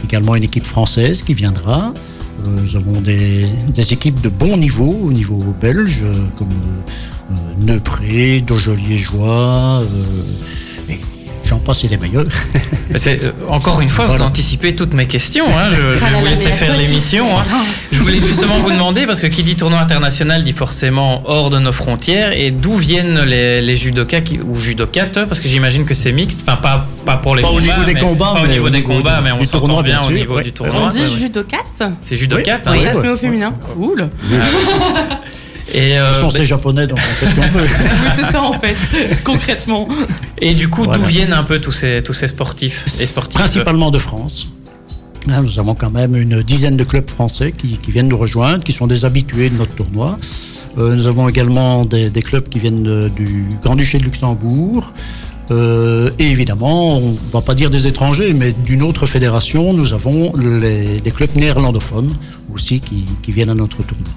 également 0.04 0.34
une 0.36 0.42
équipe 0.44 0.66
française 0.66 1.22
qui 1.22 1.32
viendra. 1.34 1.94
Nous 2.44 2.76
avons 2.76 3.00
des, 3.00 3.46
équipes 3.92 4.20
de 4.20 4.28
bon 4.28 4.56
niveau, 4.56 4.98
au 5.04 5.12
niveau 5.12 5.42
belge, 5.60 6.00
euh, 6.02 6.14
comme 6.36 6.48
euh, 6.48 7.34
Neupré, 7.58 8.40
Dojoliégeois, 8.40 9.82
euh, 9.82 10.22
j'en 11.44 11.58
passe 11.58 11.84
et 11.84 11.88
des 11.88 11.96
meilleurs. 11.96 12.26
Euh, 13.06 13.30
encore 13.48 13.80
une 13.80 13.88
fois, 13.88 14.06
vous 14.06 14.20
anticipez 14.22 14.74
toutes 14.74 14.94
mes 14.94 15.06
questions. 15.06 15.44
hein. 15.48 15.68
Je, 15.70 15.76
je 15.76 15.80
vais 15.80 16.06
Ah 16.14 16.18
vous 16.18 16.24
laisser 16.26 16.50
faire 16.50 16.76
l'émission. 16.76 17.38
hein. 17.38 17.44
Je 17.92 17.98
voulais 18.00 18.18
justement 18.20 18.58
vous 18.58 18.70
demander, 18.70 19.06
parce 19.06 19.20
que 19.20 19.26
qui 19.28 19.42
dit 19.44 19.54
tournoi 19.56 19.78
international 19.78 20.42
dit 20.42 20.52
forcément 20.52 21.22
hors 21.26 21.50
de 21.50 21.58
nos 21.60 21.70
frontières, 21.72 22.36
et 22.36 22.50
d'où 22.50 22.74
viennent 22.74 23.20
les, 23.22 23.60
les 23.62 23.76
judokas 23.76 24.22
qui- 24.22 24.40
ou 24.40 24.58
judokates, 24.58 25.24
parce 25.26 25.38
que 25.40 25.48
j'imagine 25.48 25.84
que 25.84 25.94
c'est 25.94 26.10
mixte, 26.12 26.42
enfin 26.46 26.56
pas, 26.56 26.86
pas 27.04 27.16
pour 27.16 27.36
les 27.36 27.42
Pas 27.42 27.48
au 27.48 27.52
combats, 27.54 27.62
niveau 27.62 27.84
des 27.84 27.94
mais- 27.94 28.00
combats, 28.00 28.32
pas 28.34 28.40
au 28.40 28.42
mais 28.46 28.48
niveau 28.52 28.66
au 28.66 28.70
des 28.70 28.82
combats, 28.82 29.20
mais 29.22 29.32
on 29.32 29.44
s'entend 29.44 29.58
tournoi, 29.66 29.82
bien 29.82 29.98
bien 30.00 30.08
au 30.08 30.10
niveau 30.12 30.34
ouais. 30.36 30.42
du 30.42 30.50
On 30.50 30.64
tournoi. 30.64 30.88
dit 30.90 30.98
ouais, 31.00 31.04
ouais. 31.06 31.18
judocate 31.18 31.82
C'est 32.00 32.16
judokate. 32.16 32.66
hein. 32.66 32.72
Oui, 32.72 32.84
ça 32.84 32.92
se 32.92 32.98
ouais. 32.98 33.02
met 33.04 33.08
au 33.10 33.16
féminin. 33.16 33.54
Cool. 33.74 34.08
Et, 35.72 35.98
euh, 35.98 36.14
sont 36.14 36.30
ces 36.30 36.44
japonais, 36.44 36.86
donc 36.86 36.98
on 36.98 37.14
fait 37.24 37.26
ce 37.26 37.34
qu'on 37.34 37.40
veut. 37.58 37.62
Oui, 37.64 38.08
c'est 38.16 38.24
ça 38.32 38.42
en 38.42 38.58
fait, 38.58 38.76
concrètement. 39.24 39.88
et 40.38 40.54
du 40.54 40.68
coup, 40.68 40.86
d'où 40.86 41.02
viennent 41.04 41.32
un 41.32 41.44
peu 41.44 41.60
tous 41.60 41.72
ces, 41.72 42.02
tous 42.02 42.12
ces 42.12 42.26
sportifs 42.26 42.84
et 43.00 43.06
sportifs 43.06 43.38
Principalement 43.40 43.90
de 43.90 43.98
France. 43.98 44.48
Hein, 45.28 45.42
nous 45.42 45.58
avons 45.58 45.74
quand 45.74 45.90
même 45.90 46.16
une 46.16 46.42
dizaine 46.42 46.76
de 46.76 46.84
clubs 46.84 47.08
français 47.08 47.52
qui, 47.56 47.76
qui 47.78 47.90
viennent 47.90 48.08
nous 48.08 48.16
rejoindre, 48.18 48.64
qui 48.64 48.72
sont 48.72 48.86
des 48.86 49.04
habitués 49.04 49.50
de 49.50 49.56
notre 49.56 49.74
tournoi. 49.74 50.18
Euh, 50.78 50.94
nous 50.94 51.06
avons 51.08 51.28
également 51.28 51.84
des, 51.84 52.10
des 52.10 52.22
clubs 52.22 52.48
qui 52.48 52.58
viennent 52.58 52.82
de- 52.82 53.10
du 53.14 53.44
Grand-Duché 53.62 53.98
de 53.98 54.04
Luxembourg. 54.04 54.92
Euh, 55.50 56.10
et 56.18 56.26
évidemment, 56.30 56.98
on 56.98 57.16
va 57.32 57.40
pas 57.42 57.54
dire 57.56 57.70
des 57.70 57.86
étrangers, 57.88 58.32
mais 58.32 58.52
d'une 58.52 58.82
autre 58.82 59.04
fédération, 59.06 59.72
nous 59.72 59.92
avons 59.92 60.32
les, 60.36 60.98
les 61.04 61.10
clubs 61.10 61.34
néerlandophones 61.34 62.14
aussi 62.54 62.80
qui, 62.80 63.04
qui 63.22 63.32
viennent 63.32 63.50
à 63.50 63.54
notre 63.54 63.82
tournoi. 63.82 64.08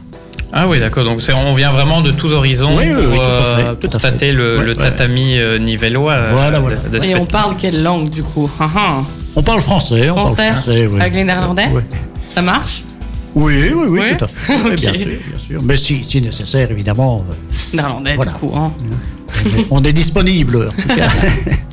Ah 0.55 0.67
oui, 0.67 0.79
d'accord. 0.79 1.03
Donc 1.03 1.19
on 1.35 1.53
vient 1.53 1.71
vraiment 1.71 2.01
de 2.01 2.11
tous 2.11 2.31
horizons 2.33 2.77
Oui, 2.77 2.83
oui, 2.87 2.93
pour, 3.03 3.11
oui, 3.13 3.17
euh, 3.19 3.73
tout 3.73 3.87
pour 3.87 3.95
à 3.95 3.99
fait. 3.99 4.11
tâter 4.11 4.31
le, 4.31 4.59
Ouais, 4.59 4.63
le 4.65 4.71
ouais. 4.71 4.77
tatami 4.77 5.39
euh, 5.39 5.57
nivellois. 5.57 6.13
euh, 6.13 6.31
Voilà, 6.31 6.59
voilà. 6.59 6.77
de- 6.77 6.89
de 6.89 6.99
ce 6.99 7.07
Et 7.07 7.15
on 7.15 7.25
parle 7.25 7.55
quelle 7.57 7.81
langue 7.81 8.09
du 8.09 8.21
coup 8.21 8.49
Ah, 8.59 8.69
ah. 8.75 8.97
On 9.35 9.41
parle 9.41 9.61
français, 9.61 10.09
on 10.11 10.13
Français 10.15 10.35
parle 10.35 10.55
français, 10.57 10.87
oui. 10.87 10.99
Avec 11.01 11.15
les 11.15 11.23
néerlandais 11.23 11.67
Ouais. 11.73 11.83
Ça 12.35 12.41
marche 12.43 12.83
Oui, 13.33 13.53
oui, 13.75 13.85
oui, 13.89 13.99
Oui 14.03 14.15
tout 14.17 14.25
à 14.25 14.27
fait. 14.27 14.75
Bien 14.75 14.93
sûr, 14.93 15.05
bien 15.07 15.39
sûr. 15.39 15.61
Mais 15.63 15.75
si, 15.75 16.03
si 16.03 16.21
nécessaire, 16.21 16.69
évidemment, 16.69 17.25
Néerlandais 17.73 18.13
Voilà. 18.15 18.31
du 18.31 18.37
coup. 18.37 18.51
Hein. 18.55 18.71
on 19.45 19.49
est- 19.59 19.65
on 19.71 19.83
est 19.83 19.93
disponible. 19.93 20.69
En 20.69 20.81
tout 20.81 20.87
cas. 20.95 21.07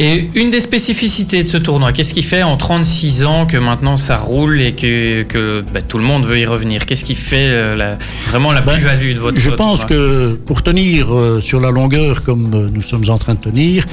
Et 0.00 0.30
une 0.36 0.50
des 0.52 0.60
spécificités 0.60 1.42
de 1.42 1.48
ce 1.48 1.56
tournoi, 1.56 1.92
qu'est-ce 1.92 2.14
qui 2.14 2.22
fait 2.22 2.44
en 2.44 2.56
36 2.56 3.24
ans 3.24 3.46
que 3.46 3.56
maintenant 3.56 3.96
ça 3.96 4.16
roule 4.16 4.60
et 4.60 4.72
que, 4.76 5.24
que 5.24 5.64
bah, 5.74 5.82
tout 5.82 5.98
le 5.98 6.04
monde 6.04 6.24
veut 6.24 6.38
y 6.38 6.46
revenir? 6.46 6.86
Qu'est-ce 6.86 7.04
qui 7.04 7.16
fait 7.16 7.48
euh, 7.48 7.74
la- 7.74 7.98
vraiment 8.30 8.52
la 8.52 8.60
Ben, 8.60 8.74
plus-value 8.74 9.14
de 9.14 9.18
votre 9.18 9.40
Je 9.40 9.50
pense 9.50 9.84
que 9.84 10.34
pour 10.34 10.62
tenir 10.62 11.12
euh, 11.12 11.40
sur 11.40 11.58
la 11.60 11.72
longueur 11.72 12.22
comme 12.22 12.54
euh, 12.54 12.68
nous 12.72 12.80
sommes 12.82 13.10
en 13.10 13.18
train 13.18 13.34
de 13.34 13.40
tenir, 13.40 13.84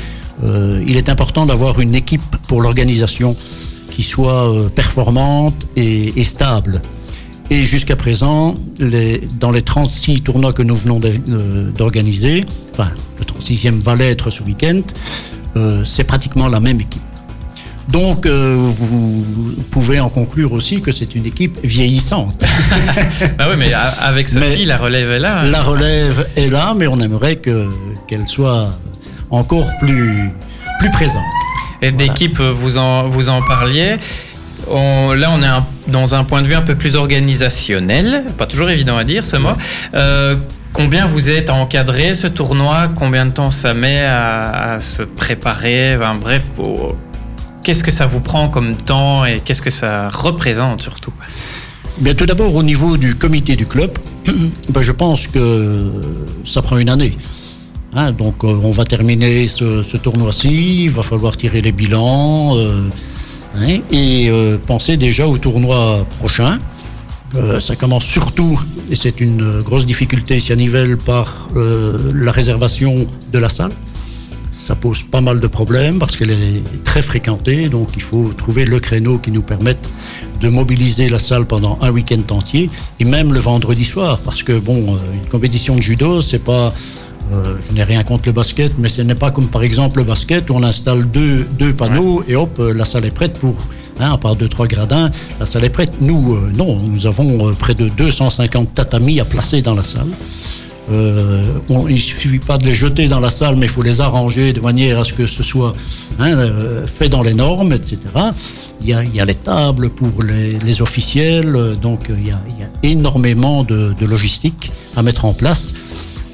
euh, 0.43 0.83
il 0.87 0.95
est 0.95 1.09
important 1.09 1.47
d'avoir 1.47 1.79
une 1.79 1.95
équipe 1.95 2.21
pour 2.47 2.61
l'organisation 2.61 3.35
qui 3.89 4.03
soit 4.03 4.53
euh, 4.53 4.69
performante 4.69 5.65
et, 5.75 6.19
et 6.19 6.23
stable. 6.23 6.83
Et 7.49 7.63
jusqu'à 7.65 7.95
présent, 7.95 8.55
les- 8.79 9.21
dans 9.39 9.49
les 9.49 9.63
36 9.63 10.21
tournois 10.21 10.53
que 10.53 10.61
nous 10.61 10.75
venons 10.75 10.99
d'organiser, 11.77 12.43
enfin 12.73 12.89
le 13.17 13.25
36e 13.25 13.79
va 13.81 13.95
l'être 13.95 14.29
ce 14.29 14.43
week-end, 14.43 14.81
c'est 15.85 16.03
pratiquement 16.03 16.47
la 16.47 16.59
même 16.59 16.79
équipe. 16.81 17.01
Donc, 17.87 18.25
euh, 18.25 18.55
vous 18.57 19.23
pouvez 19.69 19.99
en 19.99 20.09
conclure 20.09 20.51
aussi 20.53 20.81
que 20.81 20.91
c'est 20.91 21.13
une 21.15 21.25
équipe 21.27 21.57
vieillissante. 21.63 22.35
Bah 23.37 23.45
oui, 23.49 23.55
mais 23.57 23.71
avec 24.01 24.27
Sophie, 24.27 24.45
Mais 24.59 24.65
la 24.65 24.77
relève 24.77 25.11
est 25.11 25.19
là. 25.19 25.39
hein. 25.41 25.43
La 25.43 25.61
relève 25.61 26.27
est 26.35 26.49
là, 26.49 26.73
mais 26.75 26.87
on 26.87 26.97
aimerait 26.97 27.35
que 27.35 27.67
qu'elle 28.07 28.27
soit 28.27 28.71
encore 29.29 29.67
plus 29.79 30.29
plus 30.79 30.89
présente. 30.91 31.23
Et 31.81 31.91
d'équipe, 31.91 32.39
euh, 32.39 32.51
vous 32.51 32.77
en, 32.79 33.05
vous 33.07 33.29
en 33.29 33.41
parliez. 33.43 33.97
On- 34.69 35.13
là, 35.13 35.29
on 35.31 35.41
est 35.43 35.45
un- 35.47 35.65
dans 35.87 36.15
un 36.15 36.23
point 36.23 36.41
de 36.41 36.47
vue 36.47 36.55
un 36.55 36.61
peu 36.63 36.75
plus 36.75 36.95
organisationnel. 36.95 38.23
Pas 38.37 38.47
toujours 38.47 38.69
évident 38.69 38.97
à 38.97 39.03
dire 39.03 39.23
ce 39.23 39.37
mot. 39.37 39.49
Euh, 39.93 40.35
combien 40.75 41.07
vous 41.07 41.29
êtes 41.29 41.49
à 41.49 41.55
encadrer 41.55 42.13
ce 42.13 42.27
tournoi? 42.27 42.89
Combien 42.95 43.25
de 43.25 43.31
temps 43.31 43.49
ça 43.49 43.73
met 43.73 44.03
à, 44.03 44.77
se 44.81 45.01
préparer? 45.03 45.97
Bref, 46.19 46.43
qu'est-ce 47.63 47.83
que 47.83 47.91
ça 47.91 48.05
vous 48.05 48.19
prend 48.19 48.49
comme 48.49 48.75
temps 48.75 49.25
et 49.25 49.39
qu'est-ce 49.39 49.61
que 49.61 49.69
ça 49.69 50.09
représente 50.09 50.81
surtout? 50.81 51.13
Bien, 51.99 52.13
tout 52.13 52.25
d'abord, 52.25 52.53
au 52.53 52.61
niveau 52.61 52.97
du 52.97 53.15
comité 53.15 53.55
du 53.55 53.65
club, 53.65 53.91
ben, 54.69 54.81
je 54.81 54.91
pense 54.91 55.27
que 55.27 55.89
ça 56.43 56.61
prend 56.61 56.77
une 56.77 56.89
année. 56.89 57.15
Hein, 57.95 58.11
donc, 58.11 58.43
euh, 58.43 58.59
on 58.61 58.71
va 58.71 58.83
terminer 58.83 59.47
ce, 59.47 59.81
ce 59.81 59.95
tournoi-ci, 59.95 60.83
il 60.83 60.89
va 60.89 61.01
falloir 61.01 61.37
tirer 61.37 61.61
les 61.61 61.71
bilans 61.71 62.57
euh, 62.57 62.81
hein, 63.55 63.79
et 63.89 64.29
euh, 64.29 64.57
penser 64.57 64.97
déjà 64.97 65.25
au 65.25 65.37
tournoi 65.37 66.05
prochain. 66.19 66.59
Euh, 67.35 67.59
ça 67.59 67.75
commence 67.75 68.05
surtout, 68.05 68.59
et 68.89 68.95
c'est 68.95 69.19
une 69.19 69.41
euh, 69.41 69.61
grosse 69.61 69.85
difficulté 69.85 70.37
ici 70.37 70.53
à 70.53 70.55
Nivelles, 70.55 70.97
par 70.97 71.49
euh, 71.55 72.11
la 72.13 72.31
réservation 72.31 73.07
de 73.33 73.39
la 73.39 73.49
salle. 73.49 73.71
Ça 74.51 74.75
pose 74.75 75.03
pas 75.03 75.19
mal 75.19 75.41
de 75.41 75.47
problèmes 75.47 75.99
parce 75.99 76.15
qu'elle 76.15 76.31
est 76.31 76.83
très 76.85 77.01
fréquentée, 77.01 77.67
donc 77.67 77.89
il 77.95 78.01
faut 78.01 78.31
trouver 78.37 78.63
le 78.63 78.79
créneau 78.79 79.17
qui 79.17 79.31
nous 79.31 79.41
permette 79.41 79.89
de 80.39 80.47
mobiliser 80.47 81.09
la 81.09 81.19
salle 81.19 81.45
pendant 81.45 81.77
un 81.81 81.91
week-end 81.91 82.21
entier 82.31 82.69
et 83.01 83.05
même 83.05 83.33
le 83.33 83.39
vendredi 83.39 83.83
soir 83.83 84.19
parce 84.19 84.43
que 84.43 84.53
bon 84.53 84.97
une 85.13 85.29
compétition 85.29 85.75
de 85.75 85.81
judo 85.81 86.21
c'est 86.21 86.43
pas 86.43 86.73
euh, 87.33 87.55
je 87.69 87.73
n'ai 87.75 87.83
rien 87.83 88.03
contre 88.03 88.23
le 88.27 88.31
basket 88.33 88.73
mais 88.77 88.89
ce 88.89 89.01
n'est 89.01 89.15
pas 89.15 89.31
comme 89.31 89.47
par 89.47 89.63
exemple 89.63 89.99
le 89.99 90.03
basket 90.05 90.49
où 90.49 90.53
on 90.55 90.63
installe 90.63 91.09
deux, 91.09 91.45
deux 91.59 91.73
panneaux 91.73 92.23
et 92.27 92.35
hop 92.35 92.57
euh, 92.59 92.73
la 92.73 92.85
salle 92.85 93.05
est 93.05 93.11
prête 93.11 93.33
pour 93.39 93.55
hein, 93.99 94.11
à 94.13 94.17
part 94.17 94.35
deux 94.35 94.47
trois 94.49 94.67
gradins 94.67 95.09
la 95.39 95.45
salle 95.45 95.63
est 95.63 95.69
prête 95.69 95.93
nous 96.01 96.35
euh, 96.35 96.51
non 96.55 96.77
nous 96.79 97.07
avons 97.07 97.49
euh, 97.49 97.53
près 97.53 97.73
de 97.75 97.89
250 97.89 98.73
tatamis 98.73 99.19
à 99.19 99.25
placer 99.25 99.61
dans 99.61 99.75
la 99.75 99.83
salle 99.83 100.07
on- 101.69 101.87
il 101.87 101.99
suffit 101.99 102.37
pas 102.37 102.57
de 102.59 102.65
les 102.65 102.75
jeter 102.75 103.07
dans 103.07 103.19
la 103.19 103.31
salle, 103.31 103.55
mais 103.55 103.65
il 103.65 103.71
faut 103.71 103.81
les 103.81 104.01
arranger 104.01 104.53
de 104.53 104.59
manière 104.61 104.99
à 104.99 105.03
ce 105.03 105.13
que 105.13 105.25
ce 105.25 105.41
soit 105.41 105.73
hein, 106.19 106.35
fait 106.85 107.09
dans 107.09 107.23
les 107.23 107.33
normes, 107.33 107.73
etc. 107.73 107.97
Il 108.81 108.89
y 108.89 108.93
a, 108.93 109.03
il 109.03 109.15
y 109.15 109.19
a 109.19 109.25
les 109.25 109.33
tables 109.33 109.89
pour 109.89 110.21
les, 110.21 110.59
les 110.59 110.81
officiels, 110.83 111.75
donc 111.81 112.01
il 112.09 112.27
y 112.27 112.31
a, 112.31 112.39
il 112.49 112.59
y 112.59 112.63
a 112.63 112.69
énormément 112.91 113.63
de, 113.63 113.95
de 113.99 114.05
logistique 114.05 114.71
à 114.95 115.01
mettre 115.01 115.25
en 115.25 115.33
place. 115.33 115.73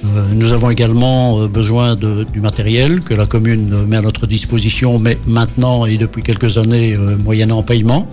Euh, 0.03 0.23
nous 0.33 0.51
avons 0.51 0.69
également 0.71 1.39
euh, 1.41 1.47
besoin 1.47 1.95
de- 1.95 2.23
du 2.23 2.41
matériel 2.41 3.01
que 3.01 3.13
la 3.13 3.25
commune 3.27 3.85
met 3.85 3.97
à 3.97 4.01
notre 4.01 4.25
disposition, 4.25 4.97
mais 4.97 5.17
maintenant 5.27 5.85
et 5.85 5.97
depuis 5.97 6.23
quelques 6.23 6.57
années, 6.57 6.93
euh, 6.95 7.17
moyennant 7.17 7.61
paiement. 7.61 8.07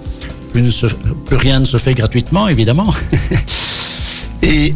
Plus, 0.52 0.62
ne 0.62 0.70
se- 0.70 0.86
plus 1.26 1.36
rien 1.36 1.60
ne 1.60 1.64
se 1.64 1.76
fait 1.78 1.94
gratuitement, 1.94 2.48
évidemment. 2.48 2.92
et 4.42 4.74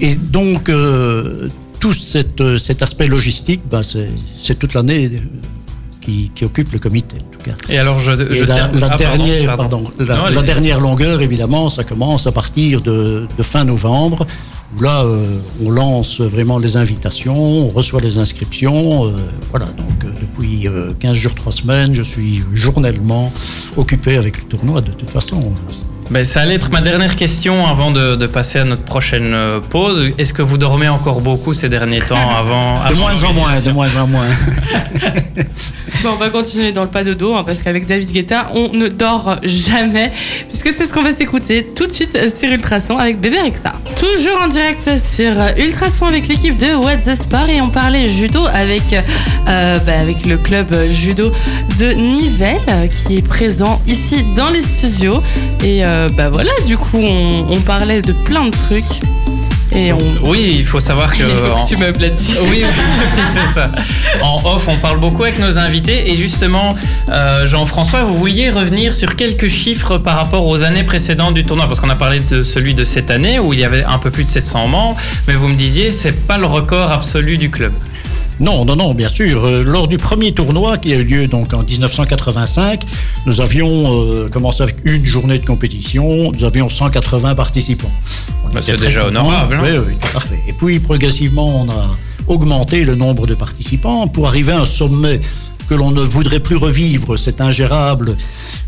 et 0.00 0.16
donc, 0.16 0.68
euh, 0.68 1.48
tout 1.80 1.92
cette, 1.92 2.58
cet 2.58 2.82
aspect 2.82 3.06
logistique, 3.06 3.60
ben, 3.70 3.82
c'est 3.82 4.58
toute 4.58 4.74
l'année 4.74 5.10
qui, 6.00 6.30
qui 6.34 6.44
occupe 6.44 6.72
le 6.72 6.78
comité, 6.78 7.16
en 7.16 7.30
tout 7.32 7.38
cas. 7.44 7.54
Et 7.72 7.78
alors, 7.78 8.00
je, 8.00 8.12
Et 8.12 8.34
je 8.34 8.44
la, 8.44 8.54
termine- 8.56 8.80
la 8.80 8.86
ah, 8.86 8.96
pardon, 8.96 9.04
dernière, 9.24 9.56
pardon. 9.56 9.62
pardon, 9.68 9.90
la, 10.00 10.04
Non, 10.16 10.22
la 10.24 10.28
allez-y. 10.28 10.44
dernière 10.44 10.80
longueur, 10.80 11.22
évidemment, 11.22 11.68
ça 11.70 11.84
commence 11.84 12.26
à 12.26 12.32
partir 12.32 12.80
de, 12.82 13.26
de 13.38 13.42
fin 13.42 13.64
novembre, 13.64 14.26
là, 14.80 15.04
euh, 15.04 15.38
on 15.64 15.70
lance 15.70 16.20
vraiment 16.20 16.58
les 16.58 16.76
invitations, 16.76 17.36
on 17.36 17.68
reçoit 17.68 18.00
les 18.00 18.18
inscriptions. 18.18 19.06
euh, 19.06 19.12
voilà, 19.50 19.66
donc 19.66 20.04
euh, 20.04 20.08
depuis 20.20 20.66
euh, 20.68 20.92
15 20.98 21.16
jours, 21.16 21.34
3 21.34 21.52
semaines, 21.52 21.94
je 21.94 22.02
suis 22.02 22.42
journellement 22.52 23.32
occupé 23.76 24.16
avec 24.16 24.38
le 24.38 24.44
tournoi, 24.48 24.80
de 24.80 24.90
toute 24.92 25.10
façon. 25.10 25.52
Ben, 26.10 26.24
ça 26.24 26.42
allait 26.42 26.54
être 26.54 26.70
ma 26.70 26.80
dernière 26.80 27.16
question 27.16 27.66
avant 27.66 27.90
de, 27.90 28.14
de 28.14 28.26
passer 28.26 28.58
à 28.58 28.64
notre 28.64 28.82
prochaine 28.82 29.32
euh, 29.32 29.60
pause. 29.60 30.12
Est-ce 30.18 30.32
que 30.32 30.42
vous 30.42 30.58
dormez 30.58 30.88
encore 30.88 31.20
beaucoup 31.20 31.54
ces 31.54 31.68
derniers 31.68 32.00
temps 32.00 32.30
avant 32.38 32.80
De 32.84 32.88
avant 32.88 33.00
moins 33.00 33.24
en 33.24 33.32
moins, 33.32 33.60
de 33.60 33.70
moins 33.70 33.96
en 33.96 34.06
moins. 34.06 34.26
Bon, 36.04 36.10
on 36.12 36.16
va 36.16 36.28
continuer 36.28 36.70
dans 36.72 36.82
le 36.82 36.90
pas 36.90 37.02
de 37.02 37.14
dos, 37.14 37.34
hein, 37.34 37.44
parce 37.46 37.62
qu'avec 37.62 37.86
David 37.86 38.12
Guetta, 38.12 38.50
on 38.52 38.68
ne 38.74 38.88
dort 38.88 39.38
jamais, 39.42 40.12
puisque 40.50 40.70
c'est 40.70 40.84
ce 40.84 40.92
qu'on 40.92 41.00
va 41.02 41.12
s'écouter 41.12 41.66
tout 41.74 41.86
de 41.86 41.92
suite 41.92 42.28
sur 42.28 42.50
Ultrason 42.50 42.98
avec 42.98 43.18
Bébé 43.20 43.40
Rexa. 43.40 43.72
Toujours 43.96 44.38
en 44.42 44.48
direct 44.48 44.98
sur 44.98 45.32
Ultrason 45.56 46.04
avec 46.04 46.28
l'équipe 46.28 46.58
de 46.58 46.74
What 46.74 46.98
the 46.98 47.14
Sport, 47.14 47.48
et 47.48 47.62
on 47.62 47.70
parlait 47.70 48.06
judo 48.10 48.44
avec, 48.52 48.82
euh, 48.92 49.78
bah, 49.78 49.98
avec 49.98 50.26
le 50.26 50.36
club 50.36 50.66
judo 50.90 51.32
de 51.78 51.92
Nivelles, 51.92 52.60
euh, 52.68 52.86
qui 52.86 53.16
est 53.16 53.26
présent 53.26 53.80
ici 53.86 54.26
dans 54.36 54.50
les 54.50 54.60
studios. 54.60 55.22
Et 55.62 55.86
euh, 55.86 55.93
bah 56.16 56.28
voilà, 56.30 56.52
du 56.66 56.76
coup, 56.76 56.98
on, 56.98 57.46
on 57.50 57.60
parlait 57.60 58.02
de 58.02 58.12
plein 58.12 58.46
de 58.46 58.50
trucs. 58.50 59.00
Et 59.74 59.92
on. 59.92 60.14
Oui, 60.22 60.56
il 60.58 60.64
faut 60.64 60.80
savoir 60.80 61.12
que. 61.16 61.24
Faut 61.24 61.66
tu 61.66 61.76
meubles 61.76 62.00
là-dessus. 62.02 62.36
Oui, 62.42 62.64
oui, 62.64 63.22
c'est 63.32 63.52
ça. 63.52 63.70
En 64.22 64.40
off, 64.44 64.68
on 64.68 64.76
parle 64.76 64.98
beaucoup 64.98 65.24
avec 65.24 65.38
nos 65.38 65.58
invités. 65.58 66.10
Et 66.10 66.14
justement, 66.14 66.74
euh, 67.10 67.46
Jean-François, 67.46 68.04
vous 68.04 68.16
vouliez 68.16 68.50
revenir 68.50 68.94
sur 68.94 69.16
quelques 69.16 69.48
chiffres 69.48 69.98
par 69.98 70.16
rapport 70.16 70.46
aux 70.46 70.62
années 70.62 70.84
précédentes 70.84 71.34
du 71.34 71.44
tournoi 71.44 71.66
Parce 71.66 71.80
qu'on 71.80 71.90
a 71.90 71.96
parlé 71.96 72.20
de 72.20 72.42
celui 72.42 72.74
de 72.74 72.84
cette 72.84 73.10
année 73.10 73.38
où 73.38 73.52
il 73.52 73.58
y 73.58 73.64
avait 73.64 73.84
un 73.84 73.98
peu 73.98 74.10
plus 74.10 74.24
de 74.24 74.30
700 74.30 74.68
membres. 74.68 74.96
Mais 75.26 75.34
vous 75.34 75.48
me 75.48 75.56
disiez, 75.56 75.90
c'est 75.90 76.26
pas 76.26 76.38
le 76.38 76.46
record 76.46 76.92
absolu 76.92 77.38
du 77.38 77.50
club. 77.50 77.72
Non, 78.40 78.64
non, 78.64 78.76
non, 78.76 78.94
bien 78.94 79.08
sûr. 79.08 79.44
Euh, 79.44 79.62
lors 79.62 79.88
du 79.88 79.98
premier 79.98 80.32
tournoi 80.32 80.78
qui 80.78 80.92
a 80.92 80.96
eu 80.96 81.04
lieu 81.04 81.26
donc 81.26 81.52
en 81.54 81.62
1985, 81.62 82.82
nous 83.26 83.40
avions 83.40 83.68
euh, 83.68 84.28
commencé 84.28 84.62
avec 84.62 84.76
une 84.84 85.04
journée 85.04 85.38
de 85.38 85.46
compétition. 85.46 86.32
Nous 86.32 86.44
avions 86.44 86.68
180 86.68 87.34
participants. 87.34 87.90
Bah, 88.52 88.60
c'est 88.62 88.78
déjà 88.78 89.06
honorable, 89.06 89.54
hein. 89.56 89.62
Oui, 89.62 89.70
oui, 89.88 89.94
tout 90.00 90.16
à 90.16 90.20
fait. 90.20 90.38
Et 90.48 90.52
puis 90.52 90.78
progressivement, 90.78 91.62
on 91.62 91.68
a 91.70 91.94
augmenté 92.26 92.84
le 92.84 92.94
nombre 92.94 93.26
de 93.26 93.34
participants 93.34 94.06
pour 94.08 94.26
arriver 94.26 94.52
à 94.52 94.60
un 94.60 94.66
sommet 94.66 95.20
que 95.68 95.74
l'on 95.74 95.90
ne 95.90 96.00
voudrait 96.00 96.40
plus 96.40 96.56
revivre. 96.56 97.16
C'est 97.16 97.40
ingérable. 97.40 98.16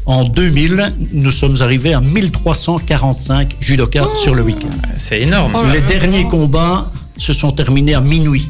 En 0.07 0.25
2000, 0.25 0.93
nous 1.15 1.31
sommes 1.31 1.57
arrivés 1.61 1.93
à 1.93 2.01
1345 2.01 3.57
judokas 3.61 4.15
sur 4.15 4.35
le 4.35 4.43
week-end. 4.43 4.69
C'est 4.97 5.23
énorme. 5.23 5.53
Oh 5.59 5.63
Les 5.73 5.83
derniers 5.83 6.27
combats 6.29 6.89
se 7.19 7.33
sont 7.33 7.51
terminés 7.51 7.95
à 7.95 8.01
minuit. 8.01 8.49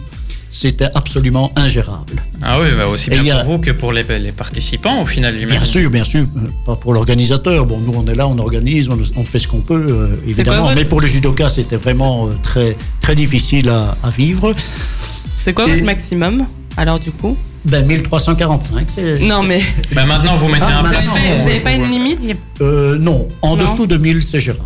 C'était 0.58 0.88
absolument 0.94 1.52
ingérable. 1.54 2.14
Ah 2.42 2.58
oui, 2.60 2.68
bah 2.78 2.86
aussi 2.88 3.10
Et 3.12 3.18
bien 3.20 3.36
a- 3.36 3.44
pour 3.44 3.52
vous 3.54 3.58
que 3.58 3.72
pour 3.72 3.92
les, 3.92 4.04
les 4.18 4.32
participants 4.32 5.02
au 5.02 5.04
final, 5.04 5.36
j'imagine. 5.36 5.58
Bien 5.60 5.66
sûr, 5.70 5.90
bien 5.90 6.04
sûr, 6.04 6.20
euh, 6.36 6.48
pas 6.64 6.76
pour 6.76 6.94
l'organisateur. 6.94 7.66
Bon, 7.66 7.78
nous 7.78 7.92
on 7.94 8.06
est 8.10 8.14
là, 8.14 8.26
on 8.26 8.38
organise, 8.38 8.88
on, 8.88 8.98
on 9.16 9.24
fait 9.24 9.38
ce 9.38 9.48
qu'on 9.48 9.60
peut, 9.60 9.86
euh, 9.86 10.16
évidemment. 10.26 10.70
Mais 10.74 10.86
pour 10.86 11.02
les 11.02 11.08
judokas, 11.08 11.50
c'était 11.50 11.76
vraiment 11.76 12.28
euh, 12.28 12.30
très 12.42 12.74
très 13.02 13.14
difficile 13.14 13.68
à, 13.68 13.98
à 14.02 14.08
vivre. 14.08 14.54
C'est 14.56 15.52
quoi 15.52 15.66
Et- 15.68 15.72
votre 15.72 15.84
maximum 15.84 16.46
Alors, 16.78 16.98
du 17.00 17.10
coup? 17.12 17.36
Ben 17.66 17.84
1345, 17.86 18.86
c'est 18.88 19.18
Non, 19.18 19.42
mais. 19.42 19.60
Bah, 19.94 20.06
maintenant, 20.06 20.36
vous 20.36 20.48
mettez 20.48 20.64
Ah, 20.66 20.80
un 20.80 20.84
plafond. 20.88 21.12
pas- 21.12 21.20
vous 21.38 21.42
avez 21.46 21.54
ouais, 21.56 21.60
pas 21.60 21.72
une 21.72 21.88
limite? 21.90 22.34
euh, 22.62 22.96
non, 22.98 23.28
en 23.42 23.56
Non. 23.56 23.62
dessous 23.62 23.86
de 23.86 23.98
1000, 23.98 24.22
c'est 24.22 24.40
gérable. 24.40 24.62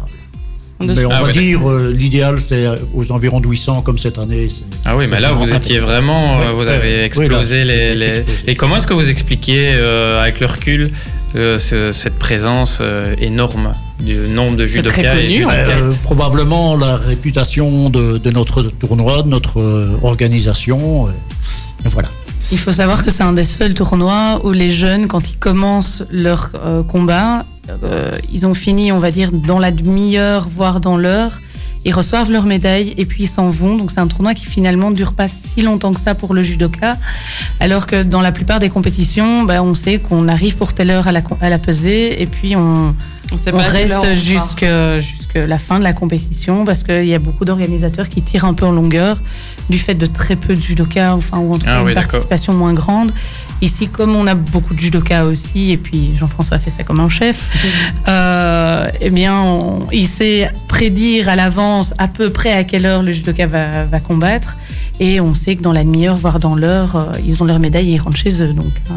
Mais 0.81 1.05
on 1.05 1.11
Ah 1.11 1.21
va 1.21 1.27
ouais, 1.27 1.33
dire 1.33 1.69
euh, 1.71 1.93
l'idéal, 1.93 2.41
c'est 2.41 2.67
euh, 2.67 2.77
aux 2.95 3.13
environs 3.13 3.41
de 3.41 3.49
800 3.49 3.83
comme 3.83 3.99
cette 3.99 4.19
année. 4.19 4.47
Ah 4.85 4.97
oui, 4.97 5.07
mais 5.11 5.21
là, 5.21 5.33
vous 5.33 5.53
étiez 5.53 5.79
vraiment, 5.79 6.37
euh, 6.37 6.39
Ouais, 6.41 6.53
vous 6.55 6.69
avez 6.69 6.95
oui, 6.99 7.05
explosé 7.05 7.65
là, 7.65 7.95
les. 7.95 8.25
Et 8.47 8.55
comment 8.55 8.77
est-ce 8.77 8.87
que 8.87 8.95
vous 8.95 9.09
expliquez, 9.11 9.73
euh, 9.75 10.21
avec 10.23 10.41
le 10.41 10.47
recul, 10.47 10.91
euh, 11.37 11.59
ce- 11.59 11.93
cette 11.93 12.19
présence 12.19 12.79
euh, 12.81 13.15
énorme 13.21 13.73
du 14.01 14.17
nombre 14.31 14.57
de 14.57 14.65
C'est 14.65 14.77
judokas 14.79 15.03
très 15.03 15.25
et 15.27 15.29
judokates 15.29 15.69
Euh, 15.69 15.93
probablement 16.03 16.77
la 16.77 16.97
réputation 16.97 17.91
de, 17.91 18.17
de 18.19 18.31
notre 18.31 18.63
tournoi, 18.63 19.23
de 19.23 19.29
notre 19.29 19.61
euh, 19.61 19.99
organisation. 20.03 21.07
euh, 21.07 21.11
voilà. 21.85 22.09
Il 22.53 22.59
faut 22.59 22.73
savoir 22.73 23.05
que 23.05 23.11
c'est 23.13 23.23
un 23.23 23.33
des 23.33 23.45
seuls 23.45 23.75
tournois 23.75 24.41
où 24.45 24.51
les 24.53 24.71
jeunes, 24.71 25.07
quand 25.07 25.29
ils 25.31 25.37
commencent 25.37 26.05
leur 26.11 26.51
euh, 26.65 26.83
combat, 26.83 27.45
euh, 27.85 28.11
ils 28.33 28.47
ont 28.47 28.55
fini, 28.55 28.93
on 28.93 28.99
va 28.99 29.11
dire, 29.11 29.33
dans 29.33 29.59
la 29.59 29.71
demi-heure, 29.71 30.49
voire 30.49 30.81
dans 30.81 30.97
l'heure. 30.97 31.41
Ils 31.85 31.95
reçoivent 31.95 32.31
leur 32.31 32.45
médaille 32.45 32.93
et 32.99 33.07
puis 33.07 33.25
ils 33.25 33.29
s'en 33.29 33.49
vont. 33.49 33.77
Donc 33.77 33.91
c'est 33.91 34.01
un 34.01 34.07
tournoi 34.07 34.35
qui 34.35 34.45
finalement 34.45 34.91
ne 34.91 34.97
dure 34.97 35.15
pas 35.15 35.29
si 35.29 35.63
longtemps 35.63 35.95
que 35.95 36.01
ça 36.01 36.15
pour 36.15 36.35
le 36.35 36.43
judoka. 36.43 36.99
Alors 37.59 37.87
que 37.87 38.03
dans 38.03 38.21
la 38.21 38.33
plupart 38.33 38.59
des 38.59 38.69
compétitions, 38.69 39.45
bah, 39.45 39.63
on 39.63 39.75
sait 39.75 39.99
qu'on 39.99 40.29
arrive 40.29 40.57
pour 40.57 40.75
telle 40.75 40.91
heure 40.91 41.09
à 41.09 41.13
la, 41.13 41.23
à 41.41 41.49
la 41.49 41.59
pesée 41.59 42.21
et 42.21 42.27
puis 42.27 42.55
on, 42.55 42.95
On 43.33 43.39
sait 43.39 43.55
on 43.55 43.57
pas 43.57 43.63
reste 43.63 44.15
jusque 44.15 44.67
la 45.35 45.59
fin 45.59 45.79
de 45.79 45.85
la 45.85 45.95
compétition 45.95 46.67
parce 46.67 46.83
qu'il 46.83 47.07
y 47.07 47.15
a 47.15 47.19
beaucoup 47.19 47.47
d'organisateurs 47.47 48.11
qui 48.11 48.21
tirent 48.21 48.45
un 48.45 48.55
peu 48.55 48.67
en 48.67 48.73
longueur 48.73 49.19
du 49.71 49.79
fait 49.79 49.95
de 49.95 50.07
très 50.07 50.37
peu 50.37 50.55
de 50.55 50.61
judokas, 50.61 51.15
enfin, 51.15 51.39
ou 51.39 51.55
en 51.55 51.59
tout 51.59 51.67
cas 51.67 51.77
Ah 51.77 51.81
une 51.81 51.87
oui, 51.87 51.95
participation 51.95 52.53
moins 52.53 52.75
grande. 52.75 53.13
Ici, 53.63 53.89
comme 53.89 54.17
on 54.17 54.27
a 54.27 54.35
beaucoup 54.35 54.75
de 54.75 54.81
judokas 54.81 55.25
aussi, 55.25 55.71
et 55.73 55.77
puis 55.77 56.13
Jean-François 56.17 56.59
fait 56.59 56.71
ça 56.71 56.83
comme 56.83 57.01
un 57.01 57.09
chef, 57.09 57.43
euh, 58.09 58.89
eh 59.01 59.11
bien, 59.11 59.35
on- 59.41 59.87
il 59.93 60.07
sait 60.07 60.51
prédire 60.69 61.29
à 61.29 61.37
l'avance 61.37 61.95
à 61.99 62.09
peu 62.09 62.31
près 62.31 62.53
à 62.53 62.65
quelle 62.65 62.87
heure 62.87 63.03
le 63.03 63.13
judoka 63.13 63.47
va, 63.47 63.85
va 63.85 64.01
combattre. 64.01 64.57
Et 64.99 65.21
on 65.21 65.35
sait 65.35 65.57
que 65.57 65.63
dans 65.63 65.73
la 65.73 65.85
demi-heure, 65.85 66.17
voire 66.17 66.39
dans 66.41 66.55
l'heure, 66.55 66.97
euh, 66.97 67.05
ils 67.27 67.43
ont 67.43 67.47
leur 67.47 67.59
médaille 67.59 67.91
et 67.91 67.95
ils 67.95 67.99
rentrent 68.01 68.17
chez 68.19 68.43
eux. 68.43 68.53
Donc, 68.53 68.73
euh, 68.91 68.95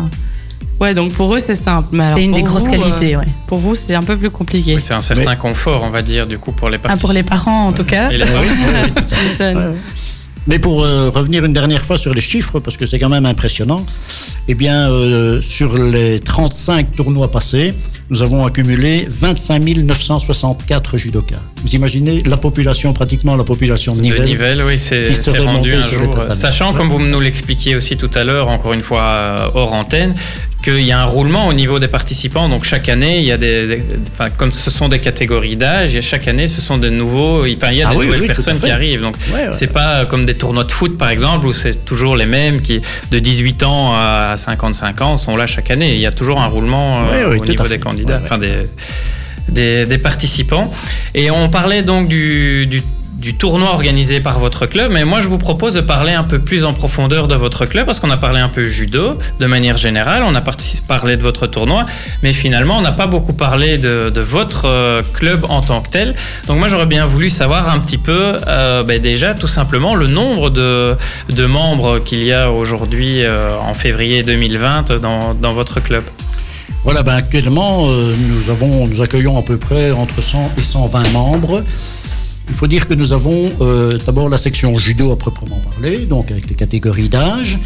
Ouais, 0.79 0.93
donc 0.93 1.13
pour 1.13 1.33
eux, 1.33 1.39
c'est 1.39 1.55
simple. 1.55 1.87
C'est 1.91 2.23
une 2.23 2.31
pour 2.31 2.39
des 2.39 2.43
grosses 2.43 2.63
vous, 2.63 2.71
qualités, 2.71 3.15
euh, 3.15 3.19
ouais. 3.19 3.27
Pour 3.47 3.57
vous, 3.59 3.75
c'est 3.75 3.93
un 3.95 4.01
peu 4.01 4.17
plus 4.17 4.31
compliqué. 4.31 4.75
Oui, 4.75 4.81
c'est 4.83 4.95
un 4.95 4.99
certain 5.01 5.35
confort, 5.35 5.83
on 5.83 5.89
va 5.89 6.01
dire, 6.01 6.25
du 6.27 6.39
coup, 6.39 6.51
pour 6.51 6.67
les 6.69 6.75
Ah, 6.77 6.79
participants. 6.79 7.07
pour 7.07 7.13
les 7.13 7.23
parents, 7.23 7.67
en 7.67 7.71
tout 7.73 7.83
cas. 7.85 8.09
Et 8.09 8.17
les 8.17 8.25
parents. 8.25 8.41
Ouais. 9.39 9.75
Mais 10.47 10.59
pour 10.59 10.83
euh, 10.83 11.09
revenir 11.09 11.45
une 11.45 11.53
dernière 11.53 11.81
fois 11.81 11.97
sur 11.97 12.13
les 12.13 12.21
chiffres, 12.21 12.59
parce 12.59 12.75
que 12.75 12.85
c'est 12.85 12.99
quand 12.99 13.09
même 13.09 13.25
impressionnant, 13.25 13.85
eh 14.47 14.55
bien, 14.55 14.91
euh, 14.91 15.41
sur 15.41 15.77
les 15.77 16.19
35 16.19 16.93
tournois 16.93 17.31
passés, 17.31 17.73
nous 18.09 18.21
avons 18.21 18.45
accumulé 18.45 19.07
25 19.09 19.59
964 19.59 20.97
judokas. 20.97 21.41
Vous 21.63 21.75
imaginez 21.75 22.21
la 22.23 22.35
population, 22.35 22.91
pratiquement 22.91 23.37
la 23.37 23.45
population 23.45 23.93
de 23.93 23.99
De 23.99 24.03
Nivelles. 24.03 24.25
Nivelles, 24.25 24.63
oui, 24.63 24.77
c'est 24.77 25.09
rendu 25.39 25.73
un 25.73 25.81
jour. 25.81 26.09
tatamis. 26.11 26.35
Sachant, 26.35 26.73
comme 26.73 26.89
vous 26.89 26.99
nous 26.99 27.19
l'expliquiez 27.21 27.75
aussi 27.75 27.95
tout 27.95 28.11
à 28.13 28.25
l'heure, 28.25 28.49
encore 28.49 28.73
une 28.73 28.81
fois 28.81 29.01
euh, 29.01 29.49
hors 29.53 29.71
antenne, 29.73 30.13
qu'il 30.63 30.81
y 30.81 30.91
a 30.91 30.99
un 30.99 31.05
roulement 31.05 31.47
au 31.47 31.53
niveau 31.53 31.77
des 31.79 31.87
participants. 31.87 32.47
Donc 32.49 32.63
chaque 32.63 32.89
année, 32.89 33.19
il 33.19 33.25
y 33.25 33.31
a 33.31 33.37
des, 33.37 33.67
des- 33.67 33.83
enfin, 34.11 34.29
comme 34.31 34.49
ce 34.51 34.71
sont 34.71 34.87
des 34.87 34.99
catégories 34.99 35.55
d'âge, 35.55 35.95
et 35.95 36.01
chaque 36.01 36.27
année, 36.27 36.47
ce 36.47 36.61
sont 36.61 36.77
de 36.77 36.89
nouveaux, 36.89 37.41
enfin, 37.41 37.69
il 37.71 37.77
y 37.77 37.83
a 37.83 37.87
Ah 37.89 37.91
des 37.91 37.97
oui, 37.99 38.05
nouvelles 38.07 38.21
oui, 38.21 38.27
personnes 38.27 38.59
qui 38.59 38.71
arrivent. 38.71 39.01
Donc 39.01 39.15
Ouais, 39.33 39.47
ouais. 39.47 39.53
c'est 39.53 39.67
pas 39.67 40.05
comme 40.05 40.25
des 40.25 40.35
tournois 40.35 40.63
de 40.63 40.71
foot 40.71 40.97
par 40.97 41.09
exemple 41.09 41.45
où 41.45 41.53
c'est 41.53 41.85
toujours 41.85 42.15
les 42.15 42.25
mêmes 42.25 42.61
qui 42.61 42.81
de 43.11 43.19
18 43.19 43.63
ans 43.63 43.93
à 43.93 44.35
55 44.37 45.01
ans 45.01 45.17
sont 45.17 45.35
là 45.37 45.45
chaque 45.45 45.69
année. 45.69 45.93
Il 45.93 45.99
y 45.99 46.05
a 46.07 46.11
toujours 46.11 46.41
un 46.41 46.47
roulement 46.47 47.03
euh, 47.11 47.37
au 47.37 47.45
niveau 47.45 47.67
des 47.67 47.79
candidats, 47.79 48.19
enfin 48.23 48.37
des, 48.37 48.63
des, 49.49 49.85
des 49.85 49.97
participants. 49.97 50.71
Et 51.13 51.29
on 51.29 51.49
parlait 51.49 51.83
donc 51.83 52.07
du, 52.07 52.65
du 52.67 52.81
du 53.23 53.35
tournoi 53.35 53.69
organisé 53.69 54.19
par 54.19 54.37
votre 54.37 54.65
club, 54.65 54.91
mais 54.91 55.05
moi 55.05 55.21
je 55.21 55.29
vous 55.29 55.37
propose 55.37 55.75
de 55.75 55.79
parler 55.79 56.11
un 56.11 56.25
peu 56.25 56.39
plus 56.39 56.65
en 56.65 56.73
profondeur 56.73 57.29
de 57.29 57.35
votre 57.35 57.65
club 57.65 57.85
parce 57.85 58.01
qu'on 58.01 58.11
a 58.11 58.17
parlé 58.17 58.41
un 58.41 58.49
peu 58.49 58.65
judo 58.65 59.17
de 59.39 59.45
manière 59.45 59.77
générale, 59.77 60.23
on 60.27 60.35
a 60.35 60.41
parlé 60.89 61.15
de 61.15 61.23
votre 61.23 61.47
tournoi, 61.47 61.85
mais 62.21 62.33
finalement 62.33 62.77
on 62.77 62.81
n'a 62.81 62.91
pas 62.91 63.07
beaucoup 63.07 63.31
parlé 63.31 63.77
de, 63.77 64.11
votre 64.19 64.65
euh, 64.65 65.01
club 65.13 65.45
en 65.47 65.61
tant 65.61 65.79
que 65.79 65.89
tel. 65.89 66.15
Donc 66.47 66.59
moi 66.59 66.67
j'aurais 66.67 66.85
bien 66.85 67.05
voulu 67.05 67.29
savoir 67.29 67.69
un 67.69 67.79
petit 67.79 67.97
peu 67.97 68.39
euh, 68.45 68.83
ben, 68.83 69.01
déjà 69.01 69.33
tout 69.33 69.47
simplement 69.47 69.95
le 69.95 70.07
nombre 70.07 70.49
de, 70.49 70.97
membres 71.45 71.99
qu'il 71.99 72.23
y 72.23 72.33
a 72.33 72.51
aujourd'hui 72.51 73.23
euh, 73.23 73.51
en 73.57 73.73
février 73.73 74.21
2020 74.23 74.99
dans, 75.01 75.33
dans 75.33 75.53
votre 75.53 75.79
club. 75.79 76.03
Voilà, 76.83 77.03
ben 77.03 77.15
actuellement, 77.15 77.87
nous, 77.87 78.49
avons, 78.49 78.87
nous 78.87 79.01
accueillons 79.01 79.37
à 79.37 79.41
peu 79.41 79.55
près 79.55 79.91
entre 79.91 80.21
100 80.21 80.51
et 80.57 80.61
120 80.61 81.11
membres. 81.13 81.63
Il 82.49 82.55
faut 82.55 82.67
dire 82.67 82.87
que 82.87 82.93
nous 82.93 83.13
avons 83.13 83.51
euh, 83.61 83.97
d'abord 84.05 84.29
la 84.29 84.37
section 84.37 84.77
judo 84.77 85.11
à 85.11 85.17
proprement 85.17 85.59
parler, 85.71 85.99
donc 85.99 86.31
avec 86.31 86.49
les 86.49 86.55
catégories 86.55 87.09
d'âge, 87.09 87.59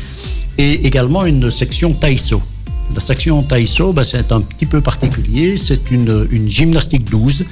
et 0.58 0.86
également 0.86 1.26
une 1.26 1.52
section 1.52 1.94
taïso. 1.94 2.42
La 2.94 3.02
section 3.02 3.44
taïso, 3.44 3.92
ben, 3.92 4.04
c'est 4.04 4.32
un 4.32 4.40
petit 4.40 4.66
peu 4.66 4.80
particulier. 4.82 5.58
C'est 5.58 5.92
une, 5.92 6.28
une 6.32 6.48
gymnastique 6.50 7.10
12, 7.10 7.46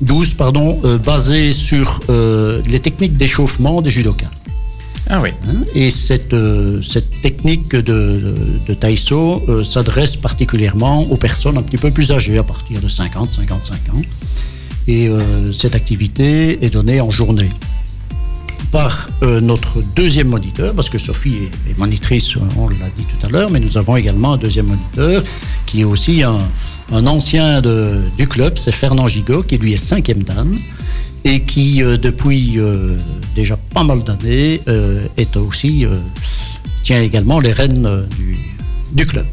12 0.00 0.34
pardon, 0.34 0.78
euh, 0.84 0.98
basée 0.98 1.52
sur 1.52 2.00
euh, 2.10 2.60
les 2.66 2.80
techniques 2.80 3.16
d'échauffement 3.16 3.82
des 3.82 3.90
judokas. 3.90 4.30
Ah 5.08 5.20
oui. 5.20 5.30
Hein, 5.48 5.64
Et 5.74 5.90
cette, 5.90 6.34
cette 6.82 7.20
technique 7.20 7.70
de, 7.70 7.80
de, 7.80 8.34
de 8.68 8.74
taïso 8.74 9.42
s'adresse 9.64 10.16
particulièrement 10.16 11.02
aux 11.04 11.16
personnes 11.16 11.58
un 11.58 11.62
petit 11.62 11.78
peu 11.78 11.90
plus 11.90 12.12
âgées, 12.12 12.38
à 12.38 12.44
partir 12.44 12.80
de 12.80 12.88
50, 12.88 13.30
55 13.30 13.74
ans. 13.94 14.00
Et 14.86 15.08
euh, 15.08 15.52
cette 15.52 15.74
activité 15.74 16.64
est 16.64 16.70
donnée 16.70 17.00
en 17.00 17.10
journée 17.10 17.48
par 18.72 19.10
euh, 19.22 19.40
notre 19.40 19.80
deuxième 19.96 20.28
moniteur, 20.28 20.74
parce 20.74 20.88
que 20.88 20.98
Sophie 20.98 21.48
est, 21.68 21.78
monitrice, 21.78 22.36
on 22.56 22.68
l'a 22.68 22.88
dit 22.96 23.04
tout 23.04 23.26
à 23.26 23.30
l'heure, 23.30 23.50
mais 23.50 23.60
nous 23.60 23.76
avons 23.78 23.96
également 23.96 24.34
un 24.34 24.36
deuxième 24.36 24.66
moniteur 24.66 25.22
qui 25.66 25.80
est 25.80 25.84
aussi 25.84 26.22
un, 26.22 26.38
ancien 27.06 27.60
du 27.60 28.26
club, 28.28 28.58
c'est 28.58 28.72
Fernand 28.72 29.08
Gigot, 29.08 29.42
qui 29.42 29.56
lui 29.58 29.72
est 29.72 29.76
cinquième 29.76 30.22
dan 30.22 30.56
et 31.24 31.42
qui, 31.42 31.82
euh, 31.82 31.96
depuis 31.96 32.58
déjà 33.34 33.56
pas 33.56 33.84
mal 33.84 34.02
d'années, 34.02 34.60
est 35.16 35.36
aussi, 35.36 35.84
tient 36.82 37.00
également 37.00 37.38
les 37.40 37.52
rênes 37.52 38.06
du 38.92 39.06
club. 39.06 39.26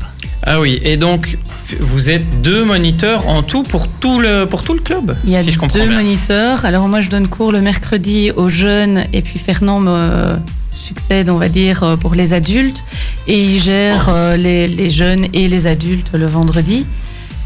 Ah 0.43 0.59
oui, 0.61 0.79
et 0.83 0.97
donc 0.97 1.37
vous 1.79 2.09
êtes 2.09 2.41
deux 2.41 2.63
moniteurs 2.63 3.27
en 3.27 3.43
tout 3.43 3.63
pour 3.63 3.87
tout 3.87 4.19
le, 4.19 4.45
pour 4.45 4.63
tout 4.63 4.73
le 4.73 4.79
club, 4.79 5.17
Il 5.25 5.31
y 5.31 5.35
a 5.35 5.39
si 5.43 5.51
je 5.51 5.59
comprends 5.59 5.77
deux 5.79 5.87
bien. 5.87 5.97
moniteurs. 5.97 6.63
Alors 6.63 6.87
moi, 6.87 7.01
je 7.01 7.09
donne 7.09 7.27
cours 7.27 7.51
le 7.51 7.59
mercredi 7.61 8.31
aux 8.35 8.47
jeunes 8.49 9.03
et 9.13 9.21
puis 9.21 9.39
Fernand 9.39 9.79
me 9.81 10.35
succède, 10.71 11.29
on 11.29 11.37
va 11.37 11.49
dire, 11.49 11.83
euh, 11.83 11.95
pour 11.97 12.13
les 12.13 12.33
adultes. 12.33 12.83
Et 13.27 13.43
il 13.43 13.59
gère 13.61 14.09
euh, 14.09 14.37
les, 14.37 14.67
les 14.67 14.89
jeunes 14.89 15.25
et 15.33 15.47
les 15.47 15.65
adultes 15.67 16.11
le 16.13 16.27
vendredi. 16.27 16.85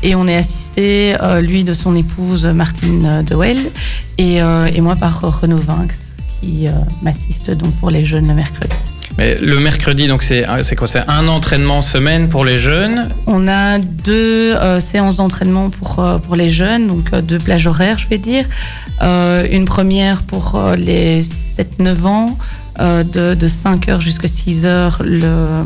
Et 0.03 0.15
on 0.15 0.27
est 0.27 0.35
assisté, 0.35 1.15
euh, 1.21 1.41
lui, 1.41 1.63
de 1.63 1.73
son 1.73 1.95
épouse 1.95 2.45
Martine 2.45 3.05
euh, 3.05 3.23
Dewell 3.23 3.57
et, 4.17 4.41
euh, 4.41 4.69
et 4.73 4.81
moi 4.81 4.95
par 4.95 5.23
euh, 5.23 5.29
Renaud 5.29 5.57
Vinx 5.65 6.10
qui 6.41 6.67
euh, 6.67 6.71
m'assiste 7.01 7.51
donc 7.51 7.73
pour 7.75 7.89
les 7.89 8.05
jeunes 8.05 8.27
le 8.27 8.33
mercredi. 8.33 8.73
Mais 9.17 9.35
le 9.35 9.59
mercredi, 9.59 10.07
donc 10.07 10.23
c'est 10.23 10.45
c'est 10.63 10.75
quoi? 10.75 10.87
C'est 10.87 11.03
un 11.07 11.27
entraînement 11.27 11.81
semaine 11.81 12.27
pour 12.27 12.45
les 12.45 12.57
jeunes? 12.57 13.09
On 13.27 13.47
a 13.47 13.77
deux 13.77 14.55
euh, 14.55 14.79
séances 14.79 15.17
d'entraînement 15.17 15.69
pour, 15.69 15.99
euh, 15.99 16.17
pour 16.17 16.35
les 16.35 16.49
jeunes, 16.49 16.87
donc 16.87 17.09
euh, 17.13 17.21
deux 17.21 17.37
plages 17.37 17.67
horaires, 17.67 17.97
je 17.97 18.07
vais 18.07 18.17
dire. 18.17 18.45
Euh, 19.01 19.45
une 19.51 19.65
première 19.65 20.23
pour 20.23 20.55
euh, 20.55 20.75
les 20.75 21.23
7-9 21.23 22.05
ans, 22.05 22.37
euh, 22.79 23.03
de, 23.03 23.33
de 23.35 23.47
5h 23.47 23.99
jusqu'à 23.99 24.27
6h 24.29 25.03
le, 25.03 25.65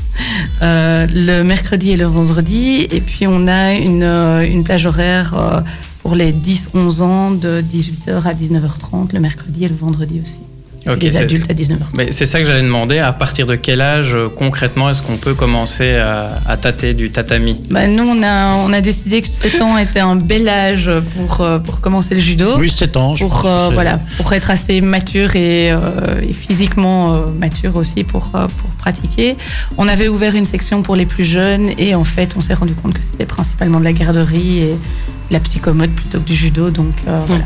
euh, 0.62 1.06
le 1.12 1.42
mercredi 1.42 1.90
et 1.90 1.96
le 1.96 2.06
vendredi. 2.06 2.88
Et 2.90 3.00
puis 3.02 3.26
on 3.26 3.46
a 3.48 3.74
une, 3.74 4.02
euh, 4.02 4.40
une 4.50 4.64
plage 4.64 4.86
horaire 4.86 5.34
euh, 5.34 5.60
pour 6.02 6.14
les 6.14 6.32
10-11 6.32 7.02
ans, 7.02 7.30
de 7.30 7.62
18h 7.62 8.22
à 8.24 8.34
19h30, 8.34 9.12
le 9.12 9.20
mercredi 9.20 9.64
et 9.64 9.68
le 9.68 9.74
vendredi 9.74 10.20
aussi. 10.20 10.47
C'est- 10.84 11.16
adultes 11.22 11.50
à 11.50 11.54
19h30. 11.54 11.96
Mais 11.96 12.12
c'est 12.12 12.26
ça 12.26 12.38
que 12.40 12.46
j'allais 12.46 12.62
demander. 12.62 12.98
À 12.98 13.12
partir 13.12 13.46
de 13.46 13.54
quel 13.56 13.80
âge 13.80 14.14
euh, 14.14 14.28
concrètement 14.28 14.88
est-ce 14.90 15.02
qu'on 15.02 15.16
peut 15.16 15.34
commencer 15.34 15.96
à, 15.96 16.38
à 16.46 16.56
tâter 16.56 16.94
du 16.94 17.10
tatami? 17.10 17.56
Bah, 17.70 17.86
nous, 17.86 18.04
on 18.04 18.22
a, 18.22 18.54
on 18.56 18.72
a 18.72 18.80
décidé 18.80 19.20
que 19.22 19.28
7 19.28 19.60
ans 19.60 19.76
était 19.78 20.00
un 20.00 20.16
bel 20.16 20.48
âge 20.48 20.90
pour, 21.16 21.40
euh, 21.40 21.58
pour 21.58 21.80
commencer 21.80 22.14
le 22.14 22.20
judo. 22.20 22.56
Oui, 22.58 22.68
7 22.70 22.96
ans, 22.96 23.16
je 23.16 23.24
pense 23.24 23.32
pour, 23.34 23.42
que 23.42 23.48
euh, 23.48 23.68
voilà, 23.72 23.98
pour 24.18 24.32
être 24.32 24.50
assez 24.50 24.80
mature 24.80 25.36
et, 25.36 25.70
euh, 25.72 26.20
et 26.22 26.32
physiquement 26.32 27.12
euh, 27.14 27.26
mature 27.38 27.76
aussi 27.76 28.04
pour, 28.04 28.30
euh, 28.34 28.46
pour 28.46 28.70
pratiquer. 28.78 29.36
On 29.76 29.88
avait 29.88 30.08
ouvert 30.08 30.34
une 30.34 30.44
section 30.46 30.82
pour 30.82 30.96
les 30.96 31.06
plus 31.06 31.24
jeunes 31.24 31.70
et 31.78 31.94
en 31.94 32.04
fait, 32.04 32.34
on 32.36 32.40
s'est 32.40 32.54
rendu 32.54 32.74
compte 32.74 32.94
que 32.94 33.02
c'était 33.02 33.26
principalement 33.26 33.78
de 33.80 33.84
la 33.84 33.92
garderie 33.92 34.58
et 34.58 34.68
de 34.72 35.32
la 35.32 35.40
psychomote 35.40 35.90
plutôt 35.90 36.18
que 36.20 36.24
du 36.26 36.34
judo. 36.34 36.70
Donc 36.70 36.94
euh, 37.06 37.20
voilà, 37.26 37.44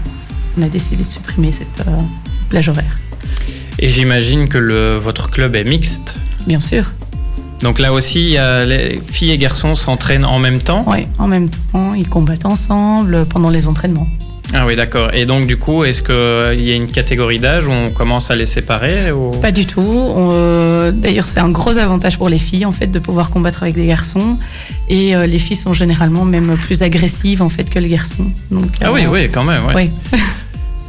on 0.58 0.62
a 0.62 0.68
décidé 0.68 1.02
de 1.02 1.08
supprimer 1.08 1.50
cette, 1.50 1.86
euh, 1.86 1.90
cette 1.90 2.48
plage 2.48 2.68
horaire. 2.68 2.98
Et 3.78 3.88
j'imagine 3.90 4.48
que 4.48 4.58
le, 4.58 4.96
votre 4.96 5.30
club 5.30 5.54
est 5.56 5.64
mixte. 5.64 6.16
Bien 6.46 6.60
sûr, 6.60 6.92
Donc 7.62 7.78
là 7.78 7.92
aussi, 7.92 8.36
les 8.66 9.00
filles 9.12 9.30
et 9.32 9.38
garçons 9.38 9.74
s'entraînent 9.74 10.24
en 10.24 10.38
même 10.38 10.58
temps. 10.58 10.84
oui, 10.88 11.06
en 11.18 11.28
même 11.28 11.48
temps, 11.72 11.94
ils 11.94 12.08
combattent 12.08 12.46
ensemble 12.46 13.24
pendant 13.26 13.50
les 13.50 13.66
entraînements. 13.68 14.08
Ah 14.54 14.66
oui, 14.66 14.76
d'accord. 14.76 15.14
Et 15.14 15.24
donc 15.24 15.46
du 15.46 15.56
coup, 15.56 15.82
est-ce 15.82 16.02
qu'il 16.02 16.62
y 16.66 16.70
a 16.72 16.74
une 16.74 16.86
catégorie 16.88 17.38
d'âge 17.38 17.68
où 17.68 17.70
on 17.72 17.88
commence 17.90 18.30
à 18.30 18.36
les 18.36 18.44
séparer 18.44 19.10
ou... 19.10 19.30
Pas 19.30 19.50
du 19.50 19.64
tout. 19.64 19.80
On, 19.80 20.28
euh, 20.32 20.92
D'ailleurs, 20.92 21.24
c'est 21.24 21.40
un 21.40 21.48
gros 21.48 21.78
avantage 21.78 22.18
pour 22.18 22.28
les 22.28 22.38
filles 22.38 22.66
en 22.66 22.72
fait 22.72 22.88
de 22.88 22.98
pouvoir 22.98 23.30
combattre 23.30 23.62
avec 23.62 23.76
des 23.76 23.86
garçons. 23.86 24.36
Et 24.90 25.16
euh, 25.16 25.26
les 25.26 25.38
filles 25.38 25.56
sont 25.56 25.72
généralement 25.72 26.26
même 26.26 26.54
plus 26.58 26.82
agressives 26.82 27.40
en 27.40 27.48
fait 27.48 27.64
que 27.70 27.78
les 27.78 27.88
garçons. 27.88 28.26
Donc, 28.50 28.66
Ah 28.82 28.92
oui, 28.92 29.06
euh, 29.06 29.10
oui, 29.10 29.30
quand 29.32 29.44
même. 29.44 29.64
ouais. 29.66 29.74
oui. 30.12 30.20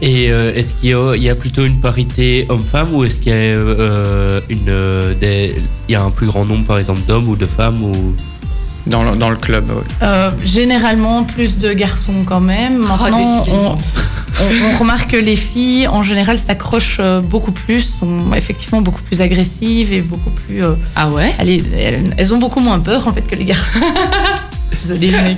Et 0.02 0.32
euh, 0.32 0.54
est-ce 0.54 0.76
qu'il 0.76 0.90
y, 0.90 0.94
a- 0.94 1.16
il 1.16 1.24
y 1.24 1.30
a 1.30 1.36
plutôt 1.36 1.64
une 1.66 1.80
parité 1.80 2.46
homme-femme 2.50 2.94
ou 2.94 3.04
est-ce 3.06 3.20
qu'il 3.20 3.32
y 3.32 3.36
a 3.36 3.38
euh, 3.38 4.42
euh, 4.68 5.14
y 5.88 5.96
a 5.96 6.02
un 6.02 6.10
plus 6.12 6.28
grand 6.28 6.44
nombre 6.46 6.66
par 6.66 6.78
exemple 6.78 7.02
d'hommes 7.08 7.28
ou 7.30 7.36
de 7.36 7.46
femmes 7.46 7.82
ou? 7.84 8.16
Dans, 8.86 9.10
le, 9.10 9.18
dans 9.18 9.30
le 9.30 9.38
club. 9.38 9.66
ouais. 9.70 9.76
Euh, 10.02 10.30
généralement 10.44 11.24
plus 11.24 11.58
de 11.58 11.72
garçons 11.72 12.26
quand 12.26 12.42
même. 12.42 12.82
Oh, 12.84 12.88
Maintenant, 13.02 13.18
on, 13.22 13.40
décidément. 13.40 13.78
on- 14.42 14.74
on 14.74 14.78
remarque 14.80 15.12
que 15.12 15.16
les 15.16 15.38
filles 15.38 15.88
en 15.88 16.04
général 16.04 16.38
s'accrochent 16.38 17.00
beaucoup 17.30 17.54
plus, 17.54 17.80
sont 18.00 18.34
effectivement 18.36 18.82
beaucoup 18.82 19.02
plus 19.04 19.22
agressives 19.22 19.94
et 19.94 20.02
beaucoup 20.02 20.32
plus. 20.32 20.66
euh, 20.66 20.74
Ah 20.98 21.10
ouais? 21.12 21.34
allez, 21.40 21.64
elles, 21.80 22.14
elles 22.18 22.34
ont 22.34 22.40
beaucoup 22.40 22.60
moins 22.60 22.80
peur 22.82 23.08
en 23.08 23.14
fait 23.14 23.22
que 23.22 23.36
les 23.38 23.46
garçons. 23.46 23.80
Désolée 24.86 25.12
les 25.12 25.38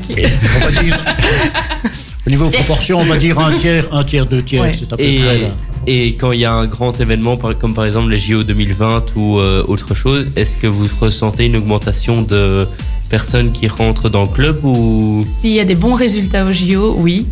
au 2.25 2.29
niveau 2.29 2.49
proportion, 2.49 2.99
on 2.99 3.05
va 3.05 3.17
dire 3.17 3.37
un 3.39 3.51
tiers, 3.57 3.87
un 3.91 4.03
tiers, 4.03 4.25
deux 4.25 4.41
tiers, 4.43 4.63
Ouais. 4.63 4.71
c'est 4.77 4.91
à 4.91 4.97
peu 4.97 5.03
et, 5.03 5.19
près 5.19 5.37
là. 5.39 5.47
et 5.87 6.15
quand 6.15 6.31
il 6.31 6.39
y 6.39 6.45
a 6.45 6.53
un 6.53 6.65
grand 6.65 6.99
événement 6.99 7.37
comme 7.37 7.73
par 7.75 7.85
exemple 7.85 8.09
les 8.09 8.17
JO 8.17 8.43
2020 8.43 9.15
ou 9.15 9.37
euh, 9.39 9.63
autre 9.67 9.93
chose, 9.93 10.27
est-ce 10.35 10.57
que 10.57 10.67
vous 10.67 10.87
ressentez 10.99 11.45
une 11.45 11.55
augmentation 11.55 12.21
de 12.23 12.67
personnes 13.09 13.51
qui 13.51 13.67
rentrent 13.67 14.09
dans 14.09 14.23
le 14.23 14.27
club 14.29 14.63
ou? 14.63 15.25
S'il 15.41 15.51
y 15.51 15.59
a 15.59 15.65
des 15.65 15.75
bons 15.75 15.93
résultats 15.93 16.45
au 16.45 16.51
JO, 16.53 16.95
oui. 16.97 17.27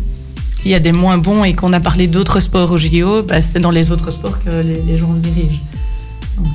S'il 0.60 0.70
y 0.70 0.74
a 0.74 0.80
des 0.80 0.92
moins 0.92 1.18
bons 1.18 1.44
et 1.44 1.52
qu'on 1.52 1.72
a 1.74 1.80
parlé 1.80 2.06
d'autres 2.06 2.40
sports 2.40 2.70
au 2.70 2.78
JO, 2.78 3.22
bah, 3.22 3.42
c'est 3.42 3.58
dans 3.60 3.70
les 3.72 3.90
autres 3.90 4.10
sports 4.12 4.38
que 4.44 4.50
les, 4.50 4.80
les 4.86 4.98
gens 4.98 5.12
se 5.14 5.18
dirigent. 5.28 5.60
Donc, 6.38 6.46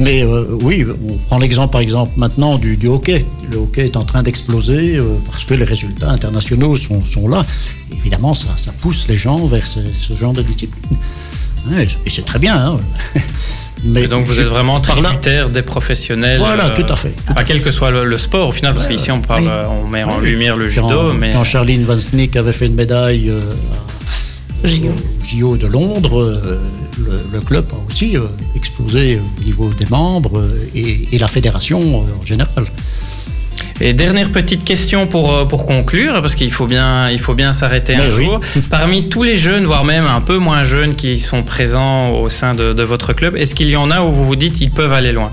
Mais 0.00 0.22
euh, 0.24 0.46
oui, 0.62 0.84
on 1.08 1.16
prend 1.28 1.38
l'exemple 1.38 1.72
par 1.72 1.80
exemple 1.82 2.12
maintenant 2.16 2.56
du, 2.58 2.76
du 2.76 2.88
hockey. 2.88 3.24
Le 3.50 3.58
hockey 3.58 3.84
est 3.84 3.96
en 3.96 4.04
train 4.04 4.22
d'exploser 4.22 4.96
euh, 4.96 5.04
parce 5.30 5.44
que 5.44 5.54
les 5.54 5.64
résultats 5.64 6.08
internationaux 6.10 6.76
sont, 6.76 7.04
sont 7.04 7.28
là. 7.28 7.44
Évidemment, 7.92 8.32
ça, 8.34 8.48
ça 8.56 8.72
pousse 8.80 9.06
les 9.08 9.14
gens 9.16 9.44
vers 9.46 9.66
ce, 9.66 9.80
ce 9.92 10.12
genre 10.14 10.32
de 10.32 10.42
discipline. 10.42 10.96
Ouais, 11.70 11.86
et 12.06 12.10
c'est 12.10 12.24
très 12.24 12.38
bien. 12.38 12.56
hein. 12.56 12.80
Mais 13.84 14.02
Et 14.04 14.08
donc 14.08 14.26
vous 14.26 14.38
êtes 14.40 14.46
vraiment 14.46 14.78
tributaire 14.80 15.48
des 15.48 15.62
professionnels. 15.62 16.38
Voilà, 16.38 16.66
euh, 16.66 16.74
tout 16.74 16.90
à 16.92 16.96
fait. 16.96 17.12
Enfin, 17.30 17.44
quel 17.46 17.62
que 17.62 17.70
soit 17.70 17.90
le, 17.90 18.04
le 18.04 18.18
sport 18.18 18.48
au 18.48 18.52
final, 18.52 18.74
parce 18.74 18.86
qu'ici 18.86 19.10
on 19.10 19.20
parle, 19.22 19.44
Oui. 19.44 19.48
on 19.84 19.88
met 19.88 20.04
en 20.04 20.18
lumière 20.20 20.56
le 20.56 20.66
Quand, 20.66 20.88
judo, 20.88 21.12
mais 21.14 21.30
quand 21.32 21.44
Charline 21.44 21.84
Van 21.84 21.98
Snick 21.98 22.36
avait 22.36 22.52
fait 22.52 22.66
une 22.66 22.74
médaille 22.74 23.32
JO. 24.64 24.92
JO 25.24 25.56
de 25.56 25.66
Londres, 25.66 26.20
euh, 26.22 26.58
le, 26.98 27.18
le 27.32 27.40
club 27.40 27.64
a 27.72 27.86
aussi 27.88 28.16
euh, 28.16 28.20
explosé 28.56 29.18
au 29.38 29.44
niveau 29.44 29.70
des 29.72 29.86
membres 29.86 30.38
euh, 30.38 30.58
et, 30.74 31.08
et 31.14 31.18
la 31.18 31.28
fédération 31.28 31.80
euh, 31.80 32.22
en 32.22 32.26
général. 32.26 32.64
Et 33.82 33.94
dernière 33.94 34.30
petite 34.30 34.64
question 34.64 35.06
pour, 35.06 35.32
euh, 35.32 35.44
pour 35.46 35.64
conclure, 35.64 36.20
parce 36.20 36.34
qu'il 36.34 36.52
faut 36.52 36.66
bien, 36.66 37.08
il 37.10 37.18
faut 37.18 37.34
bien 37.34 37.52
s'arrêter 37.54 37.94
un 37.94 38.10
oui. 38.10 38.24
jour. 38.26 38.40
Parmi 38.70 39.08
tous 39.08 39.22
les 39.22 39.38
jeunes, 39.38 39.64
voire 39.64 39.84
même 39.84 40.04
un 40.04 40.20
peu 40.20 40.36
moins 40.36 40.64
jeunes 40.64 40.94
qui 40.94 41.16
sont 41.18 41.42
présents 41.42 42.10
au 42.10 42.28
sein 42.28 42.54
de, 42.54 42.74
de 42.74 42.82
votre 42.82 43.14
club, 43.14 43.36
est-ce 43.36 43.54
qu'il 43.54 43.68
y 43.70 43.76
en 43.76 43.90
a 43.90 44.02
où 44.02 44.12
vous 44.12 44.26
vous 44.26 44.36
dites 44.36 44.60
ils 44.60 44.70
peuvent 44.70 44.92
aller 44.92 45.12
loin? 45.12 45.32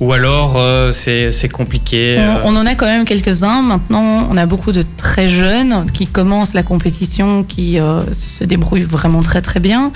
Ou 0.00 0.12
alors 0.12 0.54
euh, 0.56 0.92
c'est 0.92 1.48
compliqué 1.48 2.16
euh, 2.18 2.36
On, 2.44 2.54
on 2.54 2.56
en 2.60 2.66
a 2.66 2.74
quand 2.74 2.86
même 2.86 3.04
quelques-uns. 3.04 3.62
Maintenant, 3.62 4.28
on 4.30 4.36
a 4.36 4.44
beaucoup 4.46 4.72
de 4.72 4.82
très 4.96 5.28
jeunes 5.28 5.86
qui 5.92 6.06
commencent 6.06 6.52
la 6.54 6.62
compétition, 6.62 7.44
qui 7.44 7.78
euh, 7.78 8.02
se 8.12 8.44
débrouillent 8.44 8.82
vraiment 8.82 9.22
très 9.22 9.40
très 9.40 9.60
bien. 9.60 9.92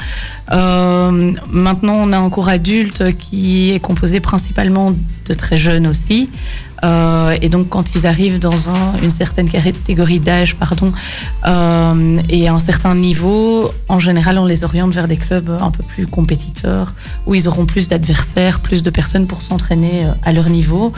Euh, 0.52 1.32
maintenant, 1.50 1.94
on 2.00 2.12
a 2.12 2.18
un 2.18 2.30
cours 2.30 2.48
adulte 2.48 3.14
qui 3.14 3.72
est 3.72 3.80
composé 3.80 4.20
principalement 4.20 4.92
de 5.28 5.34
très 5.34 5.58
jeunes 5.58 5.86
aussi. 5.86 6.30
Euh, 6.82 7.36
et 7.42 7.50
donc, 7.50 7.68
quand 7.68 7.94
ils 7.94 8.06
arrivent 8.06 8.38
dans 8.38 8.70
un- 8.70 8.94
une 9.02 9.10
certaine 9.10 9.50
catégorie 9.50 10.18
d'âge, 10.18 10.56
pardon, 10.56 10.92
euh, 11.46 12.18
et 12.30 12.48
à 12.48 12.54
un 12.54 12.58
certain 12.58 12.94
niveau, 12.94 13.70
en 13.88 14.00
général, 14.00 14.38
on 14.38 14.46
les 14.46 14.64
oriente 14.64 14.90
vers 14.92 15.06
des 15.06 15.18
clubs 15.18 15.50
un 15.60 15.70
peu 15.70 15.82
plus 15.82 16.06
compétiteurs, 16.06 16.94
où 17.26 17.34
ils 17.34 17.46
auront 17.48 17.66
plus 17.66 17.88
d'adversaires, 17.90 18.60
plus 18.60 18.82
de 18.82 18.88
personnes 18.88 19.26
pour 19.26 19.42
s'entraîner 19.42 19.89
euh, 19.92 20.12
à 20.22 20.32
leur 20.32 20.48
niveau. 20.48 20.92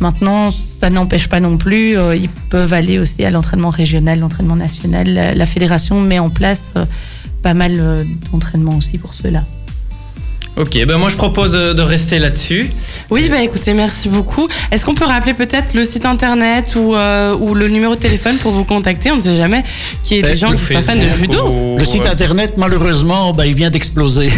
Maintenant, 0.00 0.50
ça 0.50 0.90
n'empêche 0.90 1.28
pas 1.28 1.40
non 1.40 1.56
plus, 1.56 1.96
euh, 1.96 2.14
ils 2.14 2.28
peuvent 2.28 2.72
aller 2.72 2.98
aussi 2.98 3.24
à 3.24 3.30
l'entraînement 3.30 3.70
régional, 3.70 4.20
l'entraînement 4.20 4.56
national. 4.56 5.08
La, 5.08 5.34
la 5.34 5.46
fédération 5.46 6.00
met 6.00 6.18
en 6.18 6.30
place 6.30 6.72
euh, 6.76 6.84
pas 7.42 7.54
mal 7.54 8.04
d'entraînements 8.30 8.76
aussi 8.76 8.98
pour 8.98 9.14
ceux-là. 9.14 9.42
Ok, 10.58 10.76
ben 10.86 10.98
moi 10.98 11.08
je 11.08 11.16
propose 11.16 11.52
de, 11.52 11.72
de 11.72 11.82
rester 11.82 12.18
là-dessus. 12.18 12.70
Oui, 13.10 13.28
bah 13.30 13.40
écoutez, 13.40 13.74
merci 13.74 14.08
beaucoup. 14.08 14.48
Est-ce 14.72 14.84
qu'on 14.84 14.94
peut 14.94 15.04
rappeler 15.04 15.32
peut-être 15.32 15.72
le 15.74 15.84
site 15.84 16.04
internet 16.04 16.74
ou, 16.74 16.96
euh, 16.96 17.36
ou 17.38 17.54
le 17.54 17.68
numéro 17.68 17.94
de 17.94 18.00
téléphone 18.00 18.36
pour 18.38 18.50
vous 18.50 18.64
contacter? 18.64 19.12
On 19.12 19.16
ne 19.16 19.20
sait 19.20 19.36
jamais 19.36 19.62
qu'il 20.02 20.16
y 20.16 20.20
ait 20.20 20.22
des 20.24 20.36
gens 20.36 20.52
qui 20.52 20.58
soient 20.64 20.80
fans 20.80 20.96
de 20.96 21.00
judo. 21.20 21.46
ou- 21.46 21.78
Le 21.78 21.84
site 21.84 22.06
internet, 22.06 22.54
malheureusement, 22.56 23.32
bah, 23.32 23.46
il 23.46 23.54
vient 23.54 23.70
d'exploser. 23.70 24.28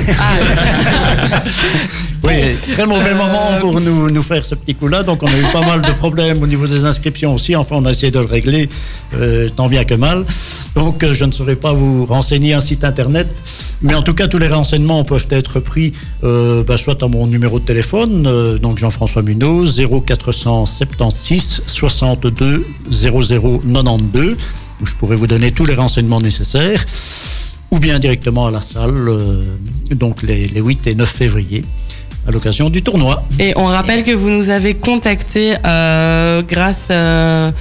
oui, 2.24 2.34
très 2.74 2.84
mauvais 2.84 3.14
moment 3.14 3.58
pour 3.60 3.80
nous, 3.80 4.10
nous 4.10 4.22
faire 4.22 4.44
ce 4.44 4.54
petit 4.54 4.74
coup-là. 4.74 5.02
Donc, 5.02 5.22
on 5.22 5.26
a 5.26 5.30
eu 5.38 5.42
pas 5.52 5.64
mal 5.66 5.80
de 5.80 5.92
problèmes 5.92 6.42
au 6.42 6.46
niveau 6.46 6.66
des 6.66 6.84
inscriptions 6.84 7.34
aussi. 7.34 7.56
Enfin, 7.56 7.76
on 7.78 7.86
a 7.86 7.92
essayé 7.92 8.10
de 8.12 8.18
le 8.18 8.26
régler, 8.26 8.68
euh, 9.14 9.48
tant 9.48 9.68
bien 9.68 9.84
que 9.84 9.94
mal. 9.94 10.26
Donc, 10.76 11.02
euh, 11.02 11.14
je 11.14 11.24
ne 11.24 11.32
saurais 11.32 11.56
pas 11.56 11.72
vous 11.72 12.04
renseigner 12.04 12.52
un 12.52 12.60
site 12.60 12.84
internet. 12.84 13.26
Mais 13.82 13.94
en 13.94 14.02
tout 14.02 14.12
cas, 14.12 14.28
tous 14.28 14.36
les 14.36 14.48
renseignements 14.48 15.02
peuvent 15.04 15.26
être 15.30 15.58
pris 15.60 15.94
euh, 16.24 16.62
bah, 16.64 16.76
soit 16.76 17.02
à 17.02 17.08
mon 17.08 17.26
numéro 17.26 17.58
de 17.58 17.64
téléphone, 17.64 18.24
euh, 18.26 18.58
donc 18.58 18.78
Jean-François 18.78 19.22
Munoz, 19.22 19.80
0476 19.80 21.62
62 21.66 22.64
00 22.90 23.58
92, 23.72 24.36
où 24.82 24.86
je 24.86 24.94
pourrais 24.94 25.16
vous 25.16 25.26
donner 25.26 25.52
tous 25.52 25.66
les 25.66 25.74
renseignements 25.74 26.20
nécessaires 26.20 26.84
ou 27.70 27.78
bien 27.78 27.98
directement 27.98 28.46
à 28.46 28.50
la 28.50 28.60
salle, 28.60 29.08
euh, 29.08 29.44
donc 29.92 30.22
les, 30.22 30.48
les 30.48 30.60
8 30.60 30.88
et 30.88 30.94
9 30.96 31.08
février, 31.08 31.64
à 32.26 32.32
l'occasion 32.32 32.68
du 32.68 32.82
tournoi. 32.82 33.22
Et 33.38 33.52
on 33.56 33.64
rappelle 33.66 34.02
que 34.02 34.10
vous 34.10 34.28
nous 34.28 34.50
avez 34.50 34.74
contacté 34.74 35.54
euh, 35.64 36.42
grâce. 36.42 36.88
euh, 36.90 37.52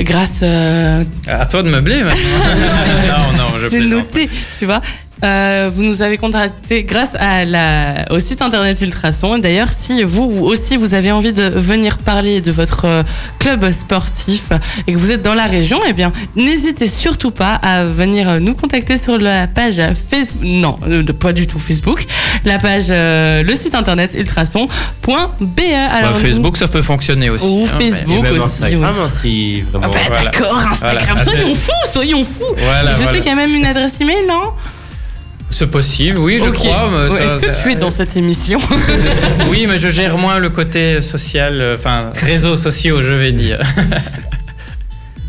grâce. 0.00 0.40
euh, 0.42 1.04
À 1.28 1.46
toi 1.46 1.62
de 1.62 1.70
meubler 1.70 2.02
maintenant. 2.02 2.18
non, 3.38 3.38
non, 3.52 3.58
je 3.58 3.68
c'est 3.68 3.78
noté, 3.80 4.28
tu 4.58 4.66
vois. 4.66 4.82
Euh, 5.24 5.70
vous 5.72 5.82
nous 5.82 6.02
avez 6.02 6.18
contacté 6.18 6.84
grâce 6.84 7.14
à 7.18 7.44
la, 7.44 8.04
au 8.10 8.18
site 8.18 8.42
internet 8.42 8.80
Ultrason. 8.82 9.38
D'ailleurs, 9.38 9.70
si 9.72 10.02
vous 10.02 10.28
vous 10.28 10.44
aussi 10.44 10.76
vous 10.76 10.92
avez 10.94 11.12
envie 11.12 11.32
de 11.32 11.44
venir 11.44 11.98
parler 11.98 12.40
de 12.42 12.52
votre 12.52 12.84
euh, 12.84 13.02
club 13.38 13.70
sportif 13.72 14.44
et 14.86 14.92
que 14.92 14.98
vous 14.98 15.10
êtes 15.10 15.22
dans 15.22 15.34
la 15.34 15.44
région, 15.46 15.80
eh 15.88 15.92
bien, 15.94 16.12
n'hésitez 16.36 16.88
surtout 16.88 17.30
pas 17.30 17.54
à 17.54 17.84
venir 17.84 18.28
euh, 18.28 18.38
nous 18.38 18.54
contacter 18.54 18.98
sur 18.98 19.18
la 19.18 19.46
page 19.46 19.80
Facebook. 20.10 20.42
Non, 20.42 20.78
pas 21.18 21.32
du 21.32 21.46
tout 21.46 21.58
Facebook. 21.58 22.04
La 22.44 22.58
page, 22.58 22.86
euh, 22.90 23.42
le 23.42 23.54
site 23.56 23.74
internet 23.74 24.14
ultrason.be. 24.14 24.68
Bah, 25.40 25.62
Alors, 25.90 26.12
nous- 26.12 26.18
Facebook, 26.18 26.56
ça 26.56 26.68
peut 26.68 26.82
fonctionner 26.82 27.30
aussi. 27.30 27.46
Ou 27.46 27.64
hein, 27.64 27.76
mais- 27.78 27.90
Facebook 27.90 28.24
aussi. 28.30 28.44
Instagram, 28.44 28.94
ouais. 28.96 29.08
si 29.22 29.62
vraiment. 29.62 29.86
Ah 29.86 29.88
bah, 29.88 29.98
Voilà. 30.08 30.30
D'accord, 30.30 30.58
Instagram. 30.70 31.16
Voilà. 31.16 31.24
Soyons 31.24 31.54
fous, 31.54 31.90
soyons 31.92 32.24
fous. 32.24 32.54
Voilà, 32.58 32.92
Je 32.92 32.96
voilà. 32.98 33.12
sais 33.12 33.18
qu'il 33.18 33.28
y 33.30 33.32
a 33.32 33.36
même 33.36 33.54
une 33.54 33.66
adresse 33.66 34.00
email, 34.00 34.26
non? 34.28 34.50
C'est 35.54 35.70
possible, 35.70 36.18
oui, 36.18 36.40
je 36.42 36.48
Ok. 36.48 36.54
crois. 36.56 36.88
Ouais, 36.90 37.24
Est-ce 37.24 37.36
que 37.36 37.62
tu 37.62 37.70
es 37.70 37.74
dans 37.76 37.88
cette 37.90 38.16
émission 38.16 38.58
Oui, 39.50 39.66
mais 39.68 39.78
je 39.78 39.88
gère 39.88 40.18
moins 40.18 40.40
le 40.40 40.50
côté 40.50 41.00
social, 41.00 41.60
euh, 41.60 41.76
enfin 41.78 42.10
réseaux 42.12 42.56
sociaux, 42.56 43.02
je 43.02 43.14
vais 43.14 43.30
dire. 43.30 43.60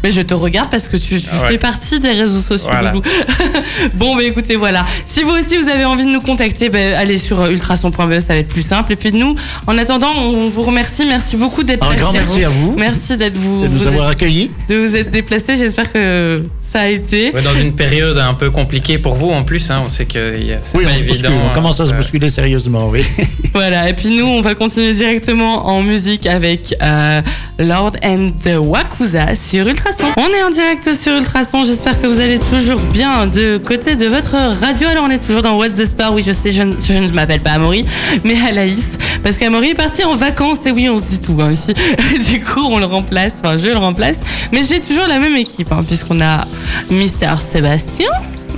Mais 0.05 0.11
je 0.11 0.21
te 0.21 0.35
regarde 0.35 0.69
parce 0.69 0.87
que 0.87 0.97
tu, 0.97 1.19
tu 1.19 1.27
Ah 1.31 1.41
ouais. 1.41 1.47
fais 1.53 1.57
partie 1.57 1.99
des 1.99 2.11
réseaux 2.11 2.39
sociaux. 2.39 2.69
Voilà. 2.69 2.93
Bon, 3.95 4.15
bah 4.15 4.23
écoutez, 4.23 4.55
voilà. 4.55 4.85
Si 5.07 5.23
vous 5.23 5.31
aussi 5.31 5.57
vous 5.57 5.67
avez 5.67 5.83
envie 5.85 6.05
de 6.05 6.09
nous 6.11 6.21
contacter, 6.21 6.69
bah, 6.69 6.77
allez 6.97 7.17
sur 7.17 7.41
euh, 7.41 7.49
ultrason.be, 7.49 8.19
ça 8.19 8.33
va 8.33 8.37
être 8.37 8.49
plus 8.49 8.61
simple. 8.61 8.93
Et 8.93 8.95
puis 8.95 9.11
nous, 9.11 9.35
en 9.67 9.77
attendant, 9.79 10.11
on 10.17 10.47
vous 10.49 10.61
remercie. 10.61 11.05
Merci 11.05 11.35
beaucoup 11.35 11.63
d'être 11.63 11.89
Un 11.89 11.95
grand 11.95 12.13
merci 12.13 12.43
à 12.43 12.49
vous 12.49 12.75
Merci 12.77 13.17
d'être 13.17 13.35
vous, 13.37 13.63
de 13.63 13.67
nous 13.67 13.77
vous 13.79 13.87
avoir 13.87 14.09
accueillis. 14.09 14.51
de 14.69 14.75
vous 14.75 14.95
être 14.95 15.09
déplacé. 15.09 15.55
J'espère 15.55 15.91
que 15.91 16.43
ça 16.61 16.81
a 16.81 16.87
été. 16.87 17.31
Ouais, 17.33 17.41
dans 17.41 17.55
une 17.55 17.73
période 17.75 18.17
un 18.19 18.35
peu 18.35 18.51
compliquée 18.51 18.99
pour 18.99 19.15
vous 19.15 19.31
en 19.31 19.43
plus, 19.43 19.71
hein, 19.71 19.81
on 19.85 19.89
sait 19.89 20.05
que 20.05 20.39
y 20.39 20.53
a- 20.53 20.59
c'est 20.59 20.77
Oui, 20.77 20.83
pas 20.85 20.91
on, 20.91 20.95
se 20.95 20.99
évident. 21.01 21.13
bouscule, 21.29 21.41
on 21.43 21.49
hein. 21.49 21.53
commence 21.55 21.79
à 21.79 21.87
se 21.87 21.93
bousculer 21.93 22.29
sérieusement, 22.29 22.87
oui. 22.89 23.01
Voilà, 23.53 23.89
et 23.89 23.93
puis 23.93 24.09
nous, 24.09 24.25
on 24.25 24.41
va 24.41 24.53
continuer 24.53 24.93
directement 24.93 25.65
en 25.67 25.81
musique 25.81 26.27
avec 26.27 26.75
euh, 26.83 27.21
Lord 27.57 27.93
and 28.03 28.31
the 28.43 28.57
Wakuza 28.59 29.33
sur 29.35 29.65
Ultrason. 29.67 29.94
On 30.17 30.27
est 30.29 30.43
en 30.43 30.49
direct 30.49 30.93
sur 30.93 31.13
Ultrason, 31.13 31.63
j'espère 31.63 32.01
que 32.01 32.07
vous 32.07 32.19
allez 32.19 32.39
toujours 32.39 32.79
bien 32.79 33.27
de 33.27 33.57
côté 33.57 33.95
de 33.95 34.05
votre 34.07 34.35
radio. 34.61 34.87
Alors 34.87 35.03
on 35.05 35.09
est 35.09 35.19
toujours 35.25 35.41
dans 35.41 35.57
What's 35.57 35.77
the 35.77 35.85
Sport, 35.85 36.13
oui 36.13 36.23
je 36.25 36.31
sais, 36.31 36.51
je, 36.51 36.63
ne- 36.63 36.75
je 36.79 36.93
ne 36.93 37.07
m'appelle 37.11 37.41
pas 37.41 37.51
Amaury, 37.51 37.85
mais 38.23 38.35
Alaïs, 38.47 38.97
parce 39.23 39.37
qu'Amaury 39.37 39.69
est 39.69 39.75
parti 39.75 40.03
en 40.03 40.15
vacances, 40.15 40.65
et 40.65 40.71
oui, 40.71 40.89
on 40.89 40.97
se 40.97 41.05
dit 41.05 41.19
tout 41.19 41.37
hein, 41.41 41.51
ici. 41.51 41.73
du 42.31 42.41
coup, 42.43 42.61
on 42.63 42.79
le 42.79 42.85
remplace, 42.85 43.35
enfin 43.43 43.57
je 43.57 43.65
le 43.67 43.77
remplace, 43.77 44.19
mais 44.51 44.63
j'ai 44.63 44.79
toujours 44.79 45.07
la 45.07 45.19
même 45.19 45.35
équipe, 45.35 45.71
hein, 45.71 45.83
puisqu'on 45.85 46.21
a 46.21 46.45
Mister 46.89 47.31
Sébastien. 47.39 48.09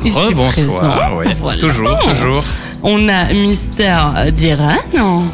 Ici 0.05 0.15
Rebonsoir, 0.17 0.51
présent. 0.51 1.17
oui. 1.17 1.25
Voilà. 1.41 1.59
Toujours, 1.59 1.99
toujours. 1.99 2.43
On 2.83 3.09
a 3.09 3.33
Mister 3.33 3.95
Diran. 4.31 4.75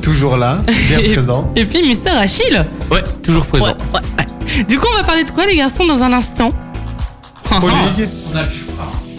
Toujours 0.01 0.37
là, 0.37 0.59
bien 0.87 0.99
Et- 0.99 1.09
présent. 1.13 1.51
Et 1.57 1.65
puis 1.65 1.85
Mister 1.85 2.11
Achille. 2.11 2.65
Ouais, 2.89 3.03
toujours 3.21 3.45
présent. 3.45 3.65
Ouais, 3.65 3.71
ouais, 3.93 3.99
ouais. 4.19 4.25
Du 4.67 4.77
coup, 4.79 4.85
on 4.93 4.97
va 4.97 5.03
parler 5.03 5.23
de 5.23 5.31
quoi, 5.31 5.45
les 5.45 5.55
garçons, 5.55 5.85
dans 5.85 6.03
un 6.03 6.13
instant 6.13 6.51
Pro 7.43 7.67
League, 7.67 8.09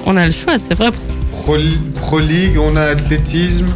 On 0.07 0.17
a 0.17 0.27
le 0.27 0.33
choix, 0.33 0.55
c'est 0.59 0.75
vrai. 0.75 0.91
Pro, 1.31 1.57
Pro 1.97 2.19
League, 2.21 2.57
on 2.61 2.77
a 2.77 2.83
athlétisme. 2.83 3.67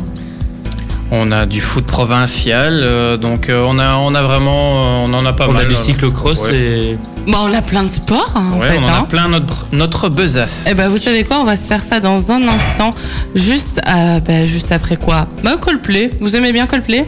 On 1.11 1.33
a 1.33 1.47
du 1.47 1.63
foot 1.63 1.87
provincial, 1.87 2.81
euh, 2.83 3.17
donc 3.17 3.49
euh, 3.49 3.65
on 3.67 3.79
a, 3.79 3.97
on 3.97 4.15
a 4.15 4.21
vraiment, 4.23 5.05
euh, 5.05 5.07
on 5.09 5.15
en 5.15 5.25
a 5.25 5.33
pas 5.33 5.49
On 5.49 5.53
mal. 5.53 5.63
a 5.65 5.69
du 5.69 5.75
cyclocross 5.75 6.43
Ouais. 6.43 6.55
et. 6.55 6.99
Bah, 7.27 7.39
on 7.43 7.53
a 7.55 7.63
plein 7.63 7.83
de 7.85 7.89
sports, 7.89 8.33
hein, 8.37 8.45
en 8.55 8.59
Ouais, 8.61 8.69
fait. 8.69 8.79
on 8.79 8.85
en 8.85 8.89
hein. 8.89 9.01
a 9.05 9.07
plein 9.07 9.29
notre, 9.29 9.67
notre 9.73 10.11
besace. 10.11 10.65
Eh 10.69 10.75
ben, 10.75 10.89
vous 10.89 10.99
savez 10.99 11.25
quoi 11.25 11.39
On 11.41 11.45
va 11.45 11.57
se 11.57 11.67
faire 11.67 11.83
ça 11.83 11.99
dans 12.01 12.31
un 12.31 12.43
instant. 12.47 12.95
Juste, 13.35 13.81
euh, 13.89 14.21
bah, 14.21 14.45
juste 14.45 14.71
après 14.71 14.97
quoi? 14.99 15.27
Bah, 15.43 15.57
Coldplay. 15.59 16.11
Vous 16.21 16.37
aimez 16.37 16.53
bien 16.53 16.67
Coldplay? 16.67 17.07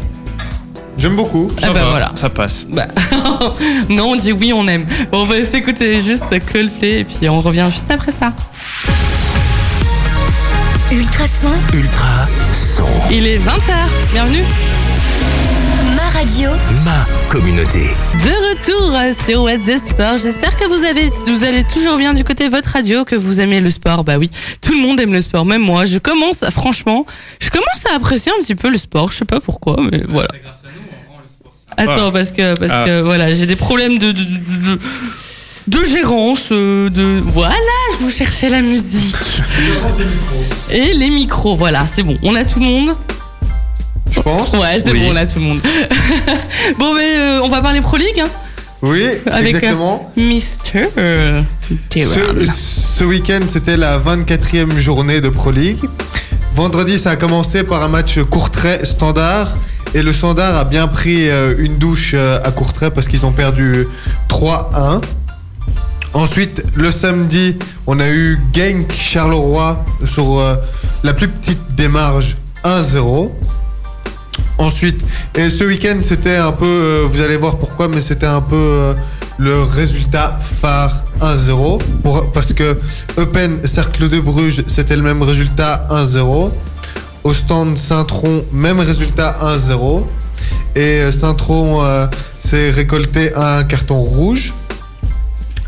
J'aime 0.98 1.16
beaucoup. 1.16 1.50
Ah 1.59 1.66
Ça 1.66 1.72
bah 1.72 1.81
va, 1.83 1.90
voilà. 1.90 2.12
Ça 2.14 2.29
passe. 2.31 2.66
Bah, 2.68 2.87
non, 3.88 4.11
on 4.12 4.16
dit 4.16 4.33
oui, 4.33 4.53
on 4.55 4.66
aime. 4.68 4.87
Bon, 5.11 5.22
on 5.22 5.24
va 5.24 5.42
s'écouter 5.42 6.03
juste 6.03 6.24
Coldplay 6.53 7.00
et 7.00 7.05
puis 7.05 7.29
on 7.29 7.40
revient 7.40 7.68
juste 7.70 7.90
après 7.90 8.12
ça. 8.12 8.33
Ultrason, 10.92 11.50
Ultra 11.72 12.26
son. 12.26 12.85
Il 13.11 13.26
est 13.26 13.38
20h. 13.38 13.72
Bienvenue. 14.12 14.42
ma 15.96 16.18
radio, 16.18 16.50
Ma 16.85 17.07
communauté. 17.29 17.90
De 18.14 18.50
retour 18.50 18.92
euh, 18.94 19.12
sur 19.24 19.42
What's 19.42 19.66
the 19.66 19.79
Sport. 19.79 20.18
J'espère 20.18 20.57
que 20.57 20.66
vous 20.66 20.85
avez, 20.85 21.09
vous 21.26 21.44
allez 21.44 21.62
toujours 21.64 21.96
bien 21.96 22.12
du 22.12 22.24
côté 22.24 22.46
de 22.46 22.50
votre 22.50 22.70
radio, 22.70 23.05
que 23.05 23.14
vous 23.14 23.38
aimez 23.40 23.61
le 23.61 23.70
sport. 23.70 24.03
Bah 24.03 24.18
oui, 24.18 24.31
tout 24.61 24.72
le 24.72 24.81
monde 24.81 24.98
aime 25.00 25.12
le 25.12 25.20
sport, 25.20 25.44
même 25.46 25.62
moi. 25.62 25.85
Je 25.85 25.98
commence, 25.98 26.44
franchement, 26.50 27.07
je 27.40 27.50
commence 27.50 27.87
à 27.92 27.94
apprécier 27.96 28.33
un 28.37 28.40
petit 28.42 28.57
peu 28.57 28.68
le 28.68 28.76
sport. 28.79 29.12
Je 29.12 29.18
sais 29.18 29.24
pas 29.24 29.38
pourquoi, 29.40 29.76
mais 29.90 30.03
voilà. 30.09 30.29
Attends, 31.76 32.12
parce 32.12 32.30
que, 32.30 32.54
parce 32.59 32.72
Ah. 32.74 32.85
que 32.87 33.00
voilà, 33.02 33.33
j'ai 33.35 33.46
des 33.46 33.56
problèmes 33.56 33.98
de, 33.98 34.12
de, 34.12 34.22
de, 34.22 34.72
de- 34.74 34.80
de 35.66 35.85
gérance, 35.85 36.48
euh, 36.52 36.90
de 36.90 37.20
voilà, 37.24 37.54
je 37.98 38.04
vous 38.04 38.11
cherchais 38.11 38.48
la 38.50 38.61
musique. 38.61 39.14
Et 40.70 40.92
les 40.94 41.11
micros, 41.11 41.54
voilà, 41.56 41.87
c'est 41.87 42.02
bon. 42.02 42.16
On 42.22 42.35
a 42.35 42.44
tout 42.44 42.59
le 42.61 42.64
monde? 42.66 42.90
Je 44.11 44.20
pense. 44.20 44.52
Ouais, 44.52 44.78
c'est 44.85 44.90
Oui. 44.90 45.00
bon, 45.00 45.12
on 45.12 45.16
a 45.16 45.27
tout 45.27 45.38
le 45.38 45.44
monde. 45.44 45.60
bon, 46.79 46.94
mais 46.94 47.16
euh, 47.16 47.40
on 47.42 47.48
va 47.48 47.60
parler 47.60 47.81
Pro 47.81 47.96
League. 47.96 48.21
hein? 48.21 48.29
Oui, 48.83 49.04
Avec, 49.27 49.27
euh, 49.27 49.38
exactement. 49.58 50.10
Mister 50.16 50.88
Ce, 50.96 52.52
ce 52.52 53.04
week-end, 53.04 53.40
c'était 53.48 53.77
la 53.77 53.98
24e 53.98 54.79
journée 54.79 55.21
de 55.21 55.29
Pro 55.29 55.50
League. 55.50 55.79
Vendredi, 56.54 56.98
ça 56.98 57.10
a 57.12 57.16
commencé 57.16 57.62
par 57.62 57.83
un 57.83 57.88
match 57.88 58.18
Courtrai 58.31 58.81
standard. 58.85 59.56
Et 59.94 60.02
le 60.02 60.12
standard 60.12 60.56
a 60.56 60.64
bien 60.64 60.86
pris 60.86 61.28
euh, 61.28 61.54
une 61.58 61.76
douche 61.78 62.12
euh, 62.14 62.38
à 62.44 62.50
Courtrai 62.52 62.90
parce 62.90 63.08
qu'ils 63.08 63.26
ont 63.26 63.32
perdu 63.32 63.86
3-1. 64.28 65.00
Ensuite, 66.12 66.62
le 66.74 66.90
samedi, 66.90 67.56
on 67.86 67.98
a 68.00 68.08
eu 68.08 68.38
Genk 68.54 68.92
Charleroi 68.92 69.84
sur 70.04 70.38
euh, 70.38 70.54
la 71.02 71.12
plus 71.12 71.28
petite 71.28 71.60
démarche 71.76 72.36
1-0. 72.64 73.30
Ensuite, 74.58 75.00
et 75.34 75.48
ce 75.50 75.64
week-end, 75.64 75.98
c'était 76.02 76.36
un 76.36 76.52
peu, 76.52 77.06
vous 77.10 77.20
allez 77.22 77.36
voir 77.38 77.56
pourquoi, 77.56 77.88
mais 77.88 78.00
c'était 78.00 78.26
un 78.26 78.42
peu 78.42 78.94
le 79.38 79.62
résultat 79.62 80.38
phare 80.60 81.02
1-0. 81.20 81.80
Pour- 82.02 82.30
Parce 82.32 82.52
que 82.52 82.78
Eupen 83.18 83.66
Cercle 83.66 84.08
de 84.08 84.20
Bruges, 84.20 84.62
c'était 84.66 84.96
le 84.96 85.02
même 85.02 85.22
résultat 85.22 85.86
1-0. 85.90 86.50
Au 87.25 87.33
stand 87.35 87.77
Saint-Tron, 87.77 88.44
même 88.52 88.81
résultat 88.81 89.37
1-0. 89.42 90.04
Et 90.77 90.81
euh, 90.81 91.12
Saint-Tron 91.12 91.85
euh, 91.85 92.06
s'est 92.38 92.71
récolté 92.71 93.35
un 93.35 93.64
carton 93.64 93.98
rouge. 93.98 94.54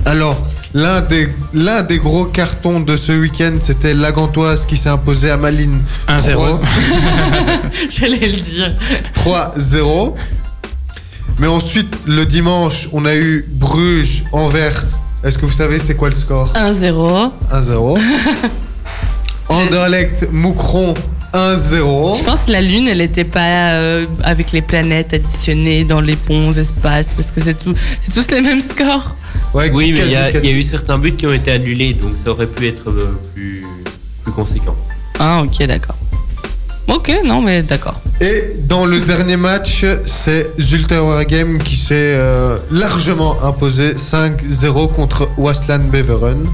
Alors, 0.06 0.46
l'un 0.74 1.00
des, 1.00 1.28
l'un 1.52 1.82
des 1.82 1.98
gros 1.98 2.24
cartons 2.24 2.80
de 2.80 2.96
ce 2.96 3.12
week-end, 3.12 3.52
c'était 3.60 3.94
Lagantoise 3.94 4.64
qui 4.64 4.76
s'est 4.76 4.88
imposé 4.88 5.30
à 5.30 5.36
Malines 5.36 5.80
1-0. 6.08 6.32
3 6.32 6.60
J'allais 7.90 8.28
le 8.28 8.40
dire. 8.40 8.72
3-0. 9.14 10.14
Mais 11.38 11.46
ensuite, 11.46 11.94
le 12.06 12.24
dimanche, 12.24 12.88
on 12.92 13.04
a 13.04 13.14
eu 13.14 13.44
Bruges, 13.48 14.24
Anvers. 14.32 14.80
Est-ce 15.24 15.38
que 15.38 15.46
vous 15.46 15.52
savez 15.52 15.78
c'est 15.78 15.94
quoi 15.94 16.08
le 16.08 16.16
score? 16.16 16.52
1-0. 16.54 17.30
1-0. 17.52 18.00
Anderlecht, 19.48 20.28
Moucron, 20.32 20.94
1-0. 21.32 22.18
Je 22.18 22.24
pense 22.24 22.40
que 22.46 22.50
la 22.50 22.60
Lune, 22.60 22.88
elle 22.88 22.98
n'était 22.98 23.24
pas 23.24 23.72
euh, 23.74 24.06
avec 24.22 24.52
les 24.52 24.62
planètes 24.62 25.14
additionnées 25.14 25.84
dans 25.84 26.00
les 26.00 26.16
ponts, 26.16 26.52
espaces, 26.52 27.08
parce 27.16 27.30
que 27.30 27.40
c'est 27.42 27.54
tout, 27.54 27.74
c'est 28.00 28.12
tous 28.12 28.30
les 28.34 28.40
mêmes 28.40 28.60
scores. 28.60 29.16
Ouais, 29.54 29.70
Oui, 29.72 29.92
mais 29.92 30.00
il 30.06 30.12
y, 30.12 30.16
a- 30.16 30.30
y 30.30 30.50
eu 30.50 30.62
certains 30.62 30.98
buts 30.98 31.12
qui 31.16 31.26
ont 31.26 31.32
été 31.32 31.50
annulés, 31.52 31.94
donc 31.94 32.16
ça 32.22 32.30
aurait 32.30 32.46
pu 32.46 32.68
être 32.68 32.90
euh, 32.90 33.18
plus, 33.34 33.64
plus 34.22 34.32
conséquent. 34.32 34.76
Ah, 35.18 35.42
ok, 35.42 35.66
d'accord. 35.66 35.96
Ok, 36.88 37.16
non, 37.24 37.40
mais 37.40 37.62
d'accord. 37.62 38.00
Et 38.20 38.56
dans 38.68 38.84
le 38.84 39.00
dernier 39.00 39.36
match, 39.36 39.84
c'est 40.04 40.50
Zulte 40.60 40.92
Waregem 40.92 41.58
qui 41.58 41.76
s'est 41.76 41.94
euh, 42.16 42.58
largement 42.70 43.42
imposé 43.42 43.94
5-0 43.94 44.92
contre 44.92 45.28
Wasland 45.38 45.84
Beveren. 45.90 46.44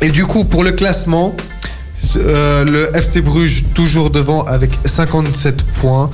Et 0.00 0.10
du 0.10 0.24
coup, 0.24 0.44
pour 0.44 0.62
le 0.62 0.72
classement, 0.72 1.34
euh, 2.16 2.64
le 2.64 2.96
FC 2.96 3.20
Bruges 3.20 3.64
toujours 3.74 4.10
devant 4.10 4.42
avec 4.44 4.78
57 4.84 5.62
points. 5.80 6.10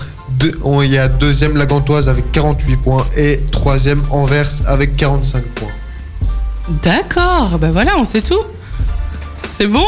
Il 0.82 0.90
y 0.90 0.98
a 0.98 1.08
deuxième 1.08 1.56
la 1.56 1.66
Gantoise 1.66 2.08
avec 2.08 2.32
48 2.32 2.76
points 2.76 3.06
et 3.16 3.40
troisième 3.50 4.02
Anvers 4.10 4.50
avec 4.66 4.96
45 4.96 5.44
points. 5.44 5.68
D'accord, 6.82 7.58
ben 7.58 7.70
voilà, 7.70 7.96
on 7.98 8.04
sait 8.04 8.22
tout. 8.22 8.42
C'est 9.48 9.66
bon? 9.66 9.84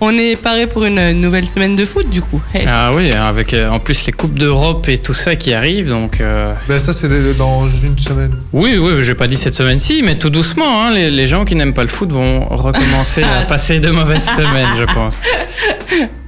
On 0.00 0.10
est 0.18 0.36
paré 0.36 0.66
pour 0.66 0.84
une 0.84 1.12
nouvelle 1.12 1.46
semaine 1.46 1.76
de 1.76 1.84
foot, 1.84 2.10
du 2.10 2.20
coup. 2.20 2.40
Hey. 2.52 2.66
Ah 2.68 2.90
oui, 2.94 3.10
avec 3.12 3.54
euh, 3.54 3.70
en 3.70 3.78
plus 3.78 4.04
les 4.06 4.12
Coupes 4.12 4.38
d'Europe 4.38 4.86
et 4.88 4.98
tout 4.98 5.14
ça 5.14 5.34
qui 5.36 5.54
arrivent, 5.54 5.88
donc... 5.88 6.20
euh, 6.20 6.52
Ben 6.68 6.78
ça 6.78 6.92
c'est 6.92 7.08
dans 7.38 7.66
une 7.68 7.98
semaine. 7.98 8.32
Oui, 8.52 8.76
oui, 8.76 8.92
j'ai 9.00 9.14
pas 9.14 9.28
dit 9.28 9.36
cette 9.36 9.54
semaine-ci, 9.54 10.02
mais 10.04 10.18
tout 10.18 10.30
doucement, 10.30 10.82
hein, 10.82 10.90
les, 10.92 11.10
les 11.10 11.26
gens 11.26 11.44
qui 11.44 11.54
n'aiment 11.54 11.72
pas 11.72 11.82
le 11.82 11.88
foot 11.88 12.10
vont 12.12 12.44
recommencer 12.50 13.22
à 13.42 13.42
passer 13.46 13.78
de 13.80 13.90
mauvaises 13.90 14.26
semaines, 14.26 14.66
je 14.76 14.84
pense. 14.92 15.20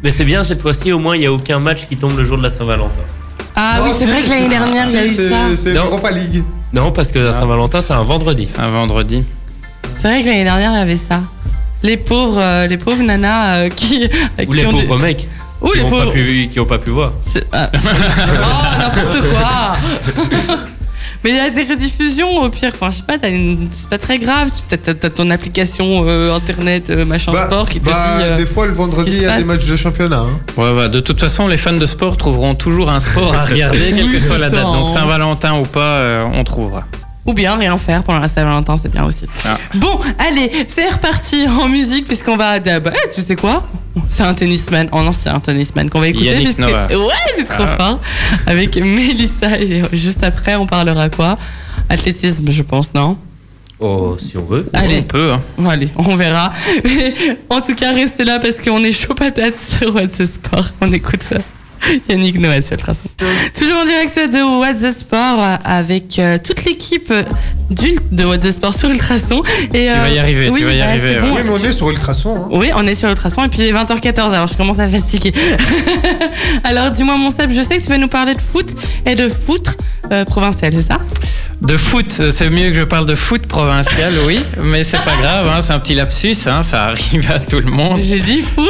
Mais 0.03 0.11
c'est 0.11 0.25
bien, 0.25 0.43
cette 0.45 0.63
fois-ci, 0.63 0.93
au 0.93 0.99
moins, 1.01 1.17
il 1.17 1.21
n'y 1.21 1.27
a 1.27 1.33
aucun 1.33 1.59
match 1.59 1.87
qui 1.89 1.97
tombe 1.97 2.17
le 2.17 2.25
jour 2.25 2.39
de 2.39 2.45
la 2.45 2.51
Saint-Valentin. 2.51 3.01
Ah 3.57 3.81
oui, 3.85 3.91
c'est 3.99 4.07
vrai 4.07 4.23
que 4.23 4.29
l'année 4.31 4.49
dernière, 4.49 4.87
il 4.89 4.95
y 4.95 4.99
a 4.99 5.05
eu 5.05 5.09
c'est- 5.15 5.29
ça. 5.29 5.37
C'est 5.57 5.73
Non. 5.75 5.83
l'Europa 5.83 6.11
League. 6.13 6.45
Non, 6.73 6.93
parce 6.93 7.11
que 7.11 7.19
la 7.19 7.31
Ah. 7.31 7.33
Saint-Valentin, 7.33 7.81
c'est 7.83 7.95
un 7.95 8.03
vendredi. 8.05 8.47
C'est 8.49 8.61
un 8.61 8.71
vendredi. 8.71 9.25
C'est 9.93 10.09
vrai 10.09 10.23
que 10.23 10.29
l'année 10.29 10.45
dernière, 10.45 10.71
il 10.73 10.79
y 10.79 10.83
avait 10.83 10.97
ça. 10.97 11.21
Les 11.83 11.97
pauvres, 11.97 12.41
euh, 12.43 12.67
les 12.67 12.79
pauvres 12.79 13.03
nanas 13.03 13.57
euh, 13.57 13.69
qui. 13.75 14.09
Ou 14.39 14.51
qui 14.51 14.57
les 14.59 14.67
ont 14.67 14.73
des- 14.73 14.83
pauvres 14.85 15.01
mecs 15.03 15.29
Ou 15.61 15.69
qui 15.71 15.77
les 15.79 15.83
n'ont 15.85 15.91
pauvres. 15.91 16.07
pas, 16.07 16.13
pu- 16.13 16.49
qui 16.51 16.61
ont 16.61 16.65
pas 16.65 16.79
pu 16.79 16.91
voir. 16.91 17.13
C'est- 17.21 17.47
ah. 17.53 17.71
oh, 17.75 18.79
n'importe 18.79 19.19
quoi 19.31 20.57
Mais 21.25 21.31
il 21.31 21.37
y 21.37 21.41
a 21.41 21.51
des 21.51 21.63
rediffusions 21.65 22.41
au 22.43 22.49
pire. 22.51 22.71
Enfin, 22.73 22.89
je 22.91 22.97
sais 22.99 23.03
pas, 23.03 23.19
t'as 23.19 23.31
une- 23.31 23.67
c'est 23.71 23.89
pas 23.89 23.99
très 23.99 24.19
grave. 24.19 24.49
Tu 24.69 24.75
as, 24.75 25.11
ton 25.11 25.29
application 25.31 26.05
euh, 26.07 26.35
internet, 26.37 26.89
euh, 26.91 27.05
machin 27.05 27.33
Bah, 27.33 27.47
sport 27.47 27.69
qui 27.69 27.81
te 27.81 27.87
bah, 27.87 28.19
dit. 28.19 28.25
euh, 28.31 28.37
des 28.37 28.47
fois 28.47 28.67
le 28.67 28.73
vendredi 28.75 29.11
il 29.17 29.23
y 29.23 29.27
a 29.27 29.37
des 29.37 29.45
matchs 29.45 29.67
de 29.67 29.77
championnat. 29.77 30.21
hein. 30.21 30.39
Ouais, 30.57 30.73
bah, 30.75 30.87
de 30.89 31.01
toute 31.01 31.19
façon, 31.19 31.49
les 31.49 31.57
fans 31.57 31.73
de 31.73 31.87
sport 31.87 32.17
trouveront 32.17 32.55
toujours 32.55 32.91
un 32.91 33.01
sport 33.01 33.35
à 33.35 33.45
regarder, 33.45 33.93
quelle 33.97 34.13
que 34.13 34.19
soit 34.21 34.39
la 34.39 34.51
date. 34.51 34.63
Donc 34.63 34.89
Saint-Valentin 34.91 35.55
ou 35.59 35.63
pas, 35.65 35.81
euh, 35.99 36.25
on 36.33 36.45
trouvera. 36.45 36.85
Ou 37.27 37.33
bien 37.33 37.57
rien 37.57 37.77
faire 37.77 38.03
pendant 38.05 38.21
la 38.21 38.29
Saint-Valentin, 38.29 38.77
c'est 38.77 38.91
bien 38.91 39.05
aussi. 39.05 39.27
Ah. 39.45 39.59
Bon, 39.75 39.99
allez, 40.19 40.51
c'est 40.69 40.89
reparti 40.89 41.47
en 41.49 41.69
musique 41.69 42.07
puisqu'on 42.07 42.37
va. 42.37 42.59
Bah, 42.61 42.93
tu 43.15 43.21
sais 43.21 43.35
quoi? 43.37 43.67
C'est 44.11 44.23
un 44.23 44.35
tennisman. 44.35 44.89
Oh 44.93 45.03
non, 45.03 45.13
c'est 45.13 45.29
un 45.31 45.41
tennisman 45.41 45.89
qu'on 45.91 45.99
va 46.01 46.09
écouter. 46.09 46.27
Yannick 46.27 46.45
puisque- 46.57 46.61
Noah. 46.61 46.87
Ouais, 46.89 47.15
c'est 47.37 47.45
trop 47.45 47.65
Ah. 47.67 47.77
fort. 47.79 48.01
Avec 48.47 48.77
Mélissa. 48.77 49.59
Et 49.59 49.83
juste 49.93 50.23
après, 50.23 50.55
on 50.55 50.67
parlera 50.67 51.09
quoi? 51.09 51.37
Athlétisme, 51.89 52.51
je 52.51 52.63
pense, 52.63 52.93
non? 52.95 53.17
Oh, 53.79 54.17
si 54.19 54.37
on 54.39 54.45
veut. 54.45 54.67
Allez. 54.73 55.01
On 55.01 55.03
peut. 55.03 55.33
hein. 55.33 55.41
Allez, 55.69 55.89
on 55.97 56.15
verra. 56.15 56.51
Mais 56.85 57.15
en 57.51 57.61
tout 57.61 57.75
cas, 57.75 57.93
restez 57.93 58.25
là 58.25 58.39
parce 58.39 58.57
qu'on 58.61 58.83
est 58.85 58.93
chaud 58.93 59.15
patate 59.15 59.59
sur 59.59 59.95
What's 59.95 60.17
the 60.19 60.25
Sport. 60.27 60.71
On 60.81 60.91
écoute 60.93 61.29
euh, 61.33 61.39
Yannick 62.09 62.39
Noël 62.41 62.63
sur 62.63 62.73
le 62.73 62.81
traçon. 62.81 63.05
Toujours 63.59 63.79
en 63.79 63.85
direct 63.85 64.17
de 64.17 64.59
What's 64.61 64.83
the 64.83 64.91
Sport 64.99 65.43
euh, 65.43 65.57
avec 65.65 66.19
euh, 66.19 66.39
toute 66.43 66.65
l'équipe 66.65 67.13
d'Ult- 67.71 68.03
de 68.15 68.25
What's 68.25 68.47
the 68.47 68.51
Sport 68.53 68.75
sur 68.75 68.89
Ultrason. 68.91 69.43
Et, 69.75 69.87
Tu 69.89 69.93
vas 70.01 70.09
y 70.11 70.19
arriver, 70.19 70.51
tu 70.55 70.65
vas 70.65 70.73
y 70.73 70.79
bah, 70.79 70.85
arriver, 70.87 71.21
bon. 71.21 71.35
Oui, 71.35 71.41
mais 71.45 71.51
on 71.51 71.59
est 71.59 71.73
sur 71.73 71.91
Ultrason. 71.91 72.37
hein. 72.37 72.49
Oui, 72.51 72.71
on 72.75 72.87
est 72.87 72.95
sur 72.95 73.09
Ultrason 73.09 73.45
et 73.45 73.49
puis 73.49 73.61
il 73.61 73.67
est 73.67 73.73
20h14, 73.73 74.33
alors 74.33 74.47
je 74.49 74.55
commence 74.55 74.79
à 74.79 74.89
fatiguer. 74.89 75.33
alors 76.65 76.91
dis-moi 76.91 77.17
mon 77.17 77.31
Seb, 77.31 77.53
je 77.53 77.63
sais 77.63 77.79
que 77.79 77.83
tu 77.83 77.89
vas 77.89 77.99
nous 77.99 78.09
parler 78.09 78.35
de 78.35 78.41
foot 78.41 78.75
et 79.05 79.15
de 79.15 79.29
foot 79.29 79.77
euh, 80.13 80.25
provincial, 80.25 80.73
c'est 80.75 80.83
ça? 80.83 80.99
De 81.63 81.77
foot, 81.77 82.19
euh, 82.21 82.31
c'est 82.31 82.51
mieux 82.51 82.69
que 82.71 82.77
je 82.77 82.83
parle 82.83 83.07
de 83.07 83.15
foot 83.15 83.47
provincial, 83.47 84.13
oui, 84.27 84.41
mais 84.63 84.85
c'est 84.85 85.03
pas 85.03 85.17
grave, 85.17 85.49
hein, 85.49 85.61
c'est 85.61 85.73
un 85.73 85.79
petit 85.79 85.95
lapsus, 85.95 86.37
hein, 86.47 86.63
ça 86.63 86.85
arrive 86.85 87.31
à 87.31 87.41
tout 87.41 87.59
le 87.61 87.71
monde. 87.71 88.01
J'ai 88.01 88.21
dit 88.21 88.43
foot 88.43 88.69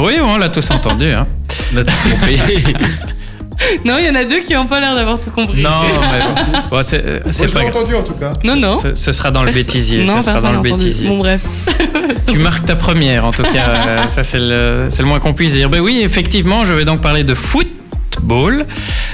Oui, 0.00 0.14
on 0.22 0.38
l'a 0.38 0.48
tous 0.48 0.70
entendu. 0.70 1.10
Hein. 1.10 1.26
On 1.74 1.78
a 1.78 1.84
tout 1.84 1.92
compris. 2.10 2.40
Non, 3.84 3.94
il 4.00 4.06
y 4.06 4.10
en 4.10 4.14
a 4.16 4.24
deux 4.24 4.40
qui 4.40 4.54
n'ont 4.54 4.66
pas 4.66 4.80
l'air 4.80 4.94
d'avoir 4.96 5.20
tout 5.20 5.30
compris. 5.30 5.62
Non, 5.62 5.70
mais 6.12 6.58
bon, 6.70 6.80
c'est 6.82 7.04
euh, 7.04 7.20
Moi, 7.22 7.32
c'est 7.32 7.46
je 7.48 7.52
pas 7.52 7.60
l'ai 7.60 7.66
grave. 7.68 7.76
entendu 7.82 7.94
en 7.94 8.02
tout 8.02 8.14
cas. 8.14 8.32
Non, 8.44 8.56
non. 8.56 8.76
Ce, 8.76 8.94
ce 8.96 9.12
sera 9.12 9.30
dans 9.30 9.44
le 9.44 9.52
bêtisier. 9.52 10.04
Non, 10.04 10.16
ce 10.16 10.22
sera 10.22 10.32
personne 10.32 10.42
dans 10.54 10.62
le 10.62 10.68
n'a 10.68 10.74
entendu. 10.74 10.84
bêtisier. 10.88 11.08
Bon, 11.08 11.18
bref. 11.18 11.42
Tu 12.26 12.38
marques 12.38 12.64
ta 12.64 12.74
première, 12.76 13.24
en 13.26 13.30
tout 13.30 13.42
cas. 13.42 13.68
euh, 13.88 14.02
ça, 14.08 14.22
c'est 14.22 14.40
le, 14.40 14.86
c'est 14.90 15.02
le 15.02 15.08
moins 15.08 15.20
qu'on 15.20 15.34
puisse 15.34 15.52
dire. 15.52 15.68
Ben 15.68 15.80
oui, 15.80 16.00
effectivement, 16.02 16.64
je 16.64 16.72
vais 16.72 16.84
donc 16.84 17.00
parler 17.02 17.24
de 17.24 17.34
football. 17.34 18.66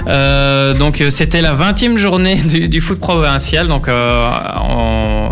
Euh, 0.07 0.73
donc, 0.73 1.01
euh, 1.01 1.09
c'était 1.09 1.41
la 1.41 1.53
20e 1.53 1.97
journée 1.97 2.35
du, 2.37 2.69
du 2.69 2.81
foot 2.81 2.99
provincial, 2.99 3.67
donc 3.67 3.87
euh, 3.87 4.29
en- 4.55 5.31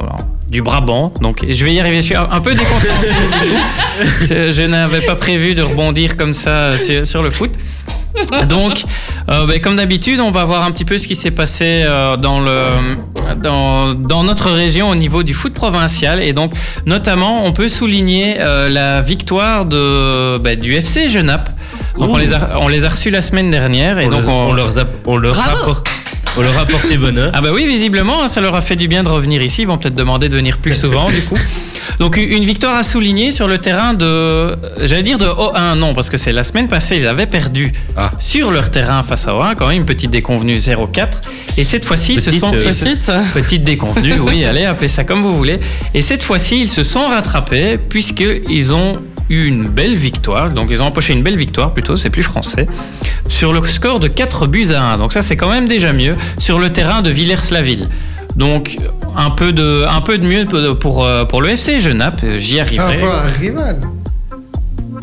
du 0.49 0.61
Brabant. 0.61 1.13
Donc, 1.21 1.45
je 1.47 1.65
vais 1.65 1.73
y 1.73 1.79
arriver. 1.79 1.97
Je 1.97 2.01
suis 2.01 2.15
un 2.15 2.41
peu 2.41 2.53
décontenancé. 2.53 3.13
coup. 3.31 4.25
je 4.29 4.65
n'avais 4.65 5.01
pas 5.01 5.15
prévu 5.15 5.55
de 5.55 5.61
rebondir 5.61 6.17
comme 6.17 6.33
ça 6.33 6.77
sur, 6.77 7.05
sur 7.05 7.21
le 7.21 7.29
foot. 7.29 7.51
Donc, 8.47 8.83
euh, 9.29 9.45
ben, 9.45 9.59
comme 9.61 9.75
d'habitude, 9.75 10.19
on 10.19 10.31
va 10.31 10.43
voir 10.45 10.63
un 10.63 10.71
petit 10.71 10.85
peu 10.85 10.97
ce 10.97 11.07
qui 11.07 11.15
s'est 11.15 11.31
passé 11.31 11.83
euh, 11.85 12.17
dans, 12.17 12.39
le, 12.39 12.61
dans, 13.41 13.93
dans 13.93 14.23
notre 14.23 14.51
région 14.51 14.89
au 14.89 14.95
niveau 14.95 15.23
du 15.23 15.33
foot 15.33 15.53
provincial. 15.53 16.23
Et 16.23 16.33
donc, 16.33 16.53
notamment, 16.85 17.45
on 17.45 17.53
peut 17.53 17.67
souligner 17.67 18.37
euh, 18.39 18.69
la 18.69 19.01
victoire 19.01 19.65
de, 19.65 20.37
ben, 20.39 20.59
du 20.59 20.73
FC 20.73 21.07
Genappe. 21.07 21.49
Donc, 21.99 22.11
on 22.11 22.17
les, 22.17 22.33
a, 22.33 22.59
on 22.59 22.67
les 22.67 22.85
a 22.85 22.89
reçus 22.89 23.09
la 23.09 23.21
semaine 23.21 23.51
dernière. 23.51 23.99
Et 23.99 24.07
on, 24.07 24.09
donc, 24.09 24.27
on 24.27 24.53
leur 24.53 24.77
a, 24.77 24.83
on 25.05 25.17
leur 25.17 25.37
on 26.37 26.41
leur 26.41 26.57
a 26.57 26.61
apporté 26.61 26.97
bonheur. 26.97 27.31
ah 27.33 27.41
bah 27.41 27.49
oui, 27.53 27.65
visiblement, 27.65 28.23
hein, 28.23 28.27
ça 28.27 28.41
leur 28.41 28.55
a 28.55 28.61
fait 28.61 28.75
du 28.75 28.87
bien 28.87 29.03
de 29.03 29.09
revenir 29.09 29.41
ici. 29.41 29.63
Ils 29.63 29.67
vont 29.67 29.77
peut-être 29.77 29.95
demander 29.95 30.29
de 30.29 30.35
venir 30.35 30.57
plus 30.59 30.73
souvent, 30.79 31.09
du 31.09 31.21
coup. 31.21 31.37
Donc 31.99 32.17
une 32.17 32.43
victoire 32.43 32.75
à 32.75 32.83
souligner 32.83 33.31
sur 33.31 33.47
le 33.47 33.57
terrain 33.57 33.93
de, 33.95 34.55
j'allais 34.83 35.01
dire 35.03 35.17
de 35.17 35.25
O1, 35.25 35.75
non, 35.75 35.93
parce 35.95 36.09
que 36.09 36.17
c'est 36.17 36.31
la 36.31 36.43
semaine 36.43 36.67
passée, 36.67 36.97
ils 36.97 37.07
avaient 37.07 37.25
perdu 37.25 37.71
Ah. 37.95 38.11
sur 38.19 38.51
leur 38.51 38.69
terrain 38.69 39.01
face 39.03 39.27
à 39.27 39.31
O1, 39.31 39.55
quand 39.55 39.67
même 39.67 39.77
une 39.79 39.85
petite 39.85 40.11
déconvenue 40.11 40.57
0-4. 40.57 41.07
Et 41.57 41.63
cette 41.63 41.85
fois-ci, 41.85 42.13
ils 42.15 42.21
se 42.21 42.29
Petite, 42.29 42.39
sont... 42.41 42.53
euh, 42.53 42.63
ils 42.65 42.73
se- 42.73 42.85
Petite. 42.85 43.11
Petite 43.33 43.63
déconvenue, 43.63 44.19
oui, 44.19 44.45
allez, 44.45 44.65
appelez 44.65 44.89
ça 44.89 45.03
comme 45.03 45.21
vous 45.23 45.35
voulez. 45.35 45.59
Et 45.95 46.01
cette 46.03 46.21
fois-ci, 46.23 46.61
ils 46.61 46.69
se 46.69 46.83
sont 46.83 47.07
rattrapés 47.07 47.79
puisqu'ils 47.79 48.73
ont 48.73 48.99
eu 49.29 49.45
une 49.45 49.67
belle 49.67 49.95
victoire. 49.95 50.49
Donc, 50.51 50.67
ils 50.71 50.81
ont 50.81 50.85
empoché 50.85 51.13
une 51.13 51.23
belle 51.23 51.37
victoire, 51.37 51.73
plutôt, 51.73 51.97
c'est 51.97 52.09
plus 52.09 52.23
français, 52.23 52.67
sur 53.27 53.53
le 53.53 53.61
score 53.63 53.99
de 53.99 54.07
4 54.07 54.47
buts 54.47 54.67
à 54.73 54.93
1. 54.93 54.97
Donc, 54.97 55.13
ça, 55.13 55.21
c'est 55.21 55.37
quand 55.37 55.49
même 55.49 55.67
déjà 55.67 55.93
mieux 55.93 56.15
sur 56.37 56.59
le 56.59 56.71
terrain 56.71 57.01
de 57.01 57.09
Villers-la-Ville. 57.09 57.87
Donc 58.35 58.77
un 59.15 59.31
peu 59.31 59.51
de, 59.51 59.83
un 59.89 60.01
peu 60.01 60.19
de 60.19 60.25
mieux 60.25 60.45
pour, 60.75 61.03
euh, 61.03 61.25
pour 61.25 61.41
le 61.41 61.49
FC 61.49 61.79
Genappe, 61.79 62.21
j'y 62.37 62.59
arriverai. 62.59 62.99
C'est 62.99 63.03
un 63.03 63.09
peu 63.09 63.15
un 63.15 63.23
rival. 63.23 63.81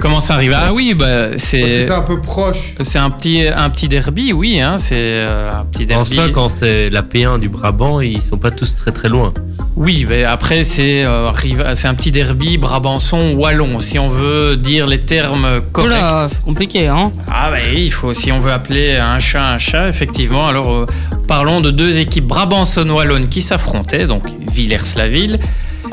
Comment 0.05 0.21
ça 0.21 0.35
arrive? 0.35 0.55
Ah 0.55 0.75
oui, 0.75 0.93
bah, 0.93 1.39
c'est. 1.39 1.81
c'est 1.81 1.91
un 1.91 2.03
peu 2.03 2.21
proche. 2.21 2.75
C'est 2.83 2.99
un 2.99 3.09
petit, 3.09 3.47
un 3.49 3.71
petit 3.71 3.89
derby, 3.89 4.35
oui. 4.35 4.61
Hein, 4.61 4.77
c'est 4.77 4.97
euh, 4.99 5.51
un 5.51 5.65
petit 5.65 5.87
derby. 5.87 6.21
En 6.21 6.31
quand 6.31 6.51
c'est 6.51 6.91
la 6.91 7.01
P1 7.01 7.41
du 7.41 7.49
Brabant, 7.49 8.03
ils 8.03 8.21
sont 8.21 8.37
pas 8.37 8.51
tous 8.51 8.77
très 8.77 8.93
très 8.93 9.09
loin. 9.09 9.33
Oui, 9.77 10.05
mais 10.07 10.25
après 10.25 10.63
c'est 10.63 11.07
euh, 11.07 11.33
c'est 11.75 11.89
un 11.89 11.95
petit 11.95 12.11
derby 12.11 12.59
Brabançon 12.59 13.33
wallon, 13.33 13.81
si 13.81 13.99
on 13.99 14.09
veut 14.09 14.57
dire 14.57 14.87
les 14.87 15.01
termes 15.01 15.63
corrects. 15.73 16.29
c'est 16.29 16.43
compliqué, 16.43 16.87
hein 16.87 17.11
Ah 17.27 17.51
bah 17.51 17.57
oui, 17.73 17.85
il 17.87 17.91
faut 17.91 18.13
si 18.13 18.31
on 18.31 18.41
veut 18.41 18.53
appeler 18.53 18.97
un 18.97 19.19
chat 19.19 19.55
un 19.55 19.59
chat, 19.59 19.89
effectivement. 19.89 20.47
Alors 20.47 20.71
euh, 20.71 20.87
parlons 21.27 21.63
de 21.63 21.71
deux 21.71 21.99
équipes 21.99 22.27
Brabançon 22.27 22.91
wallonnes 22.91 23.31
qui 23.31 23.41
s'affrontaient, 23.41 24.07
donc 24.07 24.25
Villers-la-Ville 24.53 25.41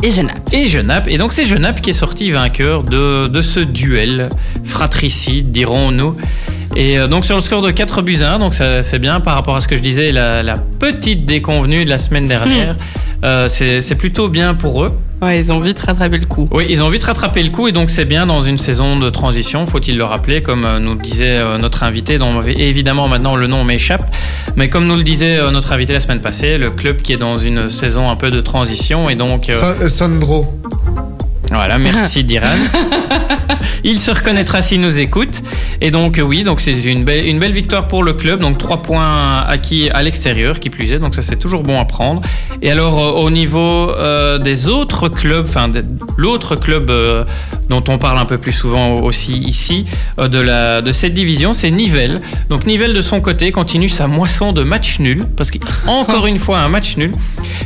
et 0.04 0.10
Genappe. 0.10 0.54
Et 0.54 0.68
Genappe. 0.68 1.08
Et 1.08 1.18
donc 1.18 1.32
c'est 1.32 1.44
Genappe 1.44 1.82
qui 1.82 1.92
est 1.92 1.94
sorti 1.94 2.32
vainqueur 2.32 2.84
de, 2.84 3.28
de 3.28 3.42
ce 3.42 3.60
duel 3.60 4.30
fratricide, 4.64 5.52
dirons-nous. 5.52 6.16
Et 6.76 6.98
euh, 6.98 7.08
donc 7.08 7.26
sur 7.26 7.36
le 7.36 7.42
score 7.42 7.62
de 7.62 7.72
4 7.72 8.02
buts 8.02 8.20
1, 8.24 8.40
donc 8.40 8.54
c'est 8.54 9.00
bien 9.00 9.20
par 9.20 9.36
rapport 9.36 9.56
à 9.56 9.62
ce 9.62 9.68
que 9.68 9.76
je 9.76 9.82
disais, 9.82 10.12
la, 10.12 10.44
la 10.44 10.58
petite 10.58 11.26
déconvenue 11.26 11.84
de 11.84 11.90
la 11.90 11.98
semaine 11.98 12.28
dernière. 12.28 12.74
Hmm. 12.74 13.24
Euh, 13.24 13.48
c'est 13.48 13.96
plutôt 13.96 14.30
bien 14.30 14.56
pour 14.56 14.84
eux. 14.84 14.92
Ouais, 15.22 15.40
ils 15.40 15.52
ont 15.52 15.60
vite 15.60 15.80
rattrapé 15.80 16.18
le 16.18 16.26
coup. 16.26 16.50
Oui, 16.52 16.66
ils 16.68 16.82
ont 16.82 16.90
vite 16.90 17.04
rattrapé 17.04 17.44
le 17.44 17.50
coup 17.50 17.68
et 17.68 17.72
donc 17.72 17.92
c'est 17.92 18.06
bien 18.06 18.26
dans 18.26 18.42
une 18.42 18.58
saison 18.58 18.98
de 18.98 19.08
transition, 19.12 19.68
faut-il 19.68 19.96
le 19.96 20.04
rappeler, 20.04 20.42
comme 20.42 20.66
euh, 20.66 20.80
nous 20.80 20.96
le 20.96 21.02
disait 21.02 21.40
notre 21.60 21.84
invité, 21.84 22.18
dont 22.18 22.42
évidemment 22.42 23.08
maintenant 23.08 23.36
le 23.36 23.46
nom 23.46 23.64
m'échappe, 23.64 24.04
mais 24.56 24.70
comme 24.70 24.86
nous 24.86 24.96
le 24.96 25.04
disait 25.04 25.40
notre 25.52 25.74
invité 25.74 25.94
la 25.94 26.00
semaine 26.00 26.22
passée, 26.22 26.58
le 26.58 26.72
club 26.72 27.02
qui 27.02 27.14
est 27.14 27.18
dans 27.18 27.38
une 27.38 27.70
saison 27.70 28.10
un 28.10 28.16
peu 28.16 28.32
de 28.32 28.42
transition 28.42 29.10
et 29.10 29.16
donc... 29.16 29.52
Sandro. 29.90 30.48
Voilà, 31.52 31.78
merci 31.78 32.24
Diran. 32.24 32.48
Il 33.84 34.00
se 34.00 34.12
reconnaîtra 34.12 34.62
s'il 34.62 34.80
nous 34.82 35.00
écoute. 35.00 35.42
Et 35.82 35.92
donc 35.92 36.20
euh, 36.20 36.22
oui, 36.22 36.44
donc 36.44 36.62
c'est 36.62 36.80
une 36.84 37.04
belle, 37.04 37.28
une 37.28 37.40
belle 37.40 37.52
victoire 37.52 37.88
pour 37.88 38.04
le 38.04 38.14
club. 38.14 38.40
Donc 38.40 38.58
trois 38.58 38.82
points 38.82 39.40
acquis 39.48 39.90
à 39.90 40.04
l'extérieur, 40.04 40.60
qui 40.60 40.70
plus 40.70 40.94
est. 40.94 41.00
Donc 41.00 41.16
ça 41.16 41.22
c'est 41.22 41.38
toujours 41.38 41.64
bon 41.64 41.80
à 41.80 41.86
prendre. 41.86 42.22
Et 42.62 42.72
alors 42.72 43.00
euh, 43.00 43.24
au 43.24 43.30
niveau 43.32 43.90
euh, 43.92 44.38
des 44.38 44.68
autres 44.68 45.10
clubs, 45.10 45.46
enfin 45.48 45.72
l'autre 46.18 46.56
club 46.56 46.92
dont 47.70 47.84
on 47.88 47.98
parle 47.98 48.20
un 48.20 48.26
peu 48.26 48.38
plus 48.38 48.52
souvent 48.52 48.96
aussi 48.96 49.34
ici 49.34 49.86
de 50.18 50.40
la 50.40 50.82
de 50.82 50.92
cette 50.92 51.14
division, 51.14 51.54
c'est 51.54 51.72
Nivelles. 51.72 52.22
Donc 52.50 52.68
Nivelles 52.68 52.94
de 52.94 53.02
son 53.02 53.20
côté 53.20 53.52
continue 53.52 53.90
sa 53.90 54.08
moisson 54.08 54.52
de 54.54 54.64
match 54.64 55.00
nul 55.00 55.26
parce 55.36 55.50
qu'encore 55.52 56.28
une 56.28 56.40
fois 56.40 56.60
un 56.60 56.70
match 56.70 56.98
nul, 56.98 57.12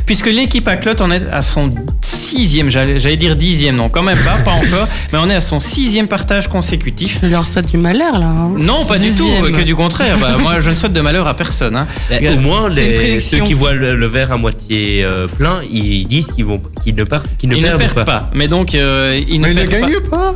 puisque 0.06 0.26
l'équipe 0.26 0.66
à 0.68 0.76
Clotte 0.76 1.02
en 1.02 1.10
est 1.10 1.26
à 1.30 1.42
son 1.42 1.70
sixième, 2.00 2.70
j'allais 2.70 3.16
dire 3.16 3.36
dixième, 3.36 3.75
non 3.76 3.88
quand 3.88 4.02
même 4.02 4.18
pas, 4.18 4.38
pas 4.44 4.52
encore, 4.52 4.88
mais 5.12 5.18
on 5.18 5.28
est 5.30 5.34
à 5.34 5.40
son 5.40 5.60
sixième 5.60 6.08
partage 6.08 6.48
consécutif. 6.48 7.18
Je 7.22 7.28
leur 7.28 7.46
souhaite 7.46 7.70
du 7.70 7.76
malheur 7.76 8.18
là. 8.18 8.26
Hein. 8.26 8.52
Non, 8.58 8.84
pas 8.84 8.98
du 8.98 9.12
tout, 9.12 9.28
que 9.42 9.62
du 9.62 9.76
contraire. 9.76 10.18
Bah, 10.18 10.36
moi, 10.38 10.60
je 10.60 10.70
ne 10.70 10.74
souhaite 10.74 10.92
de 10.92 11.00
malheur 11.00 11.26
à 11.28 11.34
personne. 11.34 11.76
Hein. 11.76 11.86
au 12.10 12.40
moins, 12.40 12.68
les, 12.68 13.20
ceux 13.20 13.40
qui 13.40 13.54
voient 13.54 13.72
le, 13.72 14.06
verre 14.06 14.32
à 14.32 14.36
moitié 14.36 15.04
euh, 15.04 15.26
plein, 15.26 15.60
ils 15.70 16.06
disent 16.06 16.32
qu'ils 16.32 16.44
vont, 16.44 16.60
qu'ils 16.82 16.94
ne, 16.94 17.04
qu'ils 17.38 17.48
ne, 17.48 17.76
perdent, 17.76 18.04
pas. 18.04 18.26
Mais 18.34 18.48
donc, 18.48 18.74
euh, 18.74 19.20
ils 19.28 19.40
mais 19.40 19.54
ne, 19.54 19.60
ils 19.60 19.66
ne 19.66 19.70
gagnent 19.70 20.08
pas. 20.10 20.34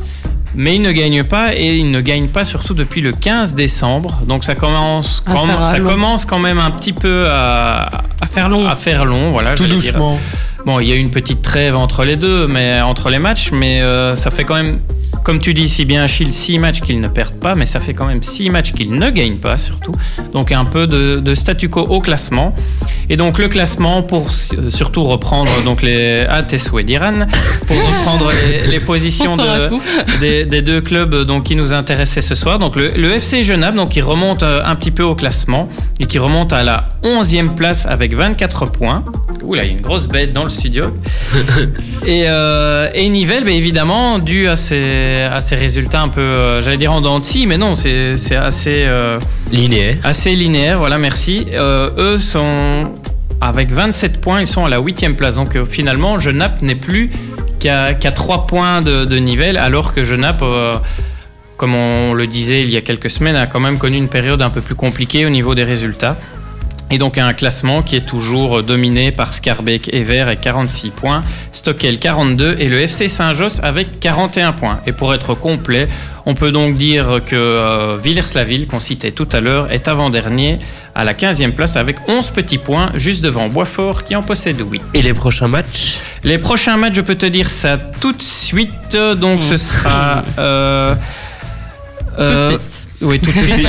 Mais 0.54 0.74
ils 0.74 0.82
ne 0.82 0.90
gagnent 0.90 1.24
pas 1.24 1.54
et 1.54 1.76
ils 1.76 1.90
ne 1.90 2.00
gagnent 2.00 2.28
pas 2.28 2.44
surtout 2.44 2.74
depuis 2.74 3.00
le 3.00 3.12
15 3.12 3.54
décembre. 3.54 4.20
Donc 4.26 4.42
ça 4.42 4.56
commence, 4.56 5.22
quand, 5.24 5.46
ça 5.62 5.78
commence 5.78 6.24
quand 6.24 6.40
même 6.40 6.58
un 6.58 6.72
petit 6.72 6.92
peu 6.92 7.26
à, 7.28 7.88
à 8.20 8.26
faire 8.26 8.48
long. 8.48 8.66
À 8.66 8.74
faire 8.74 9.04
long, 9.04 9.30
voilà. 9.30 9.54
Tout 9.54 9.68
doucement. 9.68 10.18
Bon, 10.66 10.78
il 10.78 10.88
y 10.88 10.92
a 10.92 10.94
eu 10.94 10.98
une 10.98 11.10
petite 11.10 11.42
trêve 11.42 11.74
entre 11.74 12.04
les 12.04 12.16
deux, 12.16 12.46
mais 12.46 12.80
entre 12.80 13.10
les 13.10 13.18
matchs, 13.18 13.50
mais 13.52 13.82
euh, 13.82 14.14
ça 14.14 14.30
fait 14.30 14.44
quand 14.44 14.54
même, 14.54 14.80
comme 15.30 15.38
tu 15.38 15.54
dis 15.54 15.68
si 15.68 15.84
bien, 15.84 16.02
Achille, 16.02 16.32
6 16.32 16.58
matchs 16.58 16.80
qu'ils 16.80 17.00
ne 17.00 17.06
perdent 17.06 17.38
pas, 17.38 17.54
mais 17.54 17.64
ça 17.64 17.78
fait 17.78 17.94
quand 17.94 18.06
même 18.06 18.20
6 18.20 18.50
matchs 18.50 18.72
qu'ils 18.72 18.92
ne 18.92 19.10
gagnent 19.10 19.38
pas, 19.38 19.56
surtout. 19.56 19.94
Donc 20.32 20.50
un 20.50 20.64
peu 20.64 20.88
de, 20.88 21.34
statu 21.36 21.68
quo 21.68 21.82
au 21.82 22.00
classement. 22.00 22.52
Et 23.08 23.16
donc 23.16 23.38
le 23.38 23.46
classement, 23.46 24.02
pour 24.02 24.26
euh, 24.28 24.70
surtout 24.70 25.04
reprendre 25.04 25.52
donc 25.64 25.82
les 25.82 26.26
ah, 26.28 26.42
tes 26.42 26.58
souhaits 26.58 26.84
d'Iran, 26.84 27.28
pour 27.68 27.76
reprendre 27.76 28.32
les, 28.68 28.80
positions 28.86 29.36
des, 30.20 30.62
deux 30.62 30.80
clubs 30.80 31.24
donc, 31.24 31.44
qui 31.44 31.54
nous 31.54 31.72
intéressaient 31.72 32.22
ce 32.22 32.34
soir. 32.34 32.58
Donc 32.58 32.74
le, 32.74 32.88
le 32.88 33.12
FC 33.12 33.44
Genappe, 33.44 33.76
donc, 33.76 33.90
qui 33.90 34.00
remonte 34.00 34.42
euh, 34.42 34.62
un 34.64 34.74
petit 34.74 34.90
peu 34.90 35.04
au 35.04 35.14
classement 35.14 35.68
et 36.00 36.06
qui 36.06 36.18
remonte 36.18 36.52
à 36.52 36.64
la 36.64 36.88
11e 37.04 37.54
place 37.54 37.86
avec 37.86 38.14
24 38.14 38.66
points. 38.72 39.04
Oula, 39.42 39.64
il 39.64 39.66
y 39.66 39.70
a 39.70 39.76
une 39.76 39.80
grosse 39.80 40.06
bête 40.06 40.32
dans 40.32 40.44
le 40.44 40.50
studio. 40.50 40.86
et, 42.06 42.24
euh, 42.26 42.88
et 42.94 43.08
Nivelles, 43.08 43.44
bah, 43.44 43.52
évidemment, 43.52 44.18
dû 44.18 44.48
à 44.48 44.56
ces, 45.28 45.34
à 45.34 45.40
ces 45.40 45.56
résultats 45.56 46.02
un 46.02 46.08
peu, 46.08 46.20
euh, 46.20 46.62
j'allais 46.62 46.76
dire 46.76 46.92
en 46.92 47.00
denti, 47.00 47.46
mais 47.46 47.58
non, 47.58 47.74
c'est 47.74 48.14
assez... 48.36 48.84
Euh, 48.86 49.18
linéaire. 49.50 49.96
Assez 50.04 50.34
linéaire, 50.34 50.78
voilà, 50.78 50.98
merci. 50.98 51.46
eux 51.56 52.18
sont... 52.18 52.92
Avec 53.42 53.70
27 53.70 54.20
points, 54.20 54.42
ils 54.42 54.46
sont 54.46 54.66
à 54.66 54.68
la 54.68 54.80
8 54.80 55.16
place. 55.16 55.36
Donc 55.36 55.56
finalement, 55.64 56.18
Genappe 56.18 56.60
n'est 56.60 56.74
plus 56.74 57.10
qu'à 57.58 57.94
3 57.94 58.46
points 58.46 58.82
de, 58.82 59.06
de 59.06 59.16
Nivelles, 59.16 59.56
alors 59.56 59.94
que 59.94 60.04
Genappe 60.04 60.44
comme 61.60 61.74
on 61.74 62.14
le 62.14 62.26
disait 62.26 62.62
il 62.62 62.70
y 62.70 62.78
a 62.78 62.80
quelques 62.80 63.10
semaines, 63.10 63.36
a 63.36 63.46
quand 63.46 63.60
même 63.60 63.76
connu 63.76 63.98
une 63.98 64.08
période 64.08 64.40
un 64.40 64.48
peu 64.48 64.62
plus 64.62 64.74
compliquée 64.74 65.26
au 65.26 65.28
niveau 65.28 65.54
des 65.54 65.64
résultats. 65.64 66.16
Et 66.90 66.98
donc 66.98 67.18
un 67.18 67.32
classement 67.32 67.82
qui 67.82 67.94
est 67.94 68.06
toujours 68.06 68.62
dominé 68.64 69.12
par 69.12 69.32
Scarbeck 69.32 69.88
et 69.92 70.02
Vert 70.02 70.26
avec 70.26 70.40
46 70.40 70.90
points, 70.90 71.22
Stockel 71.52 71.98
42 71.98 72.56
et 72.58 72.68
le 72.68 72.80
FC 72.80 73.08
Saint-Josse 73.08 73.60
avec 73.62 74.00
41 74.00 74.52
points. 74.52 74.80
Et 74.86 74.92
pour 74.92 75.14
être 75.14 75.34
complet, 75.34 75.88
on 76.26 76.34
peut 76.34 76.50
donc 76.50 76.76
dire 76.76 77.20
que 77.24 77.36
euh, 77.36 77.96
Villers-la-Ville, 78.02 78.66
qu'on 78.66 78.80
citait 78.80 79.12
tout 79.12 79.28
à 79.32 79.40
l'heure, 79.40 79.70
est 79.70 79.86
avant-dernier 79.86 80.58
à 80.94 81.04
la 81.04 81.14
15e 81.14 81.52
place 81.52 81.76
avec 81.76 81.96
11 82.08 82.30
petits 82.30 82.58
points, 82.58 82.90
juste 82.94 83.22
devant 83.22 83.48
Boisfort 83.48 84.02
qui 84.02 84.16
en 84.16 84.22
possède 84.22 84.60
8. 84.60 84.82
Et 84.94 85.02
les 85.02 85.14
prochains 85.14 85.48
matchs? 85.48 86.00
Les 86.24 86.38
prochains 86.38 86.76
matchs, 86.76 86.96
je 86.96 87.02
peux 87.02 87.14
te 87.14 87.26
dire 87.26 87.50
ça 87.50 87.78
tout 87.78 88.12
de 88.12 88.22
suite. 88.22 88.96
Donc 89.18 89.42
ce 89.42 89.56
sera... 89.56 90.24
Euh, 90.38 90.94
euh, 92.20 92.50
tout 92.50 92.56
de 92.56 92.62
suite. 92.62 92.88
Oui, 93.02 93.18
tout 93.18 93.32
de 93.32 93.38
suite. 93.38 93.68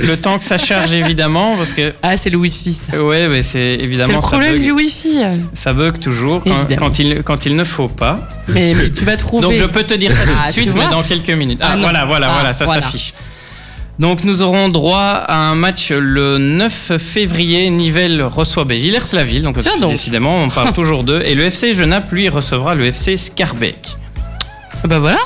le, 0.00 0.16
temps 0.16 0.38
que 0.38 0.44
ça 0.44 0.58
charge, 0.58 0.92
évidemment, 0.92 1.56
parce 1.56 1.72
que. 1.72 1.92
Ah, 2.02 2.16
c'est 2.16 2.30
le 2.30 2.38
Wi-Fi. 2.38 2.78
Oui, 2.94 3.28
mais 3.28 3.42
c'est 3.42 3.78
évidemment. 3.80 4.08
C'est 4.08 4.14
le 4.14 4.20
problème 4.20 4.58
du 4.58 4.70
Wi-Fi. 4.70 5.40
Ça 5.52 5.72
bug 5.72 5.98
toujours 5.98 6.42
quand, 6.78 6.98
il, 6.98 7.22
quand 7.22 7.46
il 7.46 7.56
ne 7.56 7.64
faut 7.64 7.88
pas. 7.88 8.20
Mais, 8.48 8.74
tu 8.90 9.04
vas 9.04 9.16
trouver. 9.16 9.42
Donc 9.42 9.54
je 9.54 9.64
peux 9.64 9.82
te 9.82 9.94
dire 9.94 10.12
ça 10.12 10.22
tout 10.22 10.30
de 10.30 10.36
ah, 10.44 10.52
suite, 10.52 10.70
mais 10.74 10.88
dans 10.90 11.02
quelques 11.02 11.30
minutes. 11.30 11.58
Ah, 11.60 11.72
ah 11.72 11.76
voilà, 11.80 12.04
voilà, 12.04 12.28
ah, 12.30 12.34
voilà, 12.34 12.52
ça 12.52 12.66
s'affiche. 12.66 13.14
Donc 13.98 14.24
nous 14.24 14.42
aurons 14.42 14.68
droit 14.68 14.98
à 15.00 15.36
un 15.50 15.54
match 15.54 15.90
le 15.90 16.38
9 16.38 16.92
février. 16.98 17.68
Nivelles 17.70 18.22
reçoit 18.22 18.64
Villers-la-Ville. 18.64 19.42
Donc, 19.42 19.58
donc, 19.80 19.90
décidément, 19.90 20.42
on 20.42 20.48
parle 20.48 20.72
toujours 20.74 21.04
d'eux. 21.04 21.22
Et 21.24 21.34
le 21.34 21.44
FC 21.44 21.72
Genappe, 21.72 22.10
lui, 22.10 22.28
recevra 22.28 22.74
le 22.74 22.86
FC 22.86 23.16
Scarbeck. 23.16 23.96
Bah 24.84 24.98
voilà. 24.98 25.18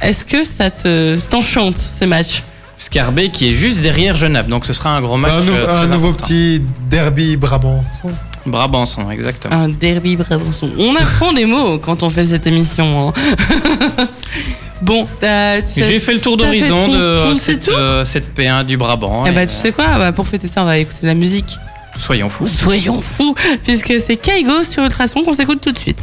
Est-ce 0.00 0.24
que 0.24 0.44
ça 0.44 0.70
te 0.70 1.16
t'enchante 1.30 1.76
ces 1.76 2.06
matchs 2.06 2.42
Scarbet 2.78 3.30
qui 3.30 3.48
est 3.48 3.52
juste 3.52 3.80
derrière 3.80 4.14
Genappe, 4.14 4.48
donc 4.48 4.66
ce 4.66 4.72
sera 4.72 4.90
un 4.90 5.00
gros 5.00 5.16
match. 5.16 5.32
Un, 5.32 5.48
euh, 5.48 5.86
nouveau 5.86 6.12
petit 6.12 6.60
derby 6.90 7.36
Brabançon. 7.36 8.10
Brabançon, 8.44 9.10
exactement. 9.10 9.54
Un 9.54 9.68
derby 9.68 10.16
Brabançon. 10.16 10.70
On 10.78 10.94
apprend 10.94 11.32
des 11.32 11.46
mots 11.46 11.78
quand 11.78 12.02
on 12.02 12.10
fait 12.10 12.26
cette 12.26 12.46
émission. 12.46 13.08
Hein. 13.08 14.06
bon, 14.82 15.06
j'ai 15.74 15.98
fait 15.98 16.12
le 16.12 16.20
tour 16.20 16.36
d'horizon 16.36 16.88
de 16.88 17.34
cette, 17.34 17.68
euh, 17.68 18.04
cette, 18.04 18.36
P1 18.36 18.64
du 18.66 18.76
Brabant. 18.76 19.24
Eh 19.26 19.32
bah, 19.32 19.46
tu 19.46 19.54
sais 19.54 19.72
quoi 19.72 19.86
bah, 19.98 20.12
Pour 20.12 20.26
fêter 20.28 20.46
ça, 20.46 20.62
on 20.62 20.66
va 20.66 20.78
écouter 20.78 21.06
la 21.06 21.14
musique. 21.14 21.56
Soyons 21.98 22.28
fous. 22.28 22.46
Soyons 22.46 23.00
fous, 23.00 23.34
puisque 23.64 23.94
c'est 24.06 24.16
Kaigo 24.16 24.62
sur 24.64 24.82
Ultrason 24.82 25.22
qu'on 25.22 25.32
s'écoute 25.32 25.62
tout 25.62 25.72
de 25.72 25.78
suite. 25.78 26.02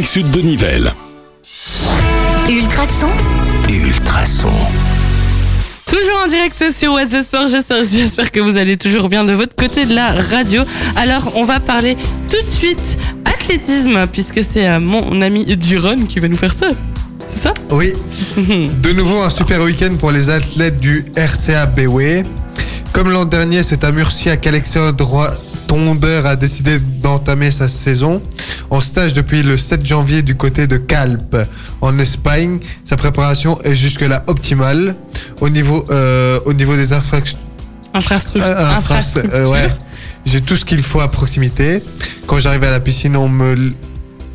sud 0.05 0.31
de 0.31 0.41
Nivelles. 0.41 0.93
Ultrason. 2.49 3.09
Ultrason. 3.69 4.49
Toujours 5.85 6.21
en 6.23 6.27
direct 6.27 6.63
sur 6.75 6.93
What's 6.93 7.11
the 7.11 7.21
Sport, 7.21 7.47
j'espère 7.49 8.31
que 8.31 8.39
vous 8.39 8.57
allez 8.57 8.77
toujours 8.77 9.09
bien 9.09 9.23
de 9.23 9.33
votre 9.33 9.55
côté 9.55 9.85
de 9.85 9.93
la 9.93 10.11
radio. 10.11 10.63
Alors, 10.95 11.33
on 11.35 11.43
va 11.43 11.59
parler 11.59 11.97
tout 12.29 12.45
de 12.45 12.49
suite 12.49 12.97
athlétisme, 13.25 14.07
puisque 14.07 14.43
c'est 14.43 14.67
euh, 14.67 14.79
mon 14.79 15.21
ami 15.21 15.45
Jiron 15.59 16.05
qui 16.07 16.19
va 16.19 16.27
nous 16.27 16.37
faire 16.37 16.53
ça. 16.53 16.67
C'est 17.29 17.39
ça? 17.43 17.53
Oui. 17.69 17.93
de 18.37 18.93
nouveau, 18.93 19.21
un 19.21 19.29
super 19.29 19.61
week-end 19.61 19.95
pour 19.99 20.11
les 20.11 20.29
athlètes 20.29 20.79
du 20.79 21.05
RCA 21.15 21.65
BW. 21.65 22.23
Comme 22.93 23.09
l'an 23.11 23.25
dernier, 23.25 23.63
c'est 23.63 23.83
à 23.83 23.91
Murcia 23.91 24.37
qu'Alexandre 24.37 25.37
Tondeur 25.71 26.25
a 26.25 26.35
décidé 26.35 26.79
d'entamer 26.79 27.49
sa 27.49 27.69
saison 27.69 28.21
en 28.69 28.81
stage 28.81 29.13
depuis 29.13 29.41
le 29.41 29.55
7 29.55 29.85
janvier 29.85 30.21
du 30.21 30.35
côté 30.35 30.67
de 30.67 30.75
Calpe 30.75 31.37
en 31.79 31.97
Espagne. 31.97 32.59
Sa 32.83 32.97
préparation 32.97 33.57
est 33.61 33.73
jusque-là 33.73 34.21
optimale 34.27 34.97
au 35.39 35.47
niveau, 35.47 35.85
euh, 35.89 36.41
au 36.43 36.51
niveau 36.51 36.75
des 36.75 36.91
infrastructures. 36.91 37.39
Infrastructure. 37.93 38.43
Euh, 39.33 39.47
ouais. 39.47 39.69
J'ai 40.25 40.41
tout 40.41 40.57
ce 40.57 40.65
qu'il 40.65 40.83
faut 40.83 40.99
à 40.99 41.09
proximité. 41.09 41.81
Quand 42.27 42.37
j'arrive 42.39 42.65
à 42.65 42.71
la 42.71 42.81
piscine, 42.81 43.15
on 43.15 43.29
me. 43.29 43.71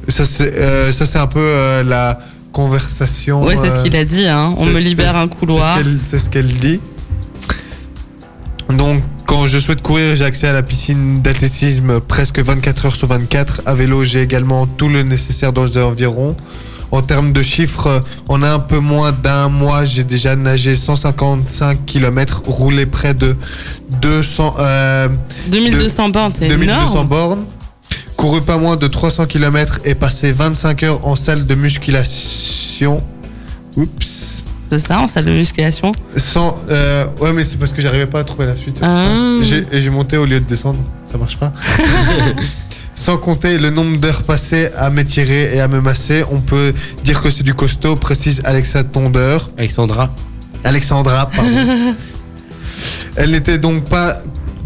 Ça, 0.09 0.25
c'est 0.25 0.55
euh, 0.57 0.91
un 1.17 1.27
peu 1.27 1.83
la 1.85 2.19
conversation. 2.51 3.45
Oui, 3.45 3.57
c'est 3.61 3.69
ce 3.69 3.83
qu'il 3.83 3.95
a 3.95 4.07
dit. 4.07 4.27
Hein. 4.27 4.55
On 4.57 4.65
me 4.65 4.79
libère 4.79 5.19
un 5.19 5.29
couloir. 5.29 5.79
C'est 6.07 6.19
ce 6.19 6.31
qu'elle 6.31 6.47
dit. 6.47 6.81
Donc, 8.71 9.03
quand 9.27 9.47
je 9.47 9.59
souhaite 9.59 9.83
courir, 9.83 10.15
j'ai 10.15 10.25
accès 10.25 10.49
à 10.49 10.53
la 10.53 10.63
piscine 10.63 11.21
d'athlétisme 11.21 12.01
presque 12.01 12.39
24 12.39 12.87
heures 12.87 12.97
sur 12.97 13.09
24. 13.09 13.63
À 13.67 13.75
vélo, 13.75 14.05
j'ai 14.05 14.23
également 14.23 14.67
tout 14.67 14.89
le 14.89 15.03
nécessaire 15.03 15.53
dans 15.53 15.65
les 15.65 15.79
environs. 15.79 16.37
En 16.93 17.03
termes 17.03 17.33
de 17.33 17.43
chiffres, 17.43 18.05
en 18.29 18.43
un 18.45 18.61
peu 18.61 18.79
moins 18.79 19.11
d'un 19.11 19.49
mois, 19.49 19.85
j'ai 19.85 20.05
déjà 20.05 20.37
nagé 20.37 20.77
155 20.77 21.85
km, 21.85 22.43
roulé 22.47 22.87
près 22.87 23.13
de 23.13 23.37
200, 24.01 24.57
2200 25.49 26.09
bornes, 26.11 26.33
c'est 26.33 26.47
2200 26.47 27.05
bornes, 27.05 27.45
couru 28.17 28.41
pas 28.41 28.57
moins 28.57 28.77
de 28.77 28.87
300 28.87 29.27
km 29.27 29.81
et 29.85 29.97
passé 29.97 30.33
25 30.33 30.83
heures 30.85 31.07
en 31.07 31.17
salle 31.17 31.45
de 31.45 31.55
musculation. 31.57 33.03
Oups. 33.77 34.45
C'est 34.71 34.79
ça, 34.81 34.99
en 34.99 35.09
salle 35.09 35.27
de 35.27 35.31
musculation 35.31 35.93
Sans. 36.17 36.61
Euh, 36.69 37.05
ouais, 37.21 37.33
mais 37.33 37.45
c'est 37.45 37.57
parce 37.57 37.73
que 37.73 37.81
j'arrivais 37.81 38.07
pas 38.07 38.21
à 38.21 38.25
trouver 38.25 38.47
la 38.47 38.57
suite. 38.57 38.81
Ah. 38.83 39.05
Et 39.73 39.81
j'ai 39.81 39.91
monté 39.91 40.17
au 40.17 40.25
lieu 40.27 40.41
de 40.41 40.45
descendre. 40.45 40.81
Ça 41.05 41.19
marche 41.19 41.37
pas. 41.37 41.53
Sans 42.97 43.19
compter 43.19 43.59
le 43.59 43.71
nombre 43.71 43.99
d'heures 43.99 44.23
passées 44.23 44.71
à 44.77 44.89
m'étirer 44.91 45.55
et 45.55 45.61
à 45.61 45.69
me 45.69 45.81
masser, 45.81 46.25
on 46.31 46.41
peut 46.41 46.73
dire 47.05 47.21
que 47.21 47.31
c'est 47.31 47.43
du 47.43 47.53
costaud, 47.53 47.95
précise 47.97 48.41
Alexa 48.45 48.85
Tondeur. 48.85 49.51
Alexandra. 49.59 50.11
Alexandra, 50.65 51.29
pardon. 51.29 51.51
Elle 53.17 53.31
n'était 53.31 53.59
donc 53.59 53.85
pas 53.85 54.19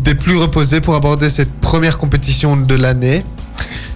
des 0.02 0.14
plus 0.14 0.36
reposées 0.36 0.80
pour 0.80 0.94
aborder 0.94 1.28
cette 1.28 1.52
première 1.60 1.98
compétition 1.98 2.56
de 2.56 2.74
l'année. 2.74 3.22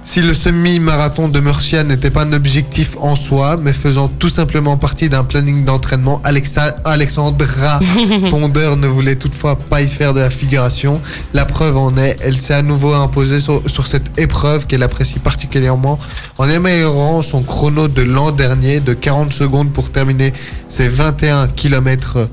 Si 0.07 0.21
le 0.21 0.35
semi-marathon 0.35 1.29
de 1.29 1.41
Murcia 1.41 1.83
n'était 1.83 2.11
pas 2.11 2.25
un 2.25 2.35
objectif 2.35 2.95
en 3.01 3.17
soi, 3.17 3.57
mais 3.57 3.73
faisant 3.73 4.09
tout 4.09 4.29
simplement 4.29 4.77
partie 4.77 5.09
d'un 5.09 5.25
planning 5.25 5.65
d'entraînement, 5.65 6.21
Alexandra 6.25 7.81
Pondeur 8.31 8.77
ne 8.77 8.87
voulait 8.87 9.17
toutefois 9.17 9.57
pas 9.57 9.81
y 9.81 9.89
faire 9.89 10.13
de 10.13 10.21
la 10.21 10.29
figuration. 10.29 11.01
La 11.33 11.47
preuve 11.47 11.79
en 11.79 11.97
est, 11.97 12.19
elle 12.21 12.37
s'est 12.37 12.53
à 12.53 12.61
nouveau 12.61 12.93
imposée 12.93 13.41
sur, 13.41 13.63
cette 13.87 14.21
épreuve 14.21 14.67
qu'elle 14.67 14.83
apprécie 14.83 15.21
particulièrement 15.21 15.99
en 16.37 16.51
améliorant 16.51 17.23
son 17.23 17.43
chrono 17.43 17.89
de 17.89 18.03
l'an 18.03 18.31
dernier 18.31 18.81
de 18.81 18.93
40 18.93 19.33
secondes 19.33 19.73
pour 19.73 19.91
terminer 19.91 20.35
ses 20.69 20.89
21 20.89 21.49
km. 21.49 22.29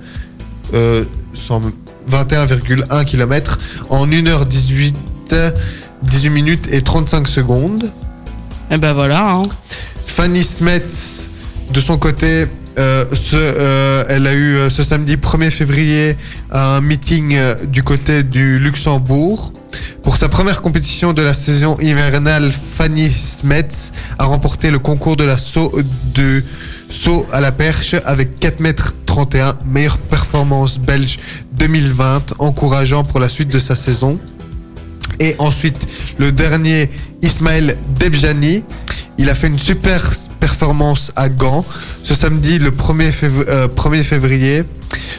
21,1 0.74 3.05
km 3.05 3.59
en 3.89 4.07
1h18 4.07 4.93
18 6.04 6.30
minutes 6.30 6.68
et 6.72 6.82
35 6.82 7.28
secondes. 7.28 7.86
Et 8.70 8.76
eh 8.76 8.78
ben 8.78 8.93
voilà. 8.93 9.32
Hein. 9.32 9.43
Fanny 10.06 10.43
Smets, 10.43 11.28
de 11.72 11.80
son 11.80 11.97
côté, 11.97 12.47
euh, 12.78 13.06
euh, 13.34 14.04
elle 14.08 14.28
a 14.28 14.34
eu 14.34 14.56
euh, 14.56 14.70
ce 14.70 14.82
samedi 14.82 15.18
1er 15.18 15.52
février 15.52 16.16
un 16.52 16.80
meeting 16.80 17.38
du 17.68 17.84
côté 17.84 18.24
du 18.24 18.60
Luxembourg. 18.60 19.52
Pour 20.04 20.18
sa 20.18 20.30
première 20.30 20.62
compétition 20.62 21.14
de 21.14 21.22
la 21.22 21.34
saison 21.34 21.78
hivernale, 21.80 22.52
Fanny 22.52 23.10
Smets 23.10 23.91
a 24.18 24.26
remporté 24.26 24.72
le 24.72 24.80
concours 24.80 25.16
de 25.16 25.24
la 25.24 25.38
saut, 25.38 25.72
de 26.14 26.43
saut 26.89 27.26
à 27.32 27.39
la 27.39 27.52
perche 27.52 27.95
avec 28.06 28.39
4 28.39 28.60
mètres 28.60 28.93
31, 29.06 29.54
meilleure 29.66 29.97
performance 29.97 30.78
belge 30.78 31.20
2020, 31.54 32.36
encourageant 32.39 33.04
pour 33.04 33.20
la 33.20 33.30
suite 33.30 33.49
de 33.49 33.60
sa 33.60 33.76
saison. 33.76 34.18
Et 35.22 35.36
ensuite, 35.38 35.88
le 36.17 36.32
dernier, 36.32 36.89
Ismaël 37.22 37.78
Debjani. 37.99 38.63
Il 39.19 39.30
a 39.30 39.36
fait 39.36 39.47
une 39.47 39.59
super 39.59 40.11
performance 40.39 41.11
à 41.15 41.30
Gand 41.30 41.63
ce 42.03 42.15
samedi, 42.15 42.57
le 42.57 42.72
1er, 42.72 43.13
euh, 43.47 44.03
février. 44.03 44.63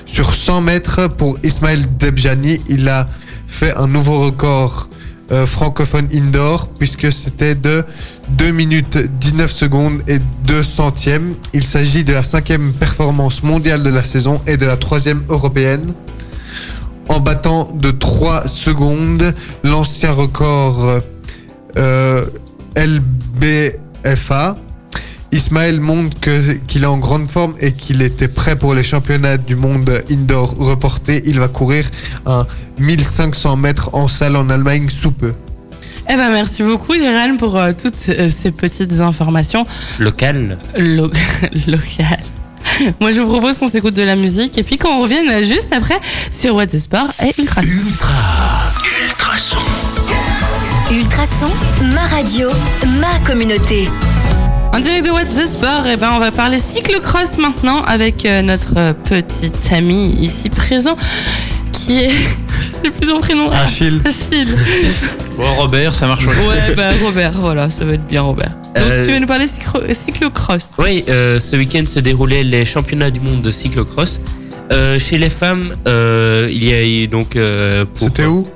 Sur 0.04 0.34
100 0.34 0.60
mètres 0.62 1.06
pour 1.06 1.38
Ismaël 1.44 1.86
Debjani, 1.98 2.60
il 2.68 2.88
a 2.88 3.08
fait 3.46 3.76
un 3.76 3.86
nouveau 3.86 4.24
record 4.24 4.88
euh, 5.30 5.46
francophone 5.46 6.08
indoor 6.12 6.68
puisque 6.78 7.12
c'était 7.12 7.54
de 7.54 7.84
2 8.30 8.50
minutes 8.50 8.98
19 9.20 9.52
secondes 9.52 10.02
et 10.08 10.18
2 10.46 10.64
centièmes. 10.64 11.36
Il 11.52 11.62
s'agit 11.62 12.02
de 12.02 12.12
la 12.12 12.24
cinquième 12.24 12.72
performance 12.72 13.44
mondiale 13.44 13.84
de 13.84 13.90
la 13.90 14.02
saison 14.02 14.40
et 14.48 14.56
de 14.56 14.66
la 14.66 14.76
troisième 14.76 15.22
européenne 15.28 15.94
en 17.08 17.20
battant 17.20 17.70
de 17.74 17.90
3 17.90 18.48
secondes 18.48 19.34
l'ancien 19.64 20.12
record 20.12 21.00
euh, 21.76 22.24
LBFA. 22.76 24.56
Ismaël 25.32 25.80
montre 25.80 26.18
qu'il 26.66 26.82
est 26.82 26.86
en 26.86 26.98
grande 26.98 27.26
forme 27.26 27.54
et 27.58 27.72
qu'il 27.72 28.02
était 28.02 28.28
prêt 28.28 28.54
pour 28.54 28.74
les 28.74 28.82
championnats 28.82 29.38
du 29.38 29.56
monde 29.56 30.02
indoor 30.10 30.54
reportés. 30.58 31.22
Il 31.24 31.40
va 31.40 31.48
courir 31.48 31.88
un 32.26 32.46
1500 32.78 33.56
mètres 33.56 33.90
en 33.94 34.08
salle 34.08 34.36
en 34.36 34.50
Allemagne 34.50 34.90
sous 34.90 35.12
peu. 35.12 35.32
Eh 36.10 36.16
ben 36.16 36.30
merci 36.30 36.62
beaucoup 36.62 36.94
Irène 36.94 37.36
pour 37.36 37.56
euh, 37.56 37.72
toutes 37.80 38.08
euh, 38.10 38.28
ces 38.28 38.50
petites 38.50 39.00
informations. 39.00 39.66
Locales. 39.98 40.58
locales. 40.76 42.24
Moi, 43.00 43.12
je 43.12 43.20
vous 43.20 43.28
propose 43.28 43.58
qu'on 43.58 43.66
s'écoute 43.66 43.94
de 43.94 44.02
la 44.02 44.16
musique 44.16 44.58
et 44.58 44.62
puis 44.62 44.78
qu'on 44.78 45.02
revienne 45.02 45.44
juste 45.44 45.72
après 45.72 46.00
sur 46.30 46.54
What 46.54 46.68
the 46.68 46.78
Sport 46.78 47.08
et 47.22 47.32
Ultrason. 47.38 47.68
Ultra, 47.68 48.72
Ultrason. 49.04 49.60
Ultrason, 50.90 51.50
ma 51.94 52.02
radio, 52.06 52.48
ma 53.00 53.18
communauté. 53.26 53.88
En 54.74 54.78
direct 54.78 55.04
de 55.04 55.10
What 55.10 55.24
the 55.24 55.46
Sport, 55.46 55.86
eh 55.86 55.96
ben, 55.96 56.12
on 56.14 56.18
va 56.18 56.30
parler 56.30 56.58
cyclocross 56.58 57.36
maintenant 57.38 57.82
avec 57.82 58.24
euh, 58.24 58.42
notre 58.42 58.94
petit 59.04 59.52
ami 59.74 60.12
ici 60.20 60.48
présent 60.48 60.96
qui 61.72 61.98
est. 62.00 62.12
Je 62.82 62.88
sais 62.88 62.94
plus 62.94 63.08
son 63.08 63.18
prénom. 63.18 63.50
Achille. 63.50 64.00
Achille. 64.04 64.56
Bon, 65.36 65.50
Robert, 65.54 65.94
ça 65.94 66.06
marche 66.06 66.26
Ouais, 66.26 66.74
bah 66.76 66.90
Robert, 67.02 67.32
voilà, 67.40 67.70
ça 67.70 67.86
va 67.86 67.94
être 67.94 68.06
bien 68.06 68.20
Robert. 68.20 68.52
Donc 68.76 68.84
euh, 68.84 69.06
tu 69.06 69.12
vas 69.12 69.18
nous 69.18 69.26
parler 69.26 69.46
cyclocross? 69.46 70.74
Oui, 70.78 71.04
euh, 71.08 71.40
ce 71.40 71.56
week-end 71.56 71.84
se 71.86 72.00
déroulaient 72.00 72.44
les 72.44 72.66
championnats 72.66 73.10
du 73.10 73.20
monde 73.20 73.40
de 73.40 73.50
cyclocross. 73.50 74.20
Euh, 74.70 74.98
chez 74.98 75.16
les 75.16 75.30
femmes, 75.30 75.74
il 75.86 76.64
y 76.64 77.04
a 77.04 77.06
donc. 77.06 77.38
C'était 77.94 78.26
où? 78.26 78.46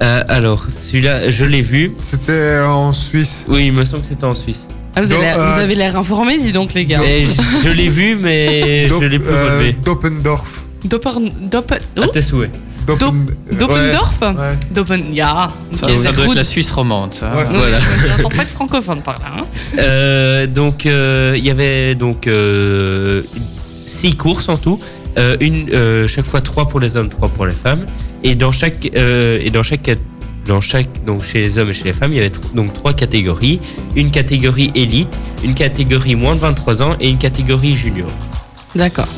Alors, 0.00 0.66
celui-là, 0.78 1.28
je 1.30 1.44
l'ai 1.44 1.62
vu. 1.62 1.92
C'était 2.00 2.60
en 2.60 2.94
Suisse. 2.94 3.44
Oui, 3.48 3.66
il 3.66 3.72
me 3.72 3.84
semble 3.84 4.02
que 4.02 4.08
c'était 4.08 4.24
en 4.24 4.34
Suisse. 4.34 4.66
Ah, 4.94 5.02
vous, 5.02 5.12
avez 5.12 5.74
l'air 5.74 5.96
informé, 5.96 6.38
dis 6.38 6.52
donc, 6.52 6.72
les 6.72 6.86
gars. 6.86 7.02
je, 7.02 7.68
l'ai 7.68 7.88
vu, 7.88 8.16
mais 8.16 8.88
je 8.88 9.04
l'ai 9.04 9.18
plus 9.18 9.28
relevé. 9.28 9.76
Doppendorf. 9.84 10.64
Doppendorf. 10.84 11.32
Doppen... 11.38 11.78
À 12.02 12.08
tes 12.08 12.22
souhaits. 12.22 12.50
Doppendorf 12.86 14.20
ouais. 14.22 14.58
Doppen, 14.70 15.02
ja. 15.12 15.50
Ça, 15.72 15.96
ça 15.96 16.12
doit 16.12 16.26
être 16.26 16.34
la 16.34 16.44
Suisse 16.44 16.70
romande, 16.70 17.14
ça. 17.14 17.32
Ouais. 17.34 17.44
Voilà. 17.50 17.78
Pas 18.36 18.44
de 18.44 18.48
francophone 18.48 19.02
par 19.02 19.18
là. 19.18 19.26
Hein. 19.38 19.44
Euh, 19.78 20.46
donc, 20.46 20.86
euh, 20.86 21.34
il 21.36 21.44
y 21.44 21.50
avait 21.50 21.94
donc 21.94 22.26
euh, 22.26 23.22
six 23.86 24.14
courses 24.14 24.48
en 24.48 24.56
tout. 24.56 24.78
Euh, 25.18 25.36
une, 25.40 25.70
euh, 25.72 26.06
chaque 26.06 26.26
fois 26.26 26.40
trois 26.40 26.68
pour 26.68 26.80
les 26.80 26.96
hommes, 26.96 27.08
trois 27.08 27.28
pour 27.28 27.46
les 27.46 27.54
femmes. 27.54 27.86
Et 28.22 28.34
dans 28.34 28.52
chaque, 28.52 28.86
et 28.86 29.50
dans 29.50 29.62
chaque 29.62 29.90
dans 30.46 30.60
chaque, 30.60 31.04
donc 31.04 31.24
chez 31.24 31.40
les 31.40 31.58
hommes 31.58 31.70
et 31.70 31.74
chez 31.74 31.84
les 31.84 31.92
femmes, 31.92 32.12
il 32.12 32.16
y 32.16 32.20
avait 32.20 32.32
donc 32.54 32.72
trois 32.72 32.92
catégories. 32.92 33.60
Une 33.96 34.10
catégorie 34.10 34.70
élite, 34.74 35.18
une 35.44 35.54
catégorie 35.54 36.14
moins 36.14 36.34
de 36.34 36.40
23 36.40 36.82
ans 36.82 36.96
et 37.00 37.08
une 37.08 37.18
catégorie 37.18 37.74
junior. 37.74 38.08
D'accord. 38.74 39.08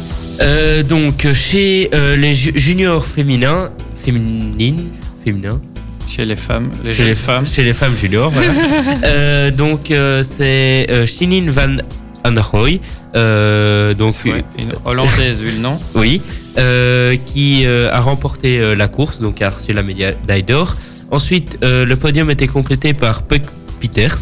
Euh, 0.40 0.82
donc 0.82 1.26
chez 1.32 1.90
euh, 1.92 2.16
les 2.16 2.32
juniors 2.32 3.04
féminins, 3.04 3.70
féminines, 4.04 4.88
féminins. 5.24 5.60
Chez 6.08 6.24
les 6.24 6.36
femmes, 6.36 6.70
les 6.84 6.94
chez 6.94 7.04
les 7.04 7.14
femmes, 7.14 7.44
chez 7.44 7.64
les 7.64 7.74
femmes 7.74 7.96
juniors. 7.96 8.30
Voilà. 8.30 8.52
euh, 9.04 9.50
donc 9.50 9.92
c'est 10.22 11.06
Shinin 11.06 11.50
Van 11.50 11.76
Anrooy, 12.24 12.80
euh, 13.16 13.94
donc 13.94 14.14
Ouais, 14.24 14.44
une 14.58 14.72
hollandaise, 14.84 15.40
vu 15.40 15.52
le 15.52 15.58
nom. 15.58 15.78
oui, 15.94 16.20
euh, 16.58 17.16
qui 17.16 17.66
euh, 17.66 17.92
a 17.92 18.00
remporté 18.00 18.60
euh, 18.60 18.74
la 18.74 18.88
course, 18.88 19.20
donc 19.20 19.40
a 19.42 19.50
reçu 19.50 19.72
la 19.72 19.82
médaille 19.82 20.42
d'or. 20.42 20.76
Ensuite, 21.10 21.58
euh, 21.62 21.84
le 21.84 21.96
podium 21.96 22.30
était 22.30 22.48
complété 22.48 22.94
par 22.94 23.22
Puck 23.22 23.42
Peters, 23.80 24.16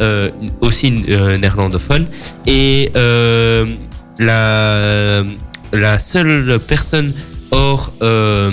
euh, 0.00 0.30
aussi 0.60 1.04
euh, 1.08 1.36
néerlandophone, 1.36 2.06
et 2.46 2.90
euh, 2.96 3.66
la, 4.18 5.22
la 5.72 5.98
seule 5.98 6.58
personne 6.58 7.12
hors 7.50 7.92
euh, 8.02 8.52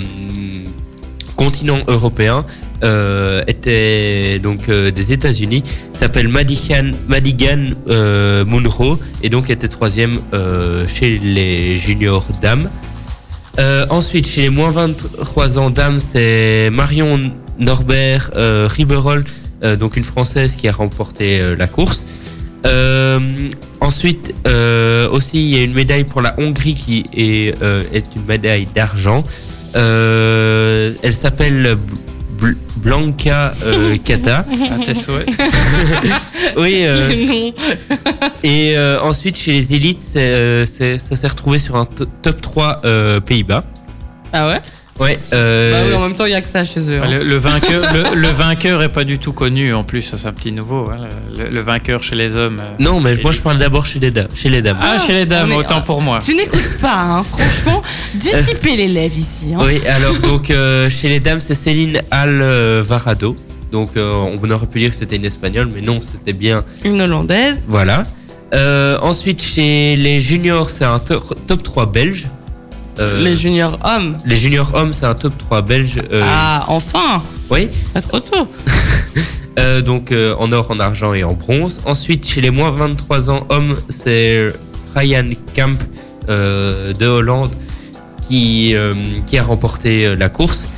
continent 1.36 1.78
européen 1.86 2.44
euh, 2.82 3.44
était 3.46 4.38
donc 4.40 4.68
euh, 4.68 4.90
des 4.90 5.12
États-Unis, 5.12 5.62
s'appelle 5.92 6.28
Madigan, 6.28 6.90
Madigan 7.08 7.74
Munro, 8.46 8.98
et 9.22 9.28
donc 9.30 9.50
était 9.50 9.68
troisième 9.68 10.18
chez 10.86 11.18
les 11.18 11.76
juniors 11.76 12.26
dames. 12.40 12.70
Ensuite, 13.90 14.28
chez 14.28 14.42
les 14.42 14.50
moins 14.50 14.70
23 14.70 15.58
ans 15.58 15.70
dames, 15.70 15.98
c'est 15.98 16.70
Marion 16.70 17.32
Norbert 17.58 18.30
Riberol, 18.36 19.24
donc 19.80 19.96
une 19.96 20.04
Française 20.04 20.54
qui 20.54 20.68
a 20.68 20.72
remporté 20.72 21.56
la 21.56 21.66
course. 21.66 22.04
Ensuite, 23.80 24.34
euh, 24.46 25.08
aussi, 25.10 25.36
il 25.50 25.56
y 25.56 25.60
a 25.60 25.62
une 25.62 25.72
médaille 25.74 26.04
pour 26.04 26.20
la 26.20 26.34
Hongrie 26.38 26.74
qui 26.74 27.04
est, 27.14 27.54
euh, 27.62 27.84
est 27.92 28.06
une 28.16 28.24
médaille 28.26 28.66
d'argent. 28.74 29.22
Euh, 29.76 30.92
elle 31.02 31.14
s'appelle 31.14 31.76
Bl- 32.40 32.56
Blanca 32.76 33.52
euh, 33.64 33.96
Kata. 34.04 34.44
À 34.72 34.84
tes 34.84 34.94
souhaits. 34.94 35.28
Oui, 36.56 36.78
euh, 36.86 37.26
non. 37.26 37.52
et 38.42 38.76
euh, 38.76 39.00
ensuite, 39.02 39.36
chez 39.36 39.52
les 39.52 39.74
élites, 39.74 40.04
euh, 40.16 40.64
ça 40.66 40.98
s'est 41.16 41.28
retrouvé 41.28 41.58
sur 41.58 41.76
un 41.76 41.84
to- 41.84 42.06
top 42.22 42.40
3 42.40 42.80
euh, 42.84 43.20
Pays-Bas. 43.20 43.64
Ah 44.32 44.48
ouais? 44.48 44.60
Ouais. 45.00 45.18
euh, 45.32 45.72
Bah 45.72 45.78
oui, 45.88 45.94
en 45.94 46.00
même 46.00 46.14
temps, 46.16 46.24
il 46.26 46.32
y 46.32 46.34
a 46.34 46.40
que 46.40 46.48
ça 46.48 46.64
chez 46.64 46.80
eux. 46.90 47.00
hein. 47.02 47.08
Le, 47.08 47.22
le 47.22 47.36
vainqueur, 47.36 47.82
le, 47.92 48.16
le 48.16 48.28
vainqueur 48.28 48.82
est 48.82 48.88
pas 48.88 49.04
du 49.04 49.18
tout 49.18 49.32
connu 49.32 49.72
en 49.72 49.84
plus, 49.84 50.02
c'est 50.02 50.26
un 50.26 50.32
petit 50.32 50.50
nouveau. 50.52 50.90
hein, 50.90 51.08
le, 51.36 51.48
le 51.50 51.60
vainqueur 51.60 52.02
chez 52.02 52.16
les 52.16 52.36
hommes. 52.36 52.60
euh. 52.60 52.74
Non, 52.78 53.00
mais 53.00 53.14
moi 53.22 53.32
je 53.32 53.40
parle 53.40 53.58
d'abord 53.58 53.86
chez 53.86 53.98
les 54.00 54.10
dames. 54.10 54.28
Chez 54.34 54.48
les 54.48 54.60
dames. 54.62 54.78
Ah, 54.80 54.96
chez 54.98 55.12
les 55.12 55.26
dames, 55.26 55.48
on 55.50 55.54
est- 55.54 55.56
autant 55.64 55.80
pour 55.82 56.00
moi. 56.00 56.18
Tu 56.24 56.34
n'écoutes 56.34 56.78
pas, 56.80 56.96
hein, 57.00 57.22
franchement. 57.24 57.82
Dissiper 58.14 58.76
l'élève 58.76 59.16
ici. 59.16 59.52
Hein. 59.54 59.60
Oui, 59.64 59.80
alors 59.86 60.16
donc 60.18 60.50
euh, 60.50 60.88
chez 60.90 61.08
les 61.08 61.20
dames, 61.20 61.40
c'est 61.40 61.54
Céline 61.54 62.02
Alvarado. 62.10 63.36
Donc 63.72 63.90
euh, 63.96 64.12
on 64.42 64.50
aurait 64.50 64.66
pu 64.66 64.78
dire 64.78 64.90
que 64.90 64.96
c'était 64.96 65.16
une 65.16 65.24
espagnole, 65.26 65.70
mais 65.72 65.80
non, 65.82 66.00
c'était 66.00 66.32
bien. 66.32 66.64
Une 66.84 67.00
hollandaise. 67.02 67.64
Voilà. 67.68 68.04
Euh, 68.54 68.98
ensuite, 69.02 69.42
chez 69.42 69.94
les 69.96 70.20
juniors, 70.20 70.70
c'est 70.70 70.84
un 70.86 70.98
to- 70.98 71.20
top 71.46 71.62
3 71.62 71.86
belge. 71.92 72.26
Euh, 72.98 73.22
Les 73.22 73.34
juniors 73.34 73.78
hommes. 73.84 74.16
les 74.24 74.34
juniors 74.36 74.72
hommes, 74.74 74.92
c'est 74.92 75.06
un 75.06 75.14
top 75.14 75.36
3 75.38 75.62
belge. 75.62 76.00
euh, 76.12 76.20
Ah, 76.24 76.64
enfin 76.68 77.22
Oui. 77.50 77.68
Pas 77.94 78.00
trop 78.02 78.20
tôt. 78.20 78.48
Euh, 79.58 79.82
donc 79.82 80.12
en 80.38 80.52
or, 80.52 80.70
en 80.70 80.78
argent 80.78 81.14
et 81.14 81.24
en 81.24 81.32
bronze. 81.32 81.80
Ensuite, 81.84 82.24
chez 82.24 82.40
les 82.40 82.50
moins 82.50 82.70
23 82.70 83.28
ans 83.28 83.44
hommes, 83.48 83.76
c'est 83.88 84.52
Ryan 84.94 85.30
euh, 86.28 86.92
de 86.92 87.06
Hollande 87.06 87.50
qui, 88.28 88.76
qui 89.26 89.36
a 89.36 89.42
remporté 89.42 90.14
la 90.14 90.28
course. 90.28 90.68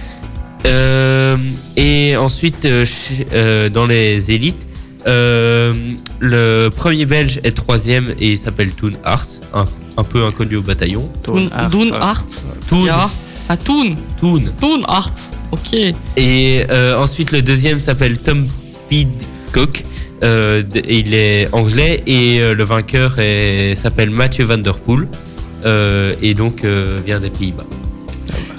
Et 1.76 2.16
ensuite, 2.16 2.66
chez- 2.84 3.68
dans 3.68 3.84
les 3.84 4.30
élites, 4.30 4.66
le 5.04 6.68
premier 6.70 7.04
belge 7.04 7.38
est 7.44 7.54
troisième 7.54 8.14
et 8.18 8.32
il 8.32 8.38
s'appelle 8.38 8.70
Toon 8.70 8.92
Hart, 9.04 9.28
un, 9.52 9.66
un 9.97 10.05
peu 10.05 10.24
inconnu 10.24 10.57
au 10.57 10.62
bataillon. 10.62 11.09
Toon 11.22 11.49
Hart, 11.53 11.70
Toon 11.72 11.91
ouais. 11.91 11.99
Hart. 12.01 12.45
Toon, 12.68 12.84
Ja. 12.86 13.11
Ah, 13.49 13.57
Toon. 13.57 13.97
Toon. 14.20 14.45
Toon 14.61 14.82
Hart. 14.86 15.12
Ok. 15.51 15.74
Et 16.16 16.64
euh, 16.70 16.97
ensuite, 16.99 17.32
le 17.32 17.43
deuxième 17.43 17.78
s'appelle 17.80 18.18
Tom 18.18 18.47
Pidcock. 18.88 19.84
Euh, 20.22 20.62
il 20.88 21.14
est 21.14 21.49
anglais 21.53 22.03
et 22.07 22.41
euh, 22.41 22.55
le 22.55 22.62
vainqueur 22.64 23.12
s'appelle 23.74 24.11
Mathieu 24.11 24.45
Van 24.45 24.59
Der 24.59 24.76
Poel 24.76 25.09
euh, 25.64 26.14
et 26.20 26.34
donc 26.34 26.62
euh, 26.64 27.01
vient 27.05 27.18
des 27.20 27.30
Pays-Bas. 27.30 27.64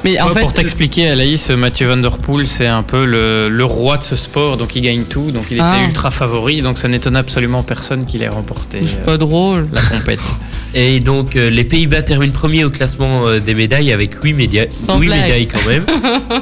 Mais 0.03 0.19
en 0.19 0.27
Ouais, 0.29 0.33
fait, 0.33 0.39
pour 0.41 0.53
t'expliquer, 0.53 1.07
Alaïs, 1.09 1.49
Mathieu 1.51 1.87
Van 1.87 1.97
Der 1.97 2.17
Poel, 2.17 2.47
c'est 2.47 2.65
un 2.65 2.81
peu 2.81 3.05
le, 3.05 3.47
le 3.49 3.63
roi 3.65 3.97
de 3.97 4.03
ce 4.03 4.15
sport, 4.15 4.57
donc 4.57 4.75
il 4.75 4.81
gagne 4.81 5.03
tout, 5.03 5.29
donc 5.31 5.45
il 5.51 5.57
était 5.57 5.63
Ah. 5.63 5.85
ultra 5.87 6.09
favori, 6.09 6.63
donc 6.63 6.79
ça 6.79 6.87
n'étonne 6.87 7.15
absolument 7.15 7.61
personne 7.61 8.05
qu'il 8.05 8.23
ait 8.23 8.27
remporté 8.27 8.79
c'est 8.83 9.03
pas 9.03 9.17
drôle. 9.17 9.67
la 9.71 9.81
compète. 9.83 10.19
Et 10.73 10.99
donc 11.01 11.35
euh, 11.35 11.49
les 11.49 11.63
Pays-Bas 11.65 12.01
terminent 12.01 12.31
premier 12.31 12.63
au 12.63 12.69
classement 12.69 13.27
euh, 13.27 13.39
des 13.39 13.53
médailles 13.53 13.91
avec 13.91 14.13
8, 14.23 14.33
média- 14.33 14.67
Sans 14.69 14.99
huit 14.99 15.07
blague. 15.07 15.23
médailles 15.23 15.47
quand 15.47 15.65
même. 15.67 15.85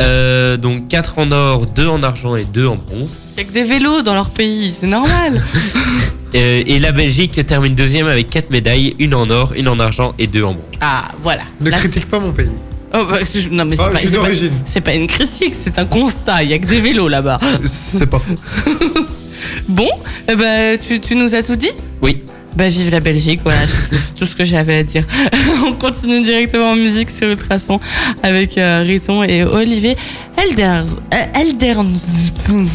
Euh, 0.00 0.56
donc 0.56 0.88
4 0.88 1.18
en 1.20 1.30
or, 1.30 1.66
2 1.66 1.86
en 1.86 2.02
argent 2.02 2.34
et 2.34 2.44
2 2.44 2.66
en 2.66 2.74
bronze. 2.74 3.10
Il 3.36 3.38
y 3.38 3.40
a 3.42 3.48
que 3.48 3.52
des 3.52 3.62
vélos 3.62 4.02
dans 4.02 4.14
leur 4.14 4.30
pays, 4.30 4.74
c'est 4.80 4.88
normal. 4.88 5.40
Euh, 6.36 6.64
et 6.66 6.80
la 6.80 6.90
Belgique 6.90 7.46
termine 7.46 7.76
deuxième 7.76 8.08
avec 8.08 8.28
4 8.28 8.50
médailles, 8.50 8.96
une 8.98 9.14
en 9.14 9.30
or, 9.30 9.52
une 9.54 9.68
en 9.68 9.78
argent 9.78 10.14
et 10.18 10.26
2 10.26 10.42
en 10.42 10.54
bronze. 10.54 10.64
Ah, 10.80 11.04
voilà. 11.22 11.42
Ne 11.60 11.70
critique 11.70 12.06
pas 12.10 12.18
mon 12.18 12.32
pays. 12.32 12.48
Oh, 12.92 13.04
bah, 13.08 13.18
je- 13.22 13.50
non, 13.50 13.64
mais 13.64 13.76
c'est 13.76 13.82
Ah, 13.84 13.90
pas, 13.90 13.94
je 13.94 13.98
suis 14.00 14.08
c'est 14.08 14.16
pas- 14.16 14.22
d'origine. 14.24 14.52
c'est 14.64 14.80
pas 14.80 14.94
une 14.94 15.06
critique, 15.06 15.52
c'est 15.56 15.78
un 15.78 15.84
constat. 15.84 16.42
Il 16.42 16.50
y 16.50 16.54
a 16.54 16.58
que 16.58 16.66
des 16.66 16.80
vélos 16.80 17.06
là-bas. 17.06 17.38
C'est 17.66 18.10
pas 18.10 18.18
faux. 18.18 18.34
Bon, 19.68 19.88
eh 20.28 20.34
ben, 20.34 20.76
tu, 20.76 20.98
tu 20.98 21.14
nous 21.14 21.36
as 21.36 21.44
tout 21.44 21.54
dit? 21.54 21.70
Bah 22.56 22.68
vive 22.68 22.90
la 22.92 23.00
Belgique, 23.00 23.40
voilà, 23.42 23.58
c'est 23.90 24.14
tout, 24.18 24.26
ce 24.26 24.36
que 24.36 24.44
j'avais 24.44 24.76
à 24.78 24.82
dire. 24.84 25.04
On 25.66 25.72
continue 25.72 26.22
directement 26.22 26.70
en 26.70 26.76
musique 26.76 27.10
sur 27.10 27.28
Ultrason 27.28 27.80
avec 28.22 28.56
euh, 28.58 28.84
Riton 28.86 29.24
et 29.24 29.42
Olivier 29.44 29.96
Elders. 30.36 30.84
euh, 31.12 31.40
Elders. 31.40 31.80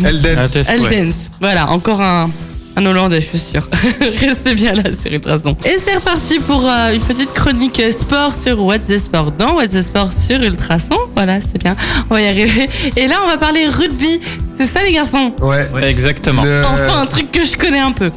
Elden. 0.06 0.38
À 0.40 0.48
tes 0.50 0.64
souhaits. 0.64 0.92
Eldens. 0.92 1.14
Voilà, 1.40 1.70
encore 1.72 2.02
un, 2.02 2.30
un 2.76 2.86
Hollandais, 2.86 3.22
je 3.22 3.28
suis 3.28 3.40
sûre. 3.40 3.70
Restez 4.20 4.54
bien 4.54 4.74
là 4.74 4.92
sur 4.92 5.14
Ultrason. 5.14 5.56
Et 5.66 5.78
c'est 5.82 5.96
reparti 5.96 6.40
pour 6.40 6.66
euh, 6.68 6.94
une 6.94 7.02
petite 7.02 7.32
chronique 7.34 7.82
sport 7.98 8.34
sur 8.34 8.60
What's 8.62 8.88
the 8.88 8.98
Sport 8.98 9.32
dans 9.32 9.56
What's 9.56 9.72
the 9.72 9.82
Sport 9.82 10.12
sur 10.12 10.42
Ultrason. 10.42 10.98
Voilà, 11.16 11.40
c'est 11.40 11.58
bien. 11.62 11.78
On 12.10 12.16
va 12.16 12.22
y 12.22 12.28
arriver. 12.28 12.70
Et 12.98 13.08
là, 13.08 13.16
on 13.24 13.28
va 13.28 13.38
parler 13.38 13.66
rugby. 13.68 14.20
C'est 14.58 14.66
ça, 14.66 14.84
les 14.84 14.92
garçons? 14.92 15.34
Ouais. 15.42 15.70
Ouais, 15.74 15.90
exactement. 15.90 16.44
Le- 16.44 16.64
Enfin, 16.66 17.00
un 17.02 17.06
truc 17.06 17.32
que 17.32 17.46
je 17.46 17.56
connais 17.56 17.80
un 17.80 17.94
peu. 17.94 18.12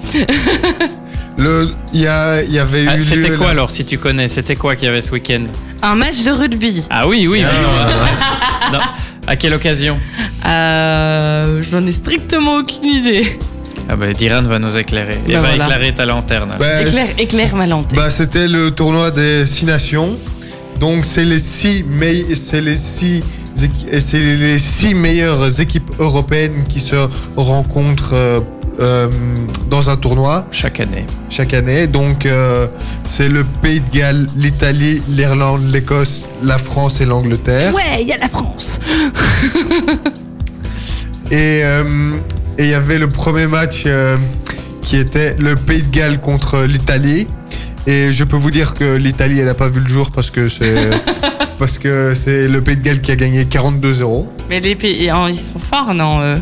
Le, 1.43 1.69
il 1.93 2.01
y, 2.01 2.07
avait 2.07 2.85
Ah, 2.89 2.97
eu 2.97 3.03
C'était 3.03 3.37
quoi 3.37 3.51
alors, 3.51 3.71
si 3.71 3.85
tu 3.85 3.99
connais? 3.99 4.29
C'était 4.29 4.55
quoi 4.57 4.77
qu'il 4.77 4.87
y 4.87 4.89
avait 4.89 5.01
ce 5.01 5.11
week-end? 5.13 5.43
Un 5.83 5.95
match 5.97 6.23
de 6.25 6.31
rugby. 6.31 6.83
Ah 6.91 7.07
oui, 7.09 7.27
oui. 7.29 7.43
non, 7.43 7.49
non. 8.73 8.79
À 9.27 9.37
quelle 9.37 9.55
occasion? 9.55 9.99
Euh, 10.47 11.63
J'en 11.71 11.85
ai 11.87 11.91
strictement 11.93 12.57
aucune 12.59 12.85
idée. 12.85 13.39
Ah 13.89 13.97
bah 13.97 14.13
Diran 14.13 14.43
va 14.43 14.59
nous 14.59 14.77
éclairer. 14.77 15.19
Et 15.29 15.33
Bah 15.33 15.41
va 15.41 15.49
voilà. 15.51 15.65
éclairer 15.67 15.93
ta 15.95 16.07
lanterne. 16.07 16.53
Bah, 16.59 16.83
Éclaire, 16.83 17.07
éclaire 17.19 17.57
ma 17.57 17.67
lanterne. 17.67 17.97
Bah, 17.97 18.11
c'était 18.11 18.47
le 18.49 18.71
tournoi 18.71 19.11
des 19.11 19.47
six 19.47 19.65
nations. 19.65 20.17
Donc 20.79 21.05
c'est 21.05 21.25
les 21.25 21.39
six 21.41 21.85
mei- 21.87 22.35
c'est 22.35 22.61
les 22.61 22.77
six 22.77 23.23
équi- 23.57 23.89
et 23.91 24.01
c'est 24.01 24.19
les 24.19 24.59
six 24.59 24.95
meilleures 24.95 25.61
équipes 25.61 25.91
européennes 25.99 26.65
qui 26.69 26.81
se 26.81 26.97
rencontrent 27.37 28.15
euh, 28.81 29.09
dans 29.69 29.91
un 29.91 29.97
tournoi 29.97 30.47
Chaque 30.51 30.81
année. 30.81 31.05
chaque 31.29 31.53
année. 31.55 31.87
Donc 31.87 32.27
euh, 32.27 32.67
c'est 33.07 33.29
le 33.29 33.45
Pays 33.45 33.81
de 33.81 33.91
Galles, 33.99 34.27
l'Italie, 34.35 35.03
l'Irlande, 35.09 35.65
l'Écosse, 35.73 36.29
la 36.43 36.59
France 36.59 37.01
et 37.01 37.05
l'Angleterre. 37.07 37.75
Ouais, 37.75 38.01
il 38.03 38.09
y 38.09 38.13
a 38.13 38.19
la 38.19 38.29
France. 38.29 38.79
Et 41.31 41.63
euh, 41.65 41.85
et 42.59 42.65
il 42.65 42.69
y 42.69 42.75
avait 42.75 42.99
le 42.99 43.09
premier 43.09 43.47
match 43.47 43.85
euh, 43.87 44.19
qui 44.83 44.97
était 44.99 45.35
le 45.39 45.57
Pays 45.57 45.83
de 45.83 45.91
Galles 45.91 46.21
contre 46.21 46.65
l'Italie. 46.65 47.27
Et 47.87 48.13
je 48.13 48.25
peux 48.25 48.37
vous 48.37 48.51
dire 48.51 48.75
que 48.75 48.97
l'Italie, 48.97 49.39
elle 49.41 49.47
n'a 49.47 49.55
pas 49.55 49.69
vu 49.69 49.81
le 49.81 49.89
jour 49.89 50.11
parce 50.11 50.31
que 50.31 50.49
c'est 50.51 50.91
parce 51.59 51.79
que 51.79 52.15
c'est 52.15 52.49
le 52.49 52.61
Pays 52.61 52.77
de 52.77 52.83
Galles 52.83 53.01
qui 53.01 53.11
a 53.13 53.17
gagné 53.17 53.45
42-0. 53.45 54.27
Mais 54.51 54.61
les 54.61 54.75
pays, 54.75 55.11
ils 55.31 55.41
sont 55.41 55.59
forts, 55.59 55.95
non 55.95 56.21
euh, 56.21 56.37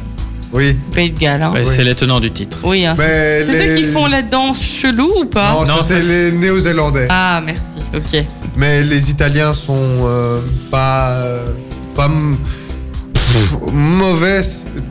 Oui. 0.52 0.76
Pays 0.92 1.10
de 1.10 1.18
Galles. 1.18 1.42
Hein. 1.42 1.50
Bah, 1.54 1.60
Oui. 1.64 1.70
C'est 1.72 1.84
les 1.84 1.94
tenants 1.94 2.20
du 2.20 2.30
titre. 2.30 2.58
Oui, 2.64 2.84
hein, 2.84 2.94
c'est 2.96 3.44
c'est 3.44 3.52
ceux 3.66 3.74
les- 3.76 3.82
qui 3.82 3.84
font 3.88 4.06
la 4.06 4.22
danse 4.22 4.60
chelou 4.62 5.10
ou 5.20 5.24
pas 5.26 5.52
non, 5.66 5.80
c'est 5.82 6.00
les 6.02 6.32
Néo-Zélandais. 6.32 7.06
Ah, 7.08 7.40
merci. 7.44 7.78
Ok. 7.94 8.24
Mais 8.56 8.82
les 8.82 9.10
Italiens 9.10 9.52
sont 9.54 9.76
euh, 10.04 10.40
pas 10.70 11.10
euh, 11.10 11.46
pas 11.94 12.08
pff, 13.12 13.72
mauvais, 13.72 14.40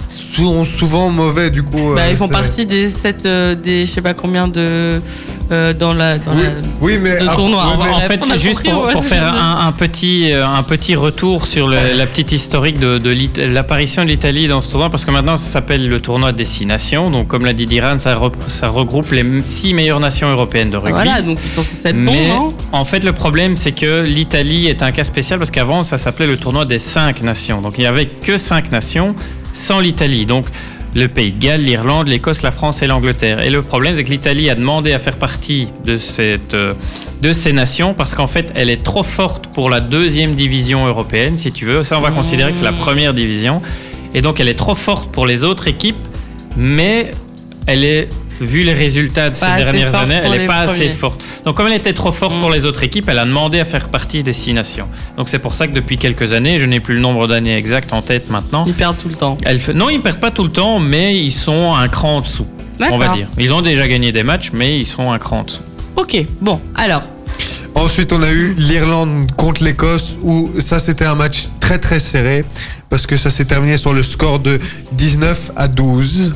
sont 0.09 0.63
souvent 0.63 1.09
mauvais 1.09 1.49
du 1.49 1.63
coup. 1.63 1.93
Bah, 1.93 2.03
euh, 2.03 2.11
ils 2.11 2.17
font 2.17 2.29
partie 2.29 2.65
des 2.65 2.87
sept, 2.87 3.25
euh, 3.25 3.53
des 3.55 3.85
je 3.85 3.91
sais 3.91 4.01
pas 4.01 4.13
combien 4.13 4.47
de 4.47 5.01
euh, 5.51 5.73
dans 5.73 5.93
la 5.93 6.17
dans 6.17 6.31
Oui, 6.33 6.43
la- 6.43 6.49
oui, 6.81 6.93
mais 7.01 7.19
le 7.19 7.25
tournoi. 7.35 7.63
On 7.73 7.83
mais- 7.83 7.89
En 7.89 7.99
fait, 8.01 8.19
on 8.25 8.29
a 8.29 8.37
juste 8.37 8.57
compris, 8.61 8.71
pour, 8.71 8.85
ouais, 8.85 8.93
pour 8.93 9.03
c'est 9.03 9.09
faire 9.15 9.33
un, 9.33 9.67
un 9.67 9.71
petit, 9.71 10.31
euh, 10.31 10.45
un 10.47 10.63
petit 10.63 10.95
retour 10.95 11.47
sur 11.47 11.67
le- 11.67 11.77
la 11.97 12.05
petite 12.05 12.31
historique 12.31 12.79
de, 12.79 12.99
l'apparition 13.45 14.03
de 14.03 14.09
l'Italie 14.09 14.47
dans 14.47 14.61
ce 14.61 14.69
tournoi, 14.71 14.89
parce 14.89 15.05
que 15.05 15.11
maintenant 15.11 15.37
ça 15.37 15.49
s'appelle 15.51 15.87
le 15.87 15.99
tournoi 16.01 16.31
Destination. 16.31 17.09
Donc, 17.09 17.27
comme 17.27 17.45
l'a 17.45 17.53
dit 17.53 17.65
Diran, 17.65 17.97
ça, 17.99 18.15
re- 18.15 18.31
ça 18.47 18.67
regroupe 18.69 19.11
les 19.11 19.25
six 19.43 19.73
meilleures 19.73 19.99
nations 19.99 20.29
européennes 20.29 20.69
de 20.69 20.77
rugby. 20.77 20.91
Voilà, 20.91 21.21
donc 21.21 21.39
ils 21.43 21.51
sont 21.51 21.61
bons, 21.61 21.93
Mais 22.11 22.29
non? 22.29 22.53
en 22.71 22.85
fait, 22.85 23.03
le 23.03 23.13
problème, 23.13 23.55
c'est 23.57 23.71
que 23.71 24.01
l'Italie 24.03 24.67
est 24.67 24.83
un 24.83 24.91
cas 24.91 25.03
spécial 25.03 25.39
parce 25.39 25.51
qu'avant, 25.51 25.83
ça 25.83 25.97
s'appelait 25.97 26.27
le 26.27 26.37
tournoi 26.37 26.65
des 26.65 26.79
cinq 26.79 27.21
nations. 27.21 27.61
Donc, 27.61 27.73
il 27.77 27.81
n'y 27.81 27.87
avait 27.87 28.05
que 28.07 28.37
cinq 28.37 28.71
nations 28.71 29.15
sans 29.53 29.79
l'Italie. 29.79 30.25
Donc, 30.25 30.45
le 30.95 31.07
Pays 31.07 31.31
de 31.31 31.39
Galles, 31.39 31.61
l'Irlande, 31.61 32.07
l'Écosse, 32.07 32.41
la 32.41 32.51
France 32.51 32.81
et 32.81 32.87
l'Angleterre. 32.87 33.41
Et 33.41 33.49
le 33.49 33.61
problème, 33.61 33.95
c'est 33.95 34.03
que 34.03 34.09
l'Italie 34.09 34.49
a 34.49 34.55
demandé 34.55 34.93
à 34.93 34.99
faire 34.99 35.17
partie 35.17 35.69
de, 35.85 35.97
cette, 35.97 36.53
euh, 36.53 36.73
de 37.21 37.33
ces 37.33 37.53
nations 37.53 37.93
parce 37.93 38.15
qu'en 38.15 38.27
fait, 38.27 38.51
elle 38.55 38.69
est 38.69 38.83
trop 38.83 39.03
forte 39.03 39.47
pour 39.47 39.69
la 39.69 39.79
deuxième 39.79 40.35
division 40.35 40.87
européenne, 40.87 41.37
si 41.37 41.51
tu 41.51 41.65
veux. 41.65 41.83
Ça, 41.83 41.97
on 41.97 42.01
va 42.01 42.11
considérer 42.11 42.51
que 42.51 42.57
c'est 42.57 42.63
la 42.63 42.73
première 42.73 43.13
division. 43.13 43.61
Et 44.13 44.21
donc, 44.21 44.39
elle 44.39 44.49
est 44.49 44.57
trop 44.57 44.75
forte 44.75 45.11
pour 45.11 45.27
les 45.27 45.43
autres 45.43 45.67
équipes, 45.67 46.07
mais 46.57 47.11
elle 47.67 47.83
est, 47.83 48.09
vu 48.41 48.63
les 48.63 48.73
résultats 48.73 49.29
de 49.29 49.35
ces 49.35 49.45
dernières 49.57 49.95
années, 49.95 50.19
elle 50.23 50.31
n'est 50.31 50.45
pas 50.47 50.65
assez 50.73 50.89
forte. 50.89 51.21
Donc, 51.45 51.55
comme 51.55 51.67
elle 51.67 51.73
était 51.73 51.93
trop 51.93 52.11
forte 52.11 52.39
pour 52.39 52.49
les 52.49 52.65
autres 52.65 52.83
équipes, 52.83 53.07
elle 53.09 53.19
a 53.19 53.25
demandé 53.25 53.59
à 53.59 53.65
faire 53.65 53.89
partie 53.89 54.23
des 54.23 54.33
six 54.33 54.53
nations. 54.53 54.87
Donc, 55.17 55.29
c'est 55.29 55.39
pour 55.39 55.55
ça 55.55 55.67
que 55.67 55.73
depuis 55.73 55.97
quelques 55.97 56.33
années, 56.33 56.57
je 56.57 56.65
n'ai 56.65 56.79
plus 56.79 56.95
le 56.95 57.01
nombre 57.01 57.27
d'années 57.27 57.55
exact 57.57 57.93
en 57.93 58.01
tête 58.01 58.29
maintenant. 58.29 58.63
Ils 58.67 58.73
perdent 58.73 58.97
tout 58.97 59.09
le 59.09 59.15
temps. 59.15 59.37
Elle 59.43 59.59
fait- 59.59 59.73
Non, 59.73 59.89
ils 59.89 60.01
perdent 60.01 60.19
pas 60.19 60.31
tout 60.31 60.43
le 60.43 60.51
temps, 60.51 60.79
mais 60.79 61.17
ils 61.19 61.31
sont 61.33 61.73
un 61.73 61.87
cran 61.87 62.17
en 62.17 62.21
dessous. 62.21 62.47
On 62.91 62.97
va 62.97 63.09
dire. 63.09 63.27
Ils 63.37 63.51
ont 63.51 63.61
déjà 63.61 63.87
gagné 63.87 64.11
des 64.11 64.23
matchs, 64.23 64.51
mais 64.53 64.79
ils 64.79 64.87
sont 64.87 65.11
un 65.11 65.19
cran 65.19 65.39
en 65.39 65.43
dessous. 65.43 65.61
Ok, 65.97 66.17
bon, 66.41 66.61
alors. 66.75 67.03
Ensuite, 67.75 68.11
on 68.13 68.21
a 68.23 68.31
eu 68.31 68.53
l'Irlande 68.57 69.31
contre 69.37 69.63
l'Écosse, 69.63 70.17
où 70.21 70.49
ça, 70.59 70.79
c'était 70.79 71.05
un 71.05 71.15
match 71.15 71.47
très 71.59 71.77
très 71.77 71.99
serré, 71.99 72.43
parce 72.89 73.05
que 73.05 73.15
ça 73.15 73.29
s'est 73.29 73.45
terminé 73.45 73.77
sur 73.77 73.93
le 73.93 74.03
score 74.03 74.39
de 74.39 74.59
19 74.93 75.51
à 75.55 75.67
12. 75.67 76.35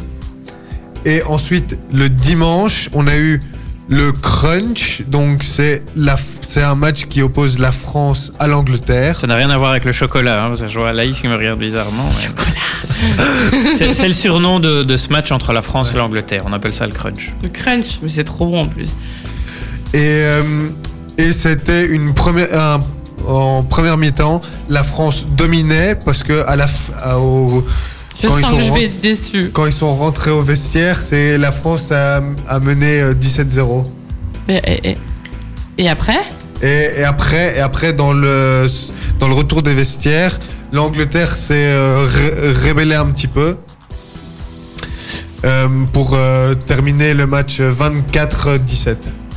Et 1.05 1.21
ensuite, 1.23 1.77
le 1.93 2.09
dimanche, 2.09 2.89
on 2.93 3.07
a 3.07 3.15
eu 3.17 3.41
le 3.89 4.11
crunch, 4.13 5.03
donc 5.07 5.43
c'est 5.43 5.83
la- 5.95 6.17
c'est 6.41 6.63
un 6.63 6.75
match 6.75 7.05
qui 7.05 7.21
oppose 7.21 7.59
la 7.59 7.71
France 7.73 8.31
à 8.39 8.47
l'Angleterre. 8.47 9.19
Ça 9.19 9.27
n'a 9.27 9.35
rien 9.35 9.49
à 9.49 9.57
voir 9.57 9.71
avec 9.71 9.83
le 9.85 9.91
chocolat. 9.91 10.45
Hein, 10.45 10.53
je 10.67 10.79
vois 10.79 10.93
Laïs 10.93 11.19
qui 11.19 11.27
me 11.27 11.35
regarde 11.35 11.59
bizarrement. 11.59 12.09
mais- 12.17 13.75
c'est 13.77 13.93
c'est 13.93 14.07
le 14.07 14.13
surnom 14.13 14.59
de, 14.61 14.83
de 14.83 14.97
ce 14.97 15.09
match 15.09 15.31
entre 15.31 15.51
la 15.51 15.61
France 15.61 15.91
et 15.93 15.97
l'Angleterre. 15.97 16.43
On 16.45 16.53
appelle 16.53 16.73
ça 16.73 16.87
le 16.87 16.93
crunch. 16.93 17.33
Le 17.43 17.49
crunch, 17.49 17.99
mais 18.01 18.09
c'est 18.09 18.23
trop 18.23 18.45
bon 18.45 18.61
en 18.63 18.67
plus. 18.67 18.89
Et, 19.93 19.99
euh, 19.99 20.69
et 21.17 21.31
c'était 21.33 21.85
une 21.85 22.13
première, 22.13 22.47
un- 22.57 22.83
en 23.27 23.63
première 23.63 23.97
mi-temps, 23.97 24.41
la 24.69 24.83
France 24.83 25.25
dominait 25.37 25.95
parce 25.95 26.23
que 26.23 26.45
à 26.47 26.55
la, 26.55 26.67
f- 26.67 26.91
à- 27.01 27.19
au, 27.19 27.65
Je 28.22 28.28
quand, 28.28 28.38
ils 28.38 28.41
sens 28.41 28.51
sont 28.51 28.57
que 28.57 28.64
je 28.64 28.74
vais 28.74 28.84
être 28.86 29.01
déçu. 29.01 29.49
quand 29.53 29.66
ils 29.66 29.74
sont 29.74 29.95
rentrés 29.95 30.32
au 30.32 30.43
vestiaire, 30.43 30.97
c'est 30.97 31.38
la 31.38 31.51
France 31.51 31.91
a, 31.91 32.22
a 32.47 32.59
mené 32.59 33.01
euh, 33.01 33.14
17-0. 33.14 33.86
Et, 34.49 34.97
et- 35.78 35.89
après? 35.89 36.20
Et, 36.61 36.99
et 36.99 37.03
après, 37.03 37.57
et 37.57 37.59
après 37.59 37.91
dans, 37.93 38.14
le, 38.14 38.68
dans 39.20 39.28
le 39.28 39.34
retour 39.34 39.64
des 39.64 39.74
vestiaires, 39.74 40.39
l'Angleterre 40.72 41.36
s'est 41.36 41.53
euh, 41.68 42.05
ré- 42.07 42.51
rébellée 42.70 42.95
un 42.95 43.07
petit 43.07 43.28
peu 43.28 43.57
euh, 45.45 45.68
pour 45.91 46.14
euh, 46.14 46.53
terminer 46.55 47.14
le 47.14 47.28
match 47.28 47.59
24-17. 47.59 48.95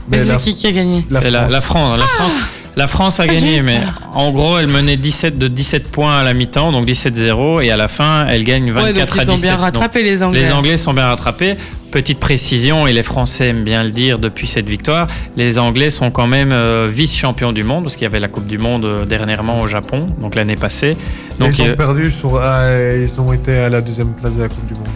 Mais 0.09 0.19
c'est 0.19 0.37
qui 0.39 0.55
qui 0.55 0.67
a 0.69 0.73
gagné? 0.73 1.05
la 1.11 1.21
C'est 1.21 1.31
la, 1.33 1.41
France. 1.41 1.53
la 1.53 1.61
France. 1.61 1.99
La 1.99 2.07
France, 2.07 2.33
la 2.77 2.89
France 2.89 3.21
a 3.21 3.27
j'ai 3.27 3.33
gagné, 3.33 3.63
mais 3.63 3.81
en 4.13 4.31
gros, 4.31 4.59
elle 4.59 4.67
menait 4.67 4.99
17 4.99 5.39
de 5.39 5.49
17 5.49 5.89
points 5.89 6.19
à 6.19 6.23
la 6.23 6.35
mi-temps, 6.35 6.73
donc 6.73 6.87
17-0, 6.87 7.65
et 7.65 7.71
à 7.71 7.77
la 7.77 7.89
fin, 7.89 8.27
elle 8.29 8.45
gagne 8.45 8.71
24 8.71 8.85
Ouais, 8.85 8.93
donc 8.93 9.19
à 9.19 9.23
ils 9.23 9.31
ont 9.31 9.35
17. 9.35 9.41
bien 9.41 9.53
Donc, 9.55 9.65
rattrapé 9.65 10.03
les 10.03 10.23
Anglais. 10.23 10.43
Les 10.43 10.53
Anglais 10.53 10.77
sont 10.77 10.93
bien 10.93 11.07
rattrapés. 11.07 11.57
Petite 11.91 12.19
précision, 12.19 12.87
et 12.87 12.93
les 12.93 13.03
Français 13.03 13.49
aiment 13.49 13.65
bien 13.65 13.83
le 13.83 13.91
dire 13.91 14.19
depuis 14.19 14.47
cette 14.47 14.69
victoire, 14.69 15.07
les 15.39 15.59
Anglais 15.59 15.89
sont 15.89 16.11
quand 16.11 16.27
même 16.27 16.51
euh, 16.53 16.87
vice-champions 16.93 17.53
du 17.53 17.65
monde, 17.65 17.85
parce 17.85 17.97
qu'il 17.97 18.05
y 18.05 18.09
avait 18.09 18.21
la 18.21 18.29
Coupe 18.29 18.47
du 18.47 18.59
Monde 18.59 18.85
euh, 18.85 19.07
dernièrement 19.07 19.63
au 19.63 19.67
Japon, 19.67 20.05
donc 20.21 20.35
l'année 20.35 20.57
passée. 20.57 20.99
Donc, 21.41 21.59
ils 21.59 21.63
ont 21.63 21.69
euh, 21.69 21.77
perdu 21.77 22.11
sur, 22.11 22.39
ah, 22.39 22.67
ils 22.95 23.19
ont 23.19 23.33
été 23.33 23.57
à 23.57 23.71
la 23.71 23.81
deuxième 23.81 24.13
place 24.13 24.35
de 24.35 24.43
la 24.43 24.49
Coupe 24.49 24.67
du 24.67 24.75
Monde. 24.75 24.89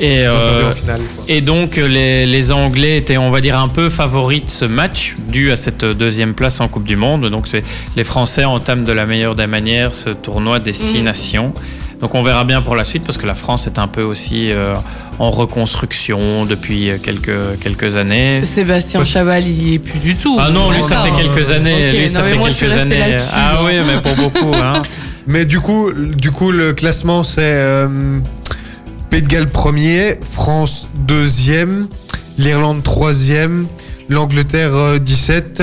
Et, 0.00 0.26
euh, 0.26 0.72
finale. 0.72 1.00
et 1.28 1.40
donc 1.40 1.76
les, 1.76 2.26
les 2.26 2.52
Anglais 2.52 2.96
étaient, 2.96 3.18
on 3.18 3.30
va 3.30 3.40
dire, 3.40 3.58
un 3.58 3.68
peu 3.68 3.88
favoris 3.90 4.44
de 4.44 4.50
ce 4.50 4.64
match, 4.64 5.16
dû 5.28 5.52
à 5.52 5.56
cette 5.56 5.84
deuxième 5.84 6.34
place 6.34 6.60
en 6.60 6.68
Coupe 6.68 6.84
du 6.84 6.96
Monde. 6.96 7.28
Donc 7.30 7.46
les 7.96 8.04
Français 8.04 8.44
entament 8.44 8.84
de 8.84 8.92
la 8.92 9.06
meilleure 9.06 9.36
des 9.36 9.46
manières 9.46 9.94
ce 9.94 10.10
tournoi 10.10 10.58
des 10.58 10.72
six 10.72 11.00
Mm. 11.00 11.04
nations. 11.04 11.54
Donc 12.00 12.14
on 12.14 12.22
verra 12.22 12.44
bien 12.44 12.62
pour 12.62 12.76
la 12.76 12.84
suite, 12.84 13.04
parce 13.04 13.18
que 13.18 13.26
la 13.26 13.34
France 13.34 13.66
est 13.66 13.78
un 13.78 13.86
peu 13.86 14.02
aussi 14.02 14.50
euh, 14.50 14.74
en 15.18 15.30
reconstruction 15.30 16.46
depuis 16.46 16.90
quelques, 17.02 17.58
quelques 17.60 17.98
années. 17.98 18.42
Sébastien 18.42 19.04
Chabal, 19.04 19.44
il 19.46 19.68
y 19.70 19.74
est 19.74 19.78
plus 19.78 19.98
du 19.98 20.16
tout. 20.16 20.38
Ah 20.40 20.48
non, 20.50 20.70
lui 20.70 20.82
ça 20.82 20.96
fait 20.96 21.10
quelques 21.10 21.50
années. 21.50 21.90
Ok, 21.90 21.94
lui 21.96 22.02
non, 22.02 22.08
ça 22.08 22.22
fait 22.22 22.36
moi, 22.36 22.48
quelques 22.48 22.72
années. 22.72 23.16
Ah 23.34 23.60
oui, 23.64 23.72
mais 23.86 24.00
pour 24.00 24.16
beaucoup. 24.16 24.52
Hein. 24.56 24.82
Mais 25.26 25.44
du 25.44 25.60
coup, 25.60 25.92
du 25.92 26.30
coup, 26.32 26.50
le 26.50 26.72
classement 26.72 27.22
c'est 27.22 27.42
euh, 27.42 28.18
Pays 29.10 29.22
de 29.22 29.26
Galles 29.28 29.48
premier, 29.48 30.18
France 30.32 30.86
deuxième, 30.94 31.88
l'Irlande 32.38 32.82
troisième, 32.82 33.66
l'Angleterre 34.08 34.74
euh, 34.74 34.98
17, 34.98 35.62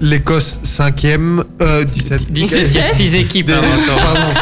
l'Écosse 0.00 0.58
cinquième, 0.62 1.42
euh, 1.62 1.84
17. 1.84 2.30
17, 2.32 2.66
il 2.70 2.76
y 2.76 2.78
a 2.80 2.90
6 2.90 3.14
équipes. 3.14 3.50
hein. 3.50 3.62
Pardon. 3.86 4.34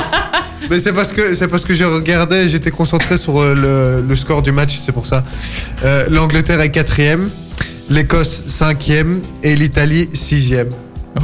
Mais 0.68 0.78
c'est 0.80 0.92
parce 0.92 1.12
que 1.12 1.34
c'est 1.34 1.48
parce 1.48 1.64
que 1.64 1.74
je 1.74 1.84
regardais, 1.84 2.48
j'étais 2.48 2.70
concentré 2.70 3.16
sur 3.18 3.40
euh, 3.40 3.54
le, 4.02 4.06
le 4.06 4.16
score 4.16 4.42
du 4.42 4.52
match, 4.52 4.78
c'est 4.84 4.92
pour 4.92 5.06
ça. 5.06 5.24
Euh, 5.84 6.06
L'Angleterre 6.10 6.60
est 6.60 6.70
quatrième, 6.70 7.30
l'Écosse 7.88 8.42
cinquième 8.46 9.20
et 9.42 9.54
l'Italie 9.56 10.08
sixième. 10.12 10.68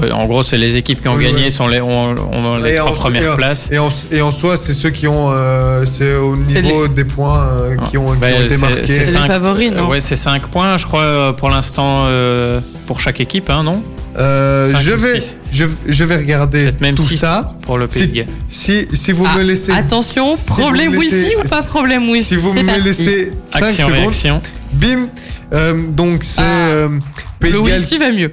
Ouais, 0.03 0.11
en 0.11 0.27
gros, 0.27 0.43
c'est 0.43 0.59
les 0.59 0.77
équipes 0.77 1.01
qui 1.01 1.09
ont 1.09 1.15
Oui, 1.15 1.25
gagné 1.25 1.45
ouais. 1.45 1.51
sont 1.51 1.69
les, 1.69 1.81
ont, 1.81 2.11
ont 2.33 2.57
les 2.57 2.75
trois 2.77 2.91
en- 2.91 2.95
premières 2.95 3.23
et 3.23 3.29
en- 3.31 3.37
places. 3.37 3.69
Et 3.71 3.79
en, 3.79 3.89
et 4.11 4.21
en 4.21 4.33
soi, 4.33 4.57
c'est 4.57 4.73
ceux 4.75 4.91
qui 4.91 5.07
ont, 5.07 5.29
euh, 5.31 5.85
c'est 5.87 6.17
au 6.17 6.37
niveau 6.37 6.89
des 6.89 7.05
points 7.05 7.47
euh, 7.47 7.77
qui 7.89 7.97
ont, 7.97 8.11
qui 8.13 8.19
Bah, 8.19 8.27
ont 8.37 8.41
été 8.43 8.49
c'est- 8.51 8.57
marqués. 8.59 8.87
c'est 8.87 8.99
les 8.99 9.05
cinq- 9.05 9.27
favoris, 9.29 9.71
non 9.71 9.89
Ouais, 9.89 10.01
c'est 10.01 10.17
5 10.17 10.49
points, 10.49 10.77
je 10.77 10.87
crois, 10.87 11.03
euh, 11.03 11.33
pour 11.33 11.51
l'instant, 11.51 12.05
euh, 12.07 12.61
pour 12.87 13.01
chaque 13.01 13.21
équipe, 13.21 13.49
hein, 13.49 13.63
non 13.63 13.83
Euh, 14.19 14.73
je 14.81 14.91
vais, 14.93 15.21
je, 15.53 15.65
je 15.87 16.05
vais 16.05 16.17
regarder 16.17 16.65
Peut-être 16.65 16.81
même 16.81 16.95
tout 16.97 17.03
ça. 17.15 17.53
pour 17.63 17.79
le 17.79 17.87
Pays 17.87 18.09
de 18.09 18.15
Galles. 18.15 18.27
si, 18.49 18.89
si 18.93 19.13
vous 19.13 19.27
Ah, 19.29 19.37
me 19.39 19.43
laissez, 19.45 19.71
Attention, 19.73 20.35
si 20.35 20.47
problème 20.47 20.93
me 20.93 21.01
laissez- 21.01 21.17
wifi 21.27 21.37
ou 21.37 21.49
pas 21.49 21.63
problème 21.63 22.09
wifi 22.09 22.25
si 22.25 22.37
vous 22.37 22.53
me 22.55 22.65
parti. 22.65 22.81
laissez 22.81 23.33
5 23.53 23.63
Action, 23.63 23.89
secondes, 23.89 24.01
réaction. 24.03 24.43
bim. 24.73 25.07
Euh, 25.53 25.75
donc 25.91 26.25
c'est 26.25 26.41
Ah. 26.43 26.89
Pays 27.41 27.53
Le 27.53 27.61
de 27.63 27.67
Galles, 27.67 27.81
wifi 27.81 27.99
va 27.99 28.11
mieux. 28.13 28.33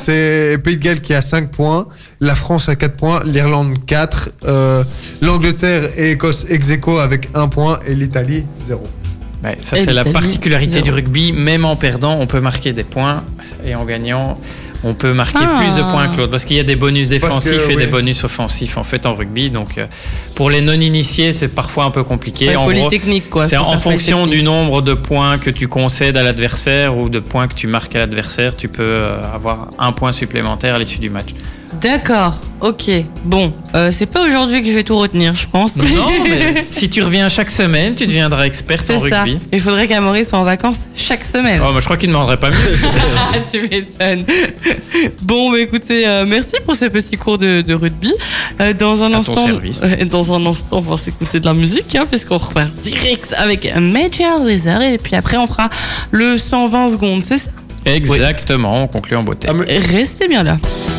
c'est 0.00 0.58
Pays 0.62 0.76
de 0.76 0.82
Galles 0.82 1.00
qui 1.00 1.14
a 1.14 1.22
5 1.22 1.50
points, 1.50 1.88
la 2.20 2.34
France 2.34 2.68
a 2.68 2.76
4 2.76 2.96
points, 2.96 3.22
l'Irlande 3.24 3.74
4, 3.86 4.30
euh, 4.44 4.84
l'Angleterre 5.20 5.90
et 5.96 6.12
Écosse 6.12 6.46
ex 6.48 6.70
aequo 6.70 6.98
avec 6.98 7.28
1 7.34 7.48
point 7.48 7.78
et 7.86 7.94
l'Italie 7.94 8.46
0. 8.66 8.86
Ouais, 9.44 9.58
ça, 9.60 9.76
c'est 9.76 9.92
la 9.92 10.04
particularité 10.04 10.74
zéro. 10.74 10.84
du 10.84 10.90
rugby. 10.92 11.32
Même 11.32 11.64
en 11.64 11.74
perdant, 11.74 12.16
on 12.20 12.26
peut 12.28 12.40
marquer 12.40 12.72
des 12.72 12.84
points. 12.84 13.24
Et 13.64 13.74
en 13.74 13.84
gagnant, 13.84 14.38
on 14.84 14.94
peut 14.94 15.12
marquer 15.12 15.38
Ah. 15.42 15.58
plus 15.60 15.76
de 15.76 15.82
points 15.82 16.08
que 16.08 16.16
l'autre. 16.18 16.30
Parce 16.30 16.44
qu'il 16.44 16.56
y 16.56 16.60
a 16.60 16.64
des 16.64 16.76
bonus 16.76 17.08
défensifs 17.08 17.66
que, 17.66 17.72
et 17.72 17.76
des 17.76 17.86
bonus 17.86 18.24
offensifs, 18.24 18.76
en 18.76 18.82
fait, 18.84 19.06
en 19.06 19.14
rugby. 19.14 19.50
Donc, 19.50 19.78
euh, 19.78 19.86
pour 20.34 20.50
les 20.50 20.60
non-initiés, 20.60 21.32
c'est 21.32 21.48
parfois 21.48 21.84
un 21.84 21.90
peu 21.90 22.02
compliqué. 22.04 22.48
Ouais, 22.48 22.56
en 22.56 22.64
gros, 22.64 22.72
Polytechnique, 22.88 23.30
quoi. 23.30 23.46
C'est 23.46 23.56
en 23.56 23.78
fonction 23.78 24.26
du 24.26 24.42
nombre 24.42 24.82
de 24.82 24.94
points 24.94 25.38
que 25.38 25.50
tu 25.50 25.68
concèdes 25.68 26.16
à 26.16 26.22
l'adversaire 26.22 26.96
ou 26.96 27.08
de 27.08 27.20
points 27.20 27.48
que 27.48 27.54
tu 27.54 27.66
marques 27.66 27.94
à 27.94 28.00
l'adversaire, 28.00 28.56
tu 28.56 28.68
peux 28.68 28.82
euh, 28.82 29.16
avoir 29.34 29.68
un 29.78 29.92
point 29.92 30.12
supplémentaire 30.12 30.74
à 30.74 30.78
l'issue 30.78 30.98
du 30.98 31.10
match. 31.10 31.28
D'accord, 31.80 32.34
ok. 32.60 32.90
Bon, 33.24 33.52
euh, 33.74 33.90
c'est 33.90 34.06
pas 34.06 34.26
aujourd'hui 34.26 34.62
que 34.62 34.68
je 34.68 34.74
vais 34.74 34.82
tout 34.84 34.98
retenir, 34.98 35.34
je 35.34 35.46
pense. 35.46 35.76
Non, 35.76 35.84
mais 36.24 36.64
si 36.70 36.88
tu 36.90 37.02
reviens 37.02 37.28
chaque 37.28 37.50
semaine, 37.50 37.94
tu 37.94 38.06
deviendras 38.06 38.44
experte 38.44 38.88
en 38.90 38.98
ça. 38.98 39.22
rugby. 39.22 39.38
Il 39.52 39.60
faudrait 39.60 39.88
qu'Amaury 39.88 40.24
soit 40.24 40.38
en 40.38 40.44
vacances 40.44 40.80
chaque 40.94 41.24
semaine. 41.24 41.60
Oh, 41.64 41.72
mais 41.74 41.80
je 41.80 41.86
crois 41.86 41.96
qu'il 41.96 42.10
ne 42.10 42.14
demanderait 42.14 42.38
pas 42.38 42.50
mieux. 42.50 42.56
Tu 43.50 43.62
m'étonnes. 43.62 44.24
Bon, 45.22 45.50
bah, 45.50 45.58
écoutez, 45.60 46.06
euh, 46.06 46.24
merci 46.26 46.54
pour 46.64 46.74
ces 46.74 46.90
petits 46.90 47.16
cours 47.16 47.38
de, 47.38 47.62
de 47.62 47.74
rugby. 47.74 48.12
Euh, 48.60 48.72
dans 48.74 49.02
un 49.02 49.06
À 49.06 49.10
ton 49.14 49.18
instant, 49.20 49.46
service. 49.46 49.80
dans 50.10 50.32
un 50.34 50.46
instant, 50.46 50.78
on 50.78 50.80
va 50.80 50.96
s'écouter 50.96 51.40
de 51.40 51.46
la 51.46 51.54
musique, 51.54 51.94
hein, 51.96 52.06
puisqu'on 52.08 52.38
repart 52.38 52.70
direct 52.82 53.34
avec 53.38 53.72
Major 53.76 54.42
Lazer 54.44 54.82
et 54.82 54.98
puis 54.98 55.16
après 55.16 55.36
on 55.38 55.46
fera 55.46 55.70
le 56.10 56.36
120 56.36 56.88
secondes, 56.88 57.22
c'est 57.26 57.38
ça? 57.38 57.50
Exactement, 57.84 58.84
on 58.84 58.86
conclut 58.88 59.16
en 59.16 59.22
beauté. 59.22 59.48
Ah, 59.50 59.54
mais- 59.54 59.78
Restez 59.78 60.28
bien 60.28 60.42
là. 60.42 60.56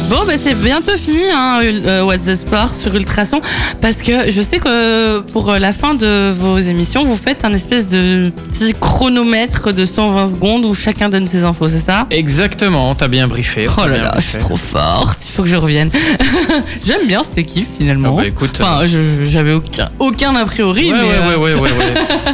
Bon, 0.09 0.17
bah, 0.27 0.33
c'est 0.41 0.53
bientôt 0.53 0.95
fini, 0.97 1.21
hein, 1.33 1.61
euh, 1.63 2.03
What's 2.03 2.25
the 2.25 2.35
Sport 2.35 2.75
sur 2.75 2.93
Ultrason, 2.93 3.39
parce 3.79 4.01
que 4.01 4.29
je 4.29 4.41
sais 4.41 4.57
que 4.59 5.21
pour 5.21 5.51
la 5.53 5.71
fin 5.71 5.95
de 5.95 6.31
vos 6.37 6.59
émissions, 6.59 7.05
vous 7.05 7.15
faites 7.15 7.45
un 7.45 7.53
espèce 7.53 7.87
de 7.87 8.29
petit 8.51 8.73
chronomètre 8.79 9.71
de 9.73 9.85
120 9.85 10.27
secondes 10.27 10.65
où 10.65 10.73
chacun 10.75 11.07
donne 11.07 11.25
ses 11.27 11.43
infos, 11.45 11.69
c'est 11.69 11.79
ça? 11.79 12.05
Exactement, 12.11 12.93
t'as 12.95 13.07
bien 13.07 13.27
briefé. 13.27 13.65
Oh 13.77 13.85
là 13.87 13.97
là, 13.97 14.13
je 14.17 14.21
suis 14.27 14.37
trop 14.37 14.57
forte, 14.57 15.19
il 15.25 15.31
faut 15.31 15.43
que 15.43 15.49
je 15.49 15.55
revienne. 15.55 15.89
J'aime 16.85 17.07
bien 17.07 17.23
cette 17.23 17.37
équipe 17.37 17.67
finalement. 17.77 18.09
Ah 18.17 18.21
bah, 18.21 18.27
écoute, 18.27 18.51
enfin, 18.61 18.85
je- 18.85 19.23
j'avais 19.23 19.53
aucun, 19.53 19.89
aucun 19.99 20.35
a 20.35 20.43
priori, 20.45 20.91
Ouais, 20.91 20.97
mais, 21.01 21.07
ouais, 21.07 21.15
euh, 21.15 21.37
ouais, 21.37 21.53
ouais, 21.53 21.59
ouais, 21.61 21.71
ouais. 21.71 22.33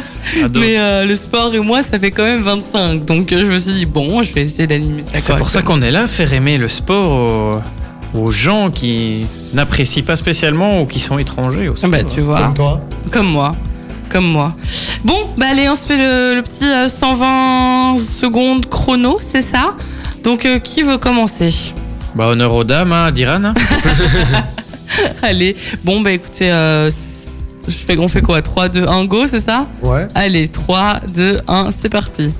Mais 0.54 0.78
euh, 0.78 1.04
le 1.06 1.14
sport 1.16 1.54
et 1.54 1.58
moi, 1.60 1.82
ça 1.82 1.98
fait 1.98 2.10
quand 2.10 2.24
même 2.24 2.42
25. 2.42 3.04
Donc 3.04 3.32
euh, 3.32 3.44
je 3.44 3.50
me 3.52 3.58
suis 3.58 3.72
dit, 3.72 3.86
bon, 3.86 4.22
je 4.22 4.32
vais 4.32 4.42
essayer 4.42 4.66
d'animer 4.66 5.02
ça. 5.02 5.18
C'est 5.18 5.36
pour 5.36 5.50
ça 5.50 5.62
qu'on 5.62 5.82
est 5.82 5.90
là, 5.90 6.06
faire 6.06 6.32
aimer 6.32 6.58
le 6.58 6.68
sport 6.68 7.62
aux, 8.14 8.18
aux 8.18 8.30
gens 8.30 8.70
qui 8.70 9.26
n'apprécient 9.54 10.02
pas 10.04 10.16
spécialement 10.16 10.82
ou 10.82 10.86
qui 10.86 11.00
sont 11.00 11.18
étrangers 11.18 11.68
au 11.68 11.76
sport. 11.76 11.90
Bah, 11.90 12.04
tu 12.04 12.20
vois. 12.20 12.40
Comme 12.40 12.54
toi. 12.54 12.80
Comme 13.10 13.26
moi. 13.28 13.54
Comme 14.08 14.26
moi. 14.26 14.54
Bon, 15.04 15.28
bah 15.36 15.46
allez, 15.52 15.68
on 15.68 15.74
se 15.76 15.86
fait 15.86 15.96
le, 15.96 16.34
le 16.34 16.42
petit 16.42 16.64
euh, 16.64 16.88
120 16.88 17.96
secondes 17.98 18.66
chrono, 18.68 19.18
c'est 19.20 19.40
ça? 19.40 19.74
Donc, 20.24 20.44
euh, 20.44 20.58
qui 20.58 20.82
veut 20.82 20.98
commencer? 20.98 21.54
Bah, 22.14 22.26
honneur 22.26 22.52
aux 22.52 22.64
dames, 22.64 22.92
hein, 22.92 23.10
Diran. 23.12 23.44
hein. 23.44 23.54
Allez, 25.22 25.56
bon, 25.84 26.00
bah 26.00 26.10
écoutez, 26.12 26.50
euh, 26.50 26.90
je 27.66 27.76
fais, 27.76 27.98
on 27.98 28.08
fait 28.08 28.22
quoi? 28.22 28.42
3, 28.42 28.68
2, 28.68 28.86
1, 28.86 29.04
go, 29.04 29.26
c'est 29.26 29.40
ça? 29.40 29.66
Ouais. 29.82 30.06
Allez, 30.14 30.48
3, 30.48 31.00
2, 31.14 31.42
1, 31.46 31.70
c'est 31.70 31.88
parti. 31.88 32.32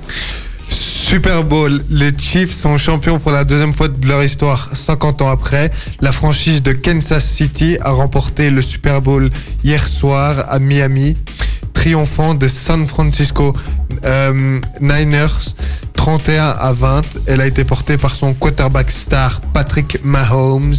Super 0.67 1.43
Bowl, 1.43 1.83
les 1.89 2.11
Chiefs 2.17 2.53
sont 2.53 2.77
champions 2.77 3.19
pour 3.19 3.31
la 3.31 3.43
deuxième 3.43 3.73
fois 3.73 3.89
de 3.89 4.07
leur 4.07 4.23
histoire, 4.23 4.69
50 4.71 5.21
ans 5.21 5.29
après. 5.29 5.69
La 5.99 6.13
franchise 6.13 6.63
de 6.63 6.71
Kansas 6.71 7.25
City 7.25 7.77
a 7.81 7.91
remporté 7.91 8.49
le 8.49 8.61
Super 8.61 9.01
Bowl 9.01 9.29
hier 9.63 9.85
soir 9.85 10.45
à 10.47 10.59
Miami, 10.59 11.17
triomphant 11.73 12.33
des 12.33 12.47
San 12.47 12.87
Francisco 12.87 13.53
euh, 14.05 14.59
Niners 14.79 15.55
31 15.93 16.55
à 16.59 16.73
20. 16.73 17.01
Elle 17.27 17.41
a 17.41 17.47
été 17.47 17.63
portée 17.63 17.97
par 17.97 18.15
son 18.15 18.33
quarterback 18.33 18.89
star 18.89 19.39
Patrick 19.53 19.99
Mahomes, 20.03 20.73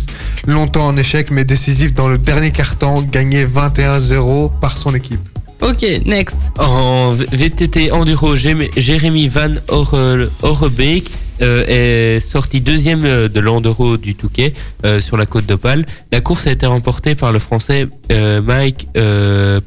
longtemps 0.46 0.86
en 0.86 0.96
échec 0.96 1.30
mais 1.30 1.44
décisif 1.44 1.94
dans 1.94 2.08
le 2.08 2.18
dernier 2.18 2.50
quart-temps, 2.50 3.02
gagné 3.02 3.44
21-0 3.46 4.50
par 4.60 4.76
son 4.78 4.94
équipe. 4.94 5.20
Ok, 5.60 5.86
next. 6.06 6.50
En 6.58 7.12
VTT 7.12 7.92
enduro, 7.92 8.34
Jérémy 8.34 9.28
Van 9.28 9.54
Orrebeek 9.68 11.08
euh, 11.40 12.16
est 12.16 12.20
sorti 12.20 12.60
deuxième 12.60 13.04
euh, 13.04 13.28
de 13.28 13.38
l'enduro 13.38 13.96
du 13.96 14.16
Touquet 14.16 14.54
euh, 14.84 14.98
sur 14.98 15.16
la 15.16 15.24
côte 15.24 15.46
d'Opale. 15.46 15.86
La 16.10 16.20
course 16.20 16.48
a 16.48 16.50
été 16.50 16.66
remportée 16.66 17.14
par 17.14 17.30
le 17.30 17.38
français 17.38 17.86
euh, 18.10 18.42
Mike 18.42 18.88
euh, 18.96 19.60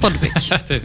Potvek. 0.00 0.32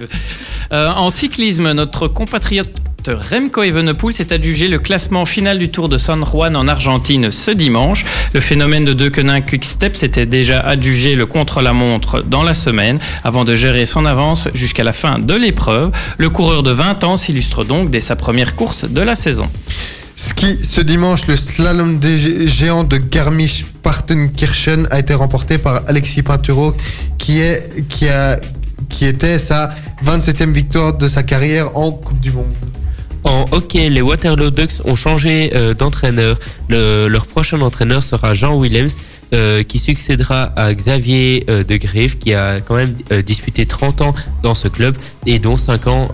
Euh, 0.72 0.90
en 0.90 1.12
cyclisme, 1.12 1.72
notre 1.74 2.08
compatriote 2.08 2.72
Remco 3.08 3.62
Evenepoel 3.62 4.16
s'est 4.16 4.34
adjugé 4.34 4.68
le 4.68 4.80
classement 4.80 5.26
final 5.28 5.60
du 5.60 5.70
Tour 5.70 5.90
de 5.90 6.00
San 6.00 6.26
Juan 6.26 6.56
en 6.56 6.68
Argentine 6.68 7.30
ce 7.30 7.52
dimanche. 7.52 8.04
Le 8.34 8.40
phénomène 8.40 8.84
de 8.84 8.94
Deceuninck 8.94 9.46
Quick-Step 9.46 9.96
s'était 9.96 10.26
déjà 10.26 10.60
adjugé 10.60 11.16
le 11.16 11.28
contre-la-montre 11.28 12.24
dans 12.24 12.42
la 12.42 12.56
semaine 12.56 12.98
avant 13.24 13.44
de 13.46 13.54
gérer 13.56 13.86
son 13.86 14.08
avance 14.08 14.48
jusqu'à 14.56 14.84
la 14.84 14.92
fin 14.92 15.20
de 15.20 15.36
l'épreuve. 15.36 15.92
Le 16.18 16.32
coureur 16.32 16.64
de 16.64 16.72
20 16.72 17.04
ans 17.04 17.16
s'illustre 17.16 17.64
donc 17.64 17.92
dès 17.92 18.00
sa 18.02 18.16
première 18.16 18.56
course 18.56 18.86
de 18.90 19.02
la 19.02 19.14
saison. 19.14 19.48
Ski, 20.18 20.58
ce 20.64 20.82
dimanche, 20.82 21.28
le 21.28 21.36
slalom 21.36 22.00
des 22.00 22.18
gé- 22.18 22.48
géants 22.48 22.86
de 22.86 22.98
Garmisch-Partenkirchen 22.98 24.88
a 24.90 25.00
été 25.00 25.14
remporté 25.14 25.58
par 25.58 25.82
Alexis 25.88 26.24
Pinturo, 26.24 26.74
qui, 27.18 27.40
est, 27.42 27.86
qui, 27.90 28.08
a, 28.08 28.40
qui 28.96 29.06
était 29.06 29.38
sa 29.40 29.72
27e 30.06 30.54
victoire 30.54 30.94
de 30.98 31.08
sa 31.10 31.22
carrière 31.22 31.76
en 31.78 31.92
Coupe 31.92 32.20
du 32.22 32.32
Monde. 32.32 32.54
En 33.26 33.46
hockey, 33.52 33.90
les 33.90 34.02
Waterloo 34.02 34.52
Ducks 34.52 34.80
ont 34.86 34.96
changé 34.96 35.52
euh, 35.54 35.74
d'entraîneur. 35.74 36.40
Le- 36.70 37.08
leur 37.10 37.26
prochain 37.28 37.60
entraîneur 37.60 38.02
sera 38.04 38.34
Jean 38.34 38.56
Willems, 38.58 38.92
euh, 39.34 39.64
qui 39.64 39.80
succédera 39.80 40.54
à 40.56 40.74
Xavier 40.74 41.44
euh, 41.50 41.64
de 41.66 41.76
Greef, 41.76 42.18
qui 42.20 42.34
a 42.34 42.62
quand 42.62 42.76
même 42.76 42.94
disputé 43.26 43.66
30 43.66 44.02
ans 44.02 44.16
dans 44.44 44.56
ce 44.56 44.70
club 44.70 44.96
et 45.26 45.40
dont 45.40 45.58
5 45.58 45.88
ans 45.88 46.08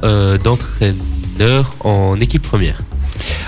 d'entraîneur 0.43 1.75
en 1.83 2.19
équipe 2.19 2.41
première. 2.41 2.79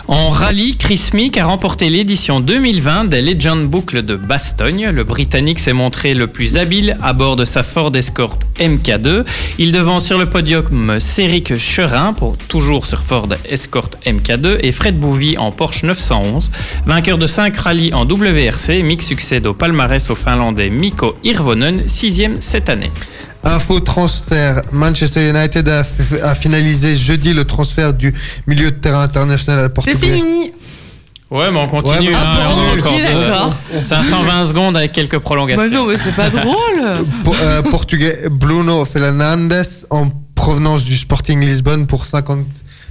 En 0.07 0.29
rallye, 0.29 0.75
Chris 0.75 1.09
Meek 1.13 1.37
a 1.37 1.45
remporté 1.45 1.89
l'édition 1.89 2.39
2020 2.39 3.05
des 3.05 3.21
Legend 3.21 3.67
Boucle 3.67 4.03
de 4.03 4.15
Bastogne. 4.15 4.89
Le 4.89 5.03
Britannique 5.03 5.59
s'est 5.59 5.73
montré 5.73 6.13
le 6.13 6.27
plus 6.27 6.57
habile 6.57 6.97
à 7.01 7.13
bord 7.13 7.35
de 7.35 7.45
sa 7.45 7.63
Ford 7.63 7.95
Escort 7.95 8.37
MK2. 8.59 9.23
Il 9.59 9.71
devance 9.71 10.05
sur 10.05 10.17
le 10.17 10.29
podium 10.29 10.99
Céric 10.99 11.55
Cherin, 11.55 12.13
pour 12.13 12.37
toujours 12.37 12.85
sur 12.85 13.01
Ford 13.01 13.29
Escort 13.49 13.89
MK2, 14.05 14.57
et 14.59 14.71
Fred 14.71 14.99
Bouvy 14.99 15.37
en 15.37 15.51
Porsche 15.51 15.83
911. 15.83 16.51
Vainqueur 16.85 17.17
de 17.17 17.27
5 17.27 17.55
rallyes 17.57 17.93
en 17.93 18.05
WRC, 18.05 18.83
Meek 18.83 19.01
succède 19.01 19.47
au 19.47 19.53
palmarès 19.53 20.09
au 20.09 20.15
Finlandais 20.15 20.69
Mikko 20.69 21.17
Hirvonen, 21.23 21.87
sixième 21.87 22.41
cette 22.41 22.69
année. 22.69 22.91
Info 23.43 23.79
transfert. 23.79 24.61
Manchester 24.71 25.29
United 25.29 25.67
a, 25.67 26.35
finalisé 26.35 26.95
jeudi 26.95 27.33
le 27.33 27.45
transfert 27.45 27.93
du 27.93 28.13
milieu 28.47 28.71
de 28.71 28.75
terrain 28.75 29.01
international 29.01 29.59
à 29.59 29.63
C'est 29.63 29.69
Portugais. 29.73 29.97
fini 30.13 30.51
Ouais, 31.29 31.49
mais 31.51 31.57
on 31.59 31.67
continue. 31.67 32.09
Ouais, 32.09 32.15
hein, 32.15 32.19
Ah 32.23 32.51
bon, 32.53 32.61
on 32.71 32.75
de- 32.75 33.01
d'accord. 33.01 33.55
C'est 33.83 33.95
un 33.95 34.03
120 34.03 34.45
secondes 34.45 34.77
avec 34.77 34.91
quelques 34.91 35.17
prolongations. 35.17 35.63
Bah 35.63 35.75
non, 35.75 35.87
mais 35.87 35.97
c'est 35.97 36.15
pas 36.15 36.29
drôle 36.29 37.05
euh, 37.41 37.61
portugais 37.63 38.19
Bruno 38.29 38.85
Fernandes 38.85 39.65
en 39.89 40.09
provenance 40.35 40.83
du 40.85 40.95
Sporting 40.95 41.39
Lisbonne 41.41 41.87
pour 41.87 42.05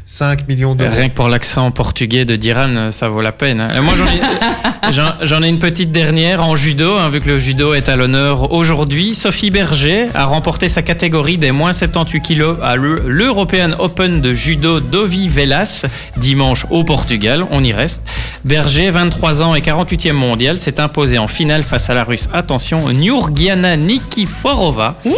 55 0.04 0.48
millions 0.48 0.74
d'euros. 0.74 0.90
Rien 0.92 1.08
que 1.08 1.14
pour 1.14 1.28
l'accent 1.28 1.70
portugais 1.70 2.24
de 2.24 2.36
Diran, 2.36 2.90
ça 2.90 3.08
vaut 3.08 3.20
la 3.22 3.32
peine. 3.32 3.60
hein. 3.60 3.68
Et 3.76 3.80
Moi, 3.80 3.94
j'en 3.96 4.06
ai, 4.06 4.92
j'en- 4.92 5.14
j'en 5.22 5.42
ai 5.42 5.48
une 5.48 5.58
petite 5.58 5.92
dernière 5.92 6.42
en 6.42 6.56
judo, 6.56 6.94
hein, 6.98 7.08
vu 7.08 7.20
que 7.20 7.28
le 7.28 7.38
judo 7.38 7.72
est 7.74 7.88
à 7.88 7.96
l'honneur 7.96 8.52
aujourd'hui. 8.52 9.14
Sophie 9.14 9.50
Berger 9.50 10.08
a 10.14 10.24
remporté 10.24 10.68
sa 10.68 10.82
catégorie 10.82 11.38
des 11.38 11.52
moins 11.52 11.72
78 11.72 12.20
kilos 12.20 12.56
à 12.62 12.76
l'E- 12.76 13.02
l'European 13.06 13.70
Open 13.78 14.20
de 14.20 14.34
judo 14.34 14.80
Dovi 14.80 15.28
Velas, 15.28 15.86
dimanche 16.16 16.66
au 16.70 16.84
Portugal. 16.84 17.46
On 17.50 17.62
y 17.62 17.72
reste. 17.72 18.02
Berger, 18.44 18.90
23 18.90 19.42
ans 19.42 19.54
et 19.54 19.60
48e 19.60 20.12
mondial, 20.12 20.58
s'est 20.58 20.80
imposée 20.80 21.18
en 21.18 21.28
finale 21.28 21.62
face 21.62 21.88
à 21.90 21.94
la 21.94 22.02
russe, 22.04 22.28
attention, 22.32 22.88
Nurgiana 22.90 23.76
Nikiforova. 23.76 24.96
Ouh, 25.04 25.12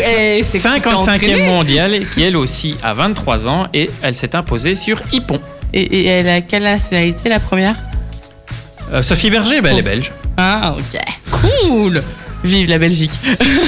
eh, 0.00 0.42
c'est 0.42 0.58
que 0.58 0.68
tu 0.74 0.80
t'es 0.82 0.88
55e 0.90 1.14
entraîné. 1.14 1.46
mondiale, 1.46 2.00
qui 2.12 2.22
elle 2.22 2.36
aussi 2.36 2.76
a 2.82 2.92
23 2.92 3.48
ans 3.48 3.66
et 3.72 3.90
elle 4.02 4.09
s'est 4.14 4.34
imposée 4.36 4.74
sur 4.74 5.00
Hippon. 5.12 5.40
Et, 5.72 5.82
et 5.82 6.06
elle 6.06 6.28
a 6.28 6.40
quelle 6.40 6.64
nationalité 6.64 7.28
la 7.28 7.38
première? 7.40 7.76
Euh, 8.92 9.02
Sophie 9.02 9.30
Berger, 9.30 9.60
bah, 9.60 9.68
elle 9.72 9.78
est 9.78 9.82
belge. 9.82 10.12
Ah, 10.36 10.74
ok. 10.76 11.00
Cool 11.30 12.02
Vive 12.42 12.70
la 12.70 12.78
Belgique. 12.78 13.10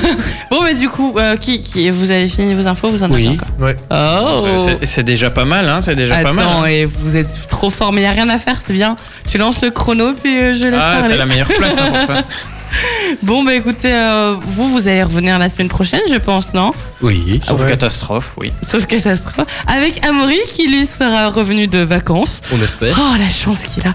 bon, 0.51 0.63
mais 0.65 0.73
du 0.75 0.89
coup, 0.89 1.15
euh, 1.19 1.37
qui, 1.37 1.61
qui, 1.61 1.91
vous 1.91 2.11
avez 2.11 2.27
fini 2.27 2.55
vos 2.55 2.67
infos 2.67 2.89
Vous 2.89 3.03
en 3.03 3.13
avez 3.13 3.29
Oui. 3.29 3.29
encore? 3.29 3.49
Ouais. 3.61 3.77
Oh 3.91 4.57
C'est- 4.59 4.87
C'est 4.87 5.03
déjà 5.03 5.29
pas 5.31 5.45
mal, 5.45 5.69
hein, 5.69 5.83
c'est 5.83 5.95
déjà 5.95 6.17
pas 6.23 6.33
mal. 6.33 6.47
Attends, 6.49 6.63
hein. 6.63 6.67
et 6.67 6.87
vous 6.87 7.17
êtes 7.19 7.49
trop 7.51 7.69
fort, 7.69 7.93
mais 7.93 8.01
il 8.01 8.05
n'y 8.05 8.09
a 8.11 8.13
rien 8.13 8.31
à 8.31 8.39
faire, 8.39 8.59
c'est 8.67 8.73
bien. 8.73 8.97
Tu 9.29 9.37
lances 9.37 9.61
le 9.63 9.71
chrono, 9.71 10.15
puis 10.15 10.39
euh, 10.39 10.55
je 10.55 10.65
laisse 10.65 10.75
Ah, 10.83 10.97
parler. 11.01 11.09
t'as 11.11 11.17
la 11.19 11.27
meilleure 11.27 11.49
place 11.49 11.77
hein, 11.79 11.91
pour 11.93 12.03
ça. 12.17 12.23
Bon, 13.23 13.45
bah 13.45 13.55
écoutez, 13.55 13.93
euh, 13.93 14.37
vous, 14.41 14.69
vous 14.69 14.89
allez 14.89 15.03
revenir 15.03 15.39
la 15.39 15.49
semaine 15.49 15.69
prochaine, 15.69 16.01
je 16.11 16.17
pense, 16.17 16.53
non? 16.55 16.73
Oui. 17.01 17.41
Sauf 17.47 17.61
Ouais. 17.63 17.69
catastrophe, 17.71 18.35
oui. 18.39 18.53
Sauf 18.63 18.87
catastrophe. 18.87 19.47
Avec 19.67 20.05
Amaury, 20.07 20.39
qui 20.55 20.67
lui 20.69 20.87
sera 20.87 21.29
revenu 21.29 21.67
de 21.67 21.79
vacances. 21.81 22.41
On 22.53 22.63
espère. 22.63 22.99
Oh, 23.01 23.17
la 23.19 23.29
chance 23.29 23.63
qu'il 23.65 23.87
a. 23.87 23.95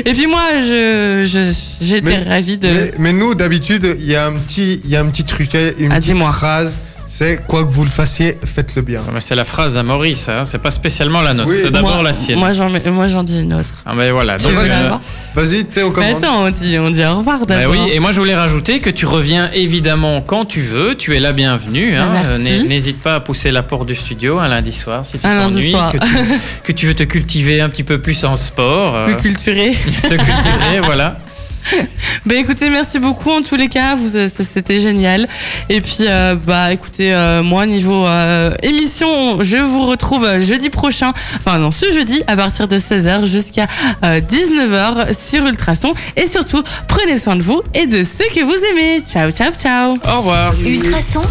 et 0.04 0.12
puis 0.12 0.26
moi, 0.26 0.42
je, 0.60 1.24
je, 1.24 1.52
j'étais 1.84 2.22
ravie 2.22 2.56
de... 2.56 2.68
Mais, 2.68 2.92
mais 2.98 3.12
nous, 3.12 3.34
d'habitude, 3.34 3.96
il 4.00 4.06
y 4.06 4.14
a 4.16 4.26
un 4.26 4.32
petit, 4.32 4.80
il 4.84 4.90
y 4.90 4.96
a 4.96 5.00
un 5.00 5.08
petit 5.10 5.24
truc, 5.24 5.54
une 5.78 5.90
Ah, 5.92 5.96
petite 5.96 6.16
phrase. 6.18 6.78
C'est 7.08 7.46
quoi 7.46 7.64
que 7.64 7.70
vous 7.70 7.84
le 7.84 7.90
fassiez, 7.90 8.36
faites-le 8.44 8.82
bien. 8.82 9.00
Mais 9.14 9.20
C'est 9.20 9.36
la 9.36 9.44
phrase 9.44 9.78
à 9.78 9.82
Maurice, 9.84 10.28
hein, 10.28 10.44
c'est 10.44 10.58
pas 10.58 10.72
spécialement 10.72 11.22
la 11.22 11.34
nôtre, 11.34 11.50
Oui. 11.50 11.58
c'est 11.62 11.70
d'abord 11.70 11.94
moi, 11.94 12.02
la 12.02 12.12
sienne. 12.12 12.38
Moi, 12.38 12.52
j'en, 12.52 12.68
mets- 12.68 12.82
moi, 12.90 13.06
j'en 13.06 13.22
dis 13.22 13.38
une 13.40 13.54
autre. 13.54 13.68
Ah, 13.86 13.92
ben 13.96 14.10
voilà. 14.12 14.36
Tu 14.36 14.42
Donc, 14.44 14.52
veux 14.54 14.58
vas-y. 14.58 14.68
la 14.68 14.80
euh, 14.82 14.88
voir 14.88 15.00
Vas-y, 15.36 15.64
t'es 15.66 15.82
au 15.82 15.92
Mais 15.96 16.10
attends, 16.12 16.44
on 16.46 16.50
dit, 16.50 16.78
on 16.78 16.90
dit 16.90 17.04
au 17.04 17.18
revoir 17.18 17.40
bah 17.40 17.56
d'abord. 17.56 17.70
oui, 17.72 17.92
et 17.92 18.00
moi 18.00 18.10
je 18.10 18.18
voulais 18.18 18.34
rajouter 18.34 18.80
que 18.80 18.88
tu 18.90 19.04
reviens 19.06 19.50
évidemment 19.52 20.20
quand 20.22 20.46
tu 20.46 20.60
veux, 20.62 20.94
tu 20.96 21.14
es 21.14 21.20
la 21.20 21.32
bienvenue. 21.32 21.94
hein. 21.96 22.08
Ah, 22.08 22.12
merci. 22.12 22.30
Euh, 22.30 22.38
n'hé- 22.62 22.66
N'hésite 22.68 23.00
pas 23.02 23.16
à 23.16 23.20
pousser 23.20 23.50
la 23.52 23.62
porte 23.62 23.86
du 23.86 23.94
studio 23.94 24.38
un 24.38 24.48
lundi 24.48 24.72
soir 24.72 25.04
si 25.04 25.18
tu 25.18 25.26
Un 25.26 25.34
lundi 25.34 25.56
t'ennuies, 25.56 25.70
soir. 25.72 25.92
que 25.92 25.98
tu, 25.98 26.06
que 26.64 26.72
tu 26.72 26.86
veux 26.86 26.94
te 26.94 27.02
cultiver 27.04 27.60
un 27.60 27.68
petit 27.68 27.84
peu 27.84 28.00
plus 28.00 28.24
en 28.24 28.34
sport, 28.34 28.94
euh, 28.96 29.06
Plus 29.12 29.16
culturé. 29.16 29.72
te 30.02 30.08
cultiver, 30.08 30.80
voilà. 30.82 31.18
bah 32.26 32.34
écoutez, 32.36 32.70
merci 32.70 32.98
beaucoup 32.98 33.30
en 33.30 33.42
tous 33.42 33.56
les 33.56 33.68
cas, 33.68 33.96
vous, 33.96 34.10
c'était 34.28 34.78
génial. 34.78 35.28
Et 35.68 35.80
puis, 35.80 35.98
euh, 36.00 36.34
bah 36.34 36.72
écoutez, 36.72 37.12
euh, 37.12 37.42
moi 37.42 37.66
niveau 37.66 38.06
euh, 38.06 38.54
émission, 38.62 39.42
je 39.42 39.56
vous 39.56 39.86
retrouve 39.86 40.40
jeudi 40.40 40.70
prochain, 40.70 41.12
enfin 41.36 41.58
non, 41.58 41.70
ce 41.70 41.90
jeudi 41.90 42.22
à 42.26 42.36
partir 42.36 42.68
de 42.68 42.78
16h 42.78 43.26
jusqu'à 43.26 43.66
19h 44.02 45.14
sur 45.14 45.44
Ultrason. 45.46 45.94
Et 46.16 46.26
surtout, 46.26 46.62
prenez 46.88 47.18
soin 47.18 47.36
de 47.36 47.42
vous 47.42 47.62
et 47.74 47.86
de 47.86 48.04
ceux 48.04 48.28
que 48.34 48.44
vous 48.44 48.64
aimez. 48.70 49.02
Ciao, 49.06 49.30
ciao, 49.30 49.52
ciao. 49.52 49.92
Au 50.08 50.18
revoir. 50.18 50.54
Ultrason, 50.64 51.22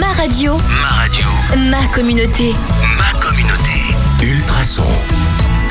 ma 0.00 0.08
radio. 0.12 0.56
Ma 0.80 0.88
radio. 0.88 1.26
Ma 1.70 1.86
communauté. 1.94 2.54
Ma 2.98 3.18
communauté. 3.18 3.72
Ultrason. 4.22 4.84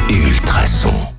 Ultrason. 0.10 1.12